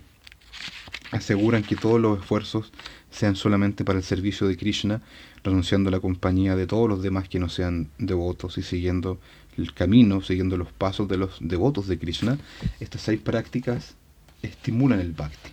aseguran 1.10 1.64
que 1.64 1.74
todos 1.74 2.00
los 2.00 2.20
esfuerzos 2.20 2.72
sean 3.10 3.34
solamente 3.34 3.84
para 3.84 3.98
el 3.98 4.04
servicio 4.04 4.46
de 4.46 4.56
Krishna, 4.56 5.02
renunciando 5.42 5.88
a 5.88 5.92
la 5.92 6.00
compañía 6.00 6.54
de 6.54 6.68
todos 6.68 6.88
los 6.88 7.02
demás 7.02 7.28
que 7.28 7.40
no 7.40 7.48
sean 7.48 7.88
devotos 7.98 8.56
y 8.56 8.62
siguiendo 8.62 9.18
el 9.56 9.74
camino, 9.74 10.22
siguiendo 10.22 10.56
los 10.56 10.70
pasos 10.72 11.08
de 11.08 11.16
los 11.16 11.36
devotos 11.40 11.88
de 11.88 11.98
Krishna. 11.98 12.38
Estas 12.78 13.02
seis 13.02 13.20
prácticas 13.20 13.96
estimulan 14.42 15.00
el 15.00 15.12
bhakti. 15.12 15.50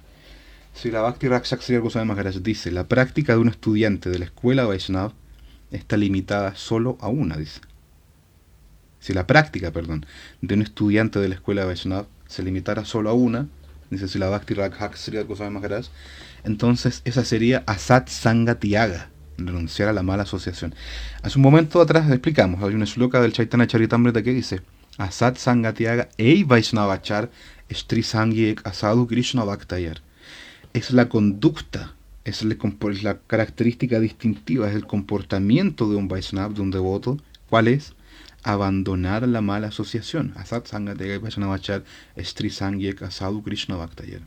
Si 0.78 0.92
la 0.92 1.02
Bhakti 1.02 1.28
Rakshak 1.28 1.68
Goswami 1.82 2.08
Maharaj 2.10 2.36
dice, 2.36 2.70
la 2.70 2.88
práctica 2.88 3.34
de 3.34 3.40
un 3.40 3.50
estudiante 3.50 4.12
de 4.12 4.20
la 4.20 4.26
escuela 4.26 4.64
Vaishnav 4.66 5.12
está 5.72 5.98
limitada 5.98 6.54
solo 6.54 7.00
a 7.02 7.08
una, 7.08 7.36
dice. 7.36 7.62
Si 9.00 9.12
la 9.12 9.26
práctica, 9.26 9.72
perdón, 9.72 10.06
de 10.42 10.54
un 10.54 10.62
estudiante 10.62 11.18
de 11.18 11.30
la 11.30 11.34
escuela 11.34 11.66
Vaishnav 11.66 12.06
se 12.28 12.44
limitara 12.44 12.86
solo 12.86 13.10
a 13.10 13.14
una, 13.14 13.48
dice 13.90 14.08
si 14.08 14.20
la 14.20 14.30
Bhakti 14.30 14.54
Rakshak 14.54 14.96
Sri 14.98 15.20
Goswami 15.24 15.56
Maharaj, 15.56 15.88
entonces 16.44 17.02
esa 17.06 17.26
sería 17.26 17.64
Asat 17.66 18.10
Sanga 18.10 18.60
Tiaga, 18.60 19.10
renunciar 19.40 19.90
a 19.90 19.94
la 19.94 20.04
mala 20.04 20.24
asociación. 20.24 20.76
Hace 21.24 21.40
un 21.40 21.42
momento 21.42 21.82
atrás 21.82 22.08
explicamos, 22.12 22.62
hay 22.62 22.76
una 22.76 22.86
sloka 22.86 23.20
del 23.20 23.34
Chaitanya 23.34 23.66
Charitamrita 23.66 24.22
que 24.22 24.32
dice, 24.32 24.62
Asat 25.00 25.38
Sangatiaga 25.38 26.10
Ei 26.18 26.44
Vaishnavachar 26.44 27.32
Stri 27.72 28.04
Sangi 28.04 28.56
Asadu 28.64 29.08
Krishna 29.08 29.44
Bhaktayar 29.44 30.06
es 30.74 30.92
la 30.92 31.10
conducta, 31.10 31.94
es 32.24 32.44
la 32.44 33.20
característica 33.28 34.00
distintiva, 34.00 34.70
es 34.70 34.76
el 34.76 34.86
comportamiento 34.86 35.90
de 35.90 35.96
un 35.96 36.08
Vaishnava, 36.08 36.54
de 36.54 36.62
un 36.62 36.72
devoto. 36.72 37.18
¿Cuál 37.50 37.68
es? 37.68 37.94
Abandonar 38.44 39.28
la 39.28 39.42
mala 39.42 39.68
asociación. 39.68 40.34
Asat 40.36 40.68
Sangatega 40.68 41.20
Vaishnavachar 41.20 41.84
Stri 42.18 42.50
Sangyek 42.50 43.02
Asadu 43.02 43.42
Krishna 43.44 43.76
Bhaktayar. 43.76 44.22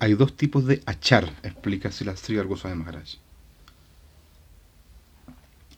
Hay 0.00 0.14
dos 0.14 0.36
tipos 0.36 0.64
de 0.66 0.80
achar, 0.86 1.32
explica 1.42 1.90
Silastri 1.90 2.36
Goswami 2.36 2.76
Maharaj. 2.76 3.16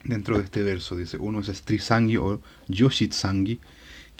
Dentro 0.04 0.38
de 0.38 0.44
este 0.44 0.62
verso 0.62 0.96
dice, 0.96 1.18
uno 1.18 1.40
es 1.40 1.48
Strisangi 1.48 2.16
o 2.16 2.40
Yoshitsangi, 2.68 3.60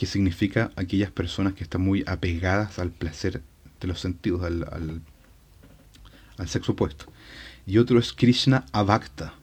que 0.01 0.07
significa 0.07 0.73
aquellas 0.77 1.11
personas 1.11 1.53
que 1.53 1.63
están 1.63 1.83
muy 1.83 2.05
apegadas 2.07 2.79
al 2.79 2.91
placer 2.91 3.43
de 3.83 3.87
los 3.87 4.01
sentidos, 4.01 4.43
al, 4.43 5.03
sexo 6.47 6.73
opuesto. 6.73 7.05
Y 7.67 7.77
otro 7.77 7.99
es 7.99 8.15
Krishna 8.15 8.65
Avakta, 8.73 9.35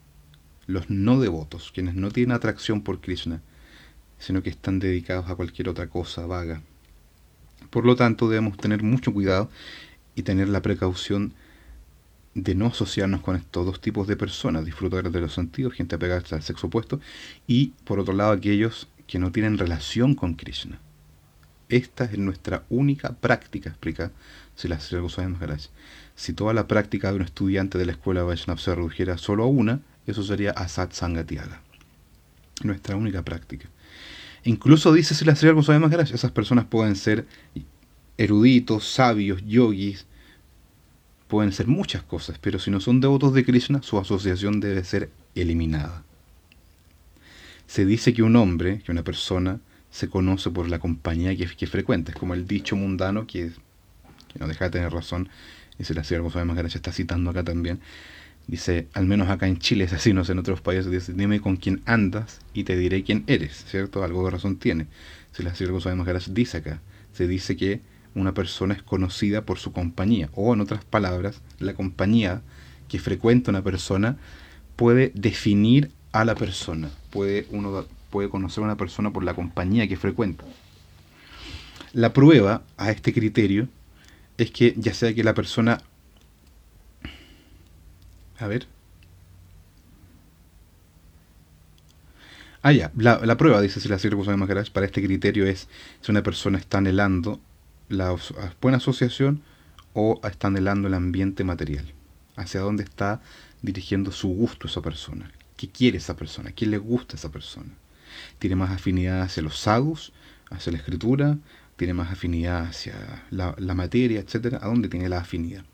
los 0.66 0.90
no 0.90 1.20
devotos, 1.20 1.70
quienes 1.72 1.94
no 1.94 2.10
tienen 2.10 2.32
atracción 2.32 2.82
por 2.82 3.00
Krishna, 3.00 3.40
sino 4.18 4.42
que 4.42 4.50
están 4.50 4.80
dedicados 4.80 5.30
a 5.30 5.36
cualquier 5.36 5.68
otra 5.68 5.86
cosa 5.86 6.26
vaga. 6.26 6.60
Por 7.70 7.86
lo 7.86 7.94
tanto, 7.94 8.28
debemos 8.28 8.56
tener 8.56 8.82
mucho 8.82 9.12
cuidado 9.12 9.48
y 10.16 10.22
tener 10.22 10.48
la 10.48 10.60
precaución 10.60 11.34
de 12.34 12.56
no 12.56 12.66
asociarnos 12.66 13.20
con 13.20 13.36
estos 13.36 13.64
dos 13.64 13.80
tipos 13.80 14.08
de 14.08 14.16
personas, 14.16 14.64
disfrutadores 14.64 15.12
de 15.12 15.20
los 15.20 15.34
sentidos, 15.34 15.74
gente 15.74 15.94
apegada 15.94 16.24
al 16.32 16.42
sexo 16.42 16.66
opuesto, 16.66 16.98
y 17.46 17.74
por 17.84 18.00
otro 18.00 18.12
lado 18.12 18.32
aquellos 18.32 18.88
que 19.08 19.18
no 19.18 19.32
tienen 19.32 19.58
relación 19.58 20.14
con 20.14 20.34
Krishna. 20.34 20.78
Esta 21.68 22.04
es 22.04 22.16
nuestra 22.18 22.62
única 22.68 23.14
práctica, 23.14 23.70
explica 23.70 24.12
Silasri 24.54 25.00
Goswami 25.00 25.32
Maharaj. 25.32 25.66
Si 26.14 26.32
toda 26.32 26.54
la 26.54 26.68
práctica 26.68 27.10
de 27.10 27.16
un 27.16 27.22
estudiante 27.22 27.78
de 27.78 27.86
la 27.86 27.92
escuela 27.92 28.22
Vaishnava 28.22 28.60
se 28.60 28.74
redujera 28.74 29.18
solo 29.18 29.44
a 29.44 29.46
una, 29.46 29.80
eso 30.06 30.22
sería 30.22 30.52
Asat 30.52 30.92
Sangatiaga. 30.92 31.62
Nuestra 32.62 32.96
única 32.96 33.22
práctica. 33.22 33.68
Incluso 34.44 34.92
dice 34.92 35.14
Silasri 35.14 35.50
Goswami 35.50 35.80
Maharaj, 35.80 36.12
esas 36.12 36.30
personas 36.30 36.66
pueden 36.66 36.94
ser 36.94 37.26
eruditos, 38.16 38.92
sabios, 38.92 39.42
yogis, 39.46 40.06
pueden 41.28 41.52
ser 41.52 41.66
muchas 41.66 42.02
cosas, 42.02 42.38
pero 42.38 42.58
si 42.58 42.70
no 42.70 42.80
son 42.80 43.00
devotos 43.00 43.32
de 43.34 43.44
Krishna, 43.44 43.82
su 43.82 43.98
asociación 43.98 44.60
debe 44.60 44.84
ser 44.84 45.10
eliminada. 45.34 46.02
Se 47.68 47.84
dice 47.84 48.12
que 48.12 48.24
un 48.24 48.34
hombre, 48.34 48.80
que 48.84 48.90
una 48.90 49.04
persona, 49.04 49.60
se 49.90 50.08
conoce 50.08 50.50
por 50.50 50.68
la 50.68 50.80
compañía 50.80 51.36
que, 51.36 51.46
que 51.46 51.66
frecuenta. 51.66 52.10
Es 52.10 52.18
como 52.18 52.34
el 52.34 52.46
dicho 52.46 52.74
mundano 52.74 53.26
que, 53.26 53.52
que 54.32 54.38
no 54.40 54.48
deja 54.48 54.64
de 54.64 54.70
tener 54.70 54.92
razón, 54.92 55.28
y 55.78 55.84
se 55.84 55.94
la 55.94 56.02
algo 56.02 56.30
más 56.30 56.56
grande, 56.56 56.74
está 56.74 56.92
citando 56.92 57.30
acá 57.30 57.44
también. 57.44 57.80
Dice, 58.46 58.88
al 58.94 59.06
menos 59.06 59.28
acá 59.28 59.46
en 59.46 59.58
Chile 59.58 59.84
es 59.84 59.92
así, 59.92 60.12
no 60.12 60.24
sé, 60.24 60.32
en 60.32 60.38
otros 60.38 60.62
países, 60.62 60.90
dice, 60.90 61.12
dime 61.12 61.40
con 61.40 61.56
quién 61.56 61.82
andas 61.84 62.40
y 62.54 62.64
te 62.64 62.76
diré 62.76 63.04
quién 63.04 63.24
eres, 63.26 63.64
¿cierto? 63.66 64.02
Algo 64.02 64.24
de 64.24 64.30
razón 64.30 64.56
tiene. 64.56 64.86
Si 65.32 65.42
la 65.42 65.50
algo 65.50 65.78
más 65.96 66.06
grande 66.06 66.24
dice 66.30 66.56
acá, 66.56 66.80
se 67.12 67.28
dice 67.28 67.56
que 67.56 67.82
una 68.14 68.32
persona 68.32 68.74
es 68.74 68.82
conocida 68.82 69.42
por 69.42 69.58
su 69.58 69.72
compañía, 69.72 70.30
o 70.32 70.54
en 70.54 70.62
otras 70.62 70.84
palabras, 70.84 71.42
la 71.58 71.74
compañía 71.74 72.40
que 72.88 72.98
frecuenta 72.98 73.50
una 73.50 73.62
persona 73.62 74.16
puede 74.76 75.12
definir 75.14 75.90
a 76.12 76.24
la 76.24 76.34
persona, 76.34 76.88
puede 77.10 77.46
uno 77.50 77.84
puede 78.10 78.28
conocer 78.30 78.62
a 78.62 78.66
una 78.66 78.76
persona 78.76 79.12
por 79.12 79.24
la 79.24 79.34
compañía 79.34 79.88
que 79.88 79.96
frecuenta. 79.96 80.44
La 81.92 82.12
prueba 82.12 82.62
a 82.76 82.90
este 82.90 83.12
criterio 83.12 83.68
es 84.36 84.50
que 84.50 84.74
ya 84.76 84.94
sea 84.94 85.14
que 85.14 85.24
la 85.24 85.34
persona 85.34 85.82
a 88.38 88.46
ver 88.46 88.66
Ah, 92.62 92.72
ya. 92.72 92.90
La, 92.96 93.20
la 93.24 93.36
prueba, 93.36 93.60
dice 93.60 93.80
si 93.80 93.88
la 93.88 93.96
de 93.96 94.36
Maharaj, 94.36 94.70
para 94.70 94.86
este 94.86 95.02
criterio 95.02 95.46
es 95.46 95.68
si 96.00 96.10
una 96.10 96.22
persona 96.22 96.58
está 96.58 96.78
anhelando 96.78 97.40
la 97.88 98.14
buena 98.60 98.78
asociación 98.78 99.42
o 99.94 100.20
está 100.24 100.48
anhelando 100.48 100.88
el 100.88 100.94
ambiente 100.94 101.44
material. 101.44 101.92
Hacia 102.36 102.60
dónde 102.60 102.82
está 102.82 103.20
dirigiendo 103.62 104.12
su 104.12 104.28
gusto 104.28 104.66
esa 104.66 104.82
persona. 104.82 105.30
¿Qué 105.58 105.68
quiere 105.68 105.98
esa 105.98 106.16
persona? 106.16 106.52
¿Qué 106.52 106.66
le 106.66 106.78
gusta 106.78 107.16
a 107.16 107.18
esa 107.18 107.32
persona? 107.32 107.72
¿Tiene 108.38 108.54
más 108.54 108.70
afinidad 108.70 109.22
hacia 109.22 109.42
los 109.42 109.58
sadhus, 109.58 110.12
hacia 110.50 110.70
la 110.70 110.78
escritura? 110.78 111.36
¿Tiene 111.76 111.94
más 111.94 112.12
afinidad 112.12 112.66
hacia 112.66 113.26
la, 113.30 113.74
materia, 113.74 114.20
etcétera? 114.20 114.60
¿A 114.62 114.68
dónde 114.68 114.88
tiene 114.88 115.08
la 115.08 115.18
afinidad? 115.18 115.64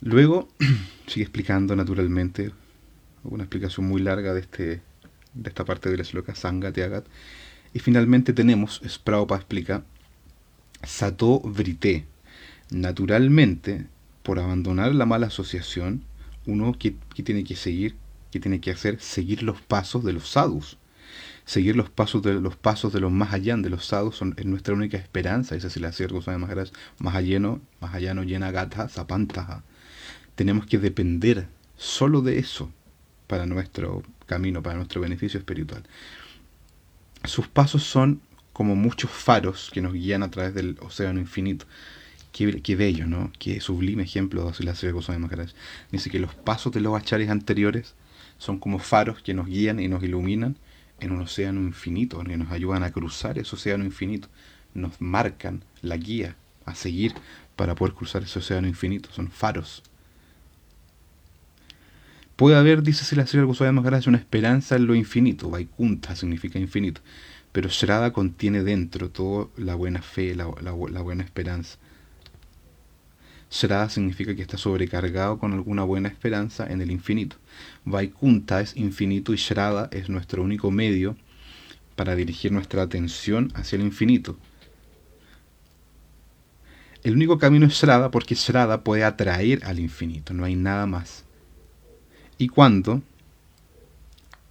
Luego 0.00 0.48
sigue 1.08 1.24
explicando 1.24 1.74
naturalmente 1.74 2.52
una 3.24 3.42
explicación 3.42 3.86
muy 3.86 4.00
larga 4.00 4.32
de, 4.32 4.42
este, 4.42 4.82
de 5.34 5.48
esta 5.48 5.64
parte 5.64 5.90
de 5.90 5.96
la 5.96 6.04
sloka 6.04 6.36
Sangha 6.36 6.68
Agat. 6.68 7.06
Y 7.72 7.80
finalmente 7.80 8.32
tenemos, 8.32 8.80
Spraupa 8.88 9.34
explica, 9.34 9.84
Sato 10.84 11.40
Vrite. 11.40 12.06
Naturalmente, 12.70 13.88
por 14.22 14.38
abandonar 14.38 14.94
la 14.94 15.04
mala 15.04 15.26
asociación, 15.26 16.04
uno 16.46 16.72
que, 16.78 16.94
tiene 17.22 17.44
que 17.44 17.56
seguir, 17.56 17.96
que 18.34 18.40
tiene 18.40 18.60
que 18.60 18.72
hacer, 18.72 19.00
seguir 19.00 19.44
los 19.44 19.60
pasos 19.60 20.04
de 20.04 20.12
los 20.12 20.28
sadhus. 20.28 20.76
Seguir 21.44 21.76
los 21.76 21.88
pasos 21.88 22.20
de 22.22 22.34
los 22.34 22.56
pasos 22.56 22.92
de 22.92 22.98
los 22.98 23.12
más 23.12 23.32
allá 23.32 23.56
de 23.56 23.70
los 23.70 23.86
sadhus 23.86 24.16
son, 24.16 24.34
es 24.36 24.44
nuestra 24.44 24.74
única 24.74 24.96
esperanza, 24.96 25.54
dice 25.54 25.70
si 25.70 25.78
la 25.78 25.92
cierto 25.92 26.20
más 26.26 26.38
más 26.98 27.14
allá 27.14 27.38
más 27.80 27.94
allá 27.94 28.14
no 28.14 28.24
llena 28.24 28.50
gata, 28.50 28.88
zapantaja. 28.88 29.62
Tenemos 30.34 30.66
que 30.66 30.78
depender 30.78 31.46
solo 31.76 32.22
de 32.22 32.38
eso 32.40 32.72
para 33.28 33.46
nuestro 33.46 34.02
camino, 34.26 34.62
para 34.62 34.76
nuestro 34.76 35.00
beneficio 35.00 35.38
espiritual. 35.38 35.84
Sus 37.24 37.46
pasos 37.46 37.84
son 37.84 38.20
como 38.52 38.74
muchos 38.74 39.12
faros 39.12 39.70
que 39.72 39.80
nos 39.80 39.92
guían 39.92 40.24
a 40.24 40.30
través 40.30 40.54
del 40.54 40.76
océano 40.80 41.20
infinito. 41.20 41.66
Qué, 42.32 42.74
bello, 42.74 43.06
¿no? 43.06 43.30
Qué 43.38 43.60
sublime 43.60 44.02
ejemplo 44.02 44.50
de 44.50 44.64
la 44.64 44.72
de 44.72 45.18
Maharaj. 45.18 45.50
Dice 45.92 46.10
que 46.10 46.18
los 46.18 46.34
pasos 46.34 46.72
de 46.72 46.80
los 46.80 46.96
achares 46.96 47.30
anteriores 47.30 47.94
son 48.38 48.58
como 48.58 48.78
faros 48.78 49.22
que 49.22 49.34
nos 49.34 49.46
guían 49.46 49.80
y 49.80 49.88
nos 49.88 50.02
iluminan 50.02 50.56
en 51.00 51.12
un 51.12 51.22
océano 51.22 51.60
infinito, 51.60 52.20
que 52.20 52.36
nos 52.36 52.50
ayudan 52.50 52.82
a 52.82 52.92
cruzar 52.92 53.38
ese 53.38 53.54
océano 53.56 53.84
infinito, 53.84 54.28
nos 54.74 55.00
marcan 55.00 55.62
la 55.82 55.96
guía 55.96 56.36
a 56.64 56.74
seguir 56.74 57.14
para 57.56 57.74
poder 57.74 57.94
cruzar 57.94 58.22
ese 58.22 58.38
océano 58.38 58.66
infinito, 58.66 59.10
son 59.12 59.30
faros. 59.30 59.82
Puede 62.36 62.56
haber, 62.56 62.82
dice 62.82 63.14
la 63.14 63.26
serie 63.26 63.46
de 63.46 63.72
Maharaj, 63.72 64.08
una 64.08 64.18
esperanza 64.18 64.74
en 64.74 64.86
lo 64.86 64.94
infinito, 64.96 65.50
Vaikunta 65.50 66.16
significa 66.16 66.58
infinito, 66.58 67.00
pero 67.52 67.68
Shraddha 67.68 68.12
contiene 68.12 68.64
dentro 68.64 69.10
toda 69.10 69.46
la 69.56 69.76
buena 69.76 70.02
fe, 70.02 70.34
la, 70.34 70.46
buena 70.46 71.22
esperanza. 71.22 71.78
Shraddha 73.54 73.88
significa 73.88 74.34
que 74.34 74.42
está 74.42 74.58
sobrecargado 74.58 75.38
con 75.38 75.52
alguna 75.52 75.84
buena 75.84 76.08
esperanza 76.08 76.66
en 76.66 76.80
el 76.80 76.90
infinito. 76.90 77.36
Vaikunta 77.84 78.60
es 78.60 78.76
infinito 78.76 79.32
y 79.32 79.36
Shraddha 79.36 79.88
es 79.92 80.08
nuestro 80.08 80.42
único 80.42 80.72
medio 80.72 81.16
para 81.94 82.16
dirigir 82.16 82.50
nuestra 82.50 82.82
atención 82.82 83.52
hacia 83.54 83.76
el 83.76 83.82
infinito. 83.82 84.36
El 87.04 87.14
único 87.14 87.38
camino 87.38 87.66
es 87.66 87.74
Shraddha 87.74 88.10
porque 88.10 88.34
Shraddha 88.34 88.82
puede 88.82 89.04
atraer 89.04 89.64
al 89.64 89.78
infinito, 89.78 90.34
no 90.34 90.44
hay 90.44 90.56
nada 90.56 90.86
más. 90.86 91.24
Y 92.38 92.48
cuando 92.48 93.02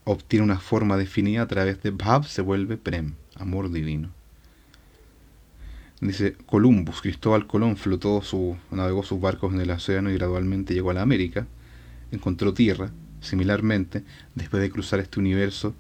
obtiene 0.06 0.45
una 0.45 0.60
forma 0.60 0.95
definida 0.95 1.41
a 1.41 1.47
través 1.47 1.84
de 1.84 1.91
Bhav, 1.91 2.26
se 2.26 2.41
vuelve 2.41 2.78
Prem, 2.78 3.16
amor 3.36 3.70
divino. 3.70 4.12
Dice 6.04 6.36
Columbus, 6.45 7.01
Cristóbal 7.01 7.47
Colón 7.47 7.78
flotó 7.78 8.22
su, 8.22 8.58
navegó 8.72 9.04
sus 9.04 9.22
barcos 9.22 9.54
en 9.54 9.62
el 9.62 9.72
océano 9.72 10.12
y 10.12 10.16
gradualmente 10.16 10.74
llegó 10.74 10.91
a 10.91 10.93
la 10.93 11.01
América, 11.01 11.47
encontró 12.12 12.54
tierra. 12.54 12.91
Similarmente, 13.22 14.04
después 14.36 14.62
de 14.62 14.70
cruzar 14.70 14.99
este 14.99 15.22
universo, 15.22 15.74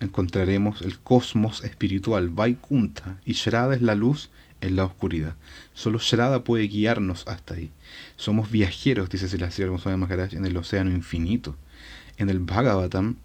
encontraremos 0.00 0.82
el 0.82 0.98
cosmos 0.98 1.64
espiritual, 1.64 2.28
Vaikunta, 2.28 3.18
y 3.24 3.32
Shraddha 3.32 3.76
es 3.76 3.80
la 3.80 3.94
luz 3.94 4.28
en 4.60 4.76
la 4.76 4.84
oscuridad. 4.84 5.36
Solo 5.72 5.98
Shraddha 5.98 6.44
puede 6.44 6.68
guiarnos 6.68 7.26
hasta 7.26 7.54
ahí. 7.54 7.70
Somos 8.16 8.50
viajeros, 8.50 9.08
dice 9.08 9.26
Silasya 9.26 9.70
Maharaj, 9.96 10.34
en 10.34 10.44
el 10.44 10.56
océano 10.58 10.90
infinito. 10.90 11.56
En 12.18 12.28
el 12.28 12.40
Bhagavatam, 12.40 13.16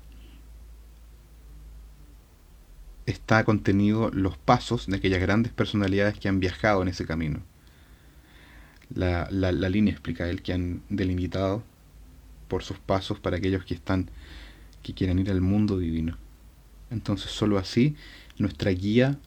está 3.05 3.43
contenido 3.43 4.09
los 4.11 4.37
pasos 4.37 4.87
de 4.87 4.97
aquellas 4.97 5.21
grandes 5.21 5.51
personalidades 5.51 6.17
que 6.17 6.27
han 6.27 6.39
viajado 6.39 6.81
en 6.81 6.87
ese 6.87 7.05
camino. 7.05 7.41
La, 8.93 9.27
la, 9.31 9.51
línea 9.69 9.93
explica 9.93 10.29
él 10.29 10.41
que 10.41 10.53
han 10.53 10.81
delimitado 10.89 11.63
por 12.47 12.63
sus 12.63 12.77
pasos 12.77 13.19
para 13.19 13.37
aquellos 13.37 13.65
que 13.65 13.73
están 13.73 14.09
que 14.83 14.93
quieren 14.93 15.17
ir 15.17 15.31
al 15.31 15.41
mundo 15.41 15.79
divino. 15.79 16.17
Entonces 16.91 17.31
solo 17.31 17.57
así 17.57 17.95
nuestra 18.37 18.69
guía, 18.71 19.17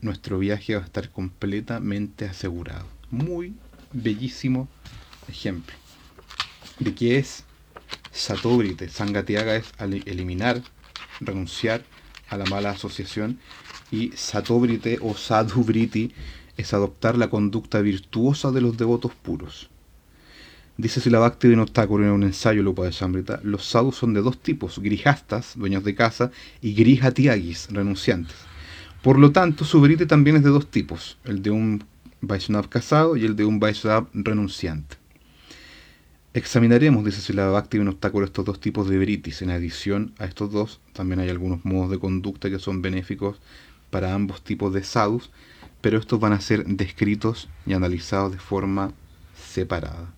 nuestro 0.00 0.38
viaje 0.38 0.76
va 0.76 0.82
a 0.82 0.84
estar 0.84 1.10
completamente 1.10 2.26
asegurado. 2.26 2.86
Muy 3.10 3.54
bellísimo 3.92 4.68
ejemplo 5.28 5.74
de 6.78 6.94
que 6.94 7.18
es 7.18 7.44
Satobrite, 8.12 8.88
Sangatiaga 8.88 9.56
es 9.56 9.72
eliminar, 9.78 10.62
renunciar 11.20 11.82
a 12.32 12.38
la 12.38 12.46
mala 12.46 12.70
asociación 12.70 13.38
y 13.90 14.10
satobrite 14.14 14.98
o 15.02 15.14
sadhubriti 15.14 16.12
es 16.56 16.72
adoptar 16.72 17.18
la 17.18 17.28
conducta 17.28 17.80
virtuosa 17.82 18.50
de 18.50 18.62
los 18.62 18.76
devotos 18.78 19.12
puros. 19.14 19.68
Dice 20.78 21.02
Silabhakti 21.02 21.48
Vinottakura 21.48 22.06
en 22.06 22.12
un 22.12 22.22
ensayo 22.22 22.62
Lupa 22.62 22.84
de 22.84 22.92
Sambrita, 22.92 23.40
los 23.42 23.66
sadhus 23.66 23.96
son 23.96 24.14
de 24.14 24.22
dos 24.22 24.38
tipos, 24.38 24.78
grijastas, 24.78 25.52
dueños 25.56 25.84
de 25.84 25.94
casa, 25.94 26.30
y 26.62 26.72
grijatiagis, 26.72 27.68
renunciantes. 27.70 28.36
Por 29.02 29.18
lo 29.18 29.32
tanto, 29.32 29.66
su 29.66 29.82
brite 29.82 30.06
también 30.06 30.36
es 30.36 30.42
de 30.42 30.48
dos 30.48 30.68
tipos, 30.68 31.18
el 31.24 31.42
de 31.42 31.50
un 31.50 31.84
Vaishnav 32.22 32.70
casado 32.70 33.16
y 33.16 33.26
el 33.26 33.36
de 33.36 33.44
un 33.44 33.60
Vaishnav 33.60 34.06
renunciante. 34.14 35.01
Examinaremos, 36.34 37.04
dice 37.04 37.20
Sila 37.20 37.48
Bhakti, 37.48 37.76
un 37.76 37.88
obstáculo 37.88 38.24
estos 38.24 38.46
dos 38.46 38.58
tipos 38.58 38.88
de 38.88 38.96
britis. 38.96 39.42
En 39.42 39.50
adición 39.50 40.14
a 40.18 40.24
estos 40.24 40.50
dos, 40.50 40.80
también 40.94 41.20
hay 41.20 41.28
algunos 41.28 41.62
modos 41.66 41.90
de 41.90 41.98
conducta 41.98 42.48
que 42.48 42.58
son 42.58 42.80
benéficos 42.80 43.36
para 43.90 44.14
ambos 44.14 44.42
tipos 44.42 44.72
de 44.72 44.82
sadhus, 44.82 45.30
pero 45.82 45.98
estos 45.98 46.18
van 46.18 46.32
a 46.32 46.40
ser 46.40 46.64
descritos 46.64 47.50
y 47.66 47.74
analizados 47.74 48.32
de 48.32 48.38
forma 48.38 48.92
separada. 49.36 50.10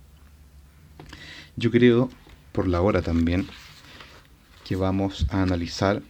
Yo 1.57 1.73
creo, 1.73 2.09
por 2.53 2.69
la 2.69 2.81
hora 2.81 3.03
también, 3.03 3.49
que 4.65 4.77
vamos 4.77 5.27
a 5.31 5.43
analizar 5.43 6.01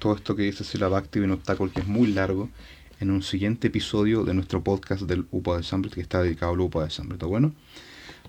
todo 0.00 0.16
esto 0.16 0.34
que 0.34 0.42
dice 0.42 0.64
Sila 0.64 0.88
Bhakti 0.88 1.20
Vinottakul, 1.20 1.70
que 1.70 1.82
es 1.82 1.86
muy 1.86 2.08
largo, 2.08 2.50
en 2.98 3.12
un 3.12 3.22
siguiente 3.22 3.68
episodio 3.68 4.24
de 4.24 4.34
nuestro 4.34 4.64
podcast 4.64 5.02
del 5.02 5.26
Upa 5.30 5.56
de 5.56 5.62
Samrit, 5.62 5.94
que 5.94 6.00
está 6.00 6.20
dedicado 6.20 6.54
al 6.54 6.60
Upa 6.60 6.82
de 6.82 6.90
Samrit. 6.90 7.22
Bueno, 7.22 7.52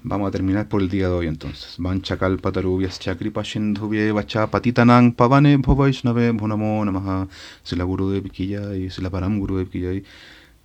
vamos 0.03 0.27
a 0.27 0.31
terminar 0.31 0.67
por 0.67 0.81
el 0.81 0.89
día 0.89 1.07
de 1.07 1.13
hoy 1.13 1.27
entonces. 1.27 1.75
Vanchakal 1.77 2.37
patarubias 2.39 2.99
chakri 2.99 3.29
pashindhubye 3.29 4.11
vacha 4.11 4.47
patitanang 4.47 5.15
pavane 5.15 5.57
bhavaishnave 5.57 6.31
bhunamo 6.31 6.85
namaha 6.85 7.27
Sila 7.63 7.85
Gurudev 7.85 8.29
Kiyai, 8.31 8.89
Sila 8.89 9.09
Param 9.09 9.39
Gurudev 9.39 9.69
Kiyai, 9.69 10.03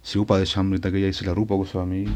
Sri 0.03 0.21
Upa 0.21 0.39
de 0.39 0.45
Samrita 0.45 0.91
Kiyai, 0.91 1.15
Sila 1.15 1.35
Rupa 1.35 1.55
Goswami, 1.55 2.09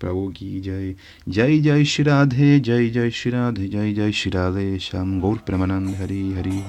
प्रभु 0.00 0.28
की 0.36 0.60
जय 0.60 0.94
जय 1.28 1.58
जय 1.60 1.84
श्री 1.84 2.04
राधे 2.04 2.58
जय 2.60 2.88
जय 2.90 3.10
श्री 3.10 3.32
राधे 3.32 3.68
जय 3.68 3.92
जय 3.94 4.12
श्री 4.12 4.30
राधे 4.30 4.78
श्याम 4.78 5.20
गौर 5.20 5.38
प्रेमानंद 5.46 5.94
हरि 6.00 6.22
हरि 6.36 6.60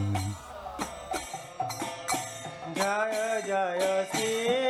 जय 2.78 3.42
जय 3.48 4.08
श्री 4.14 4.65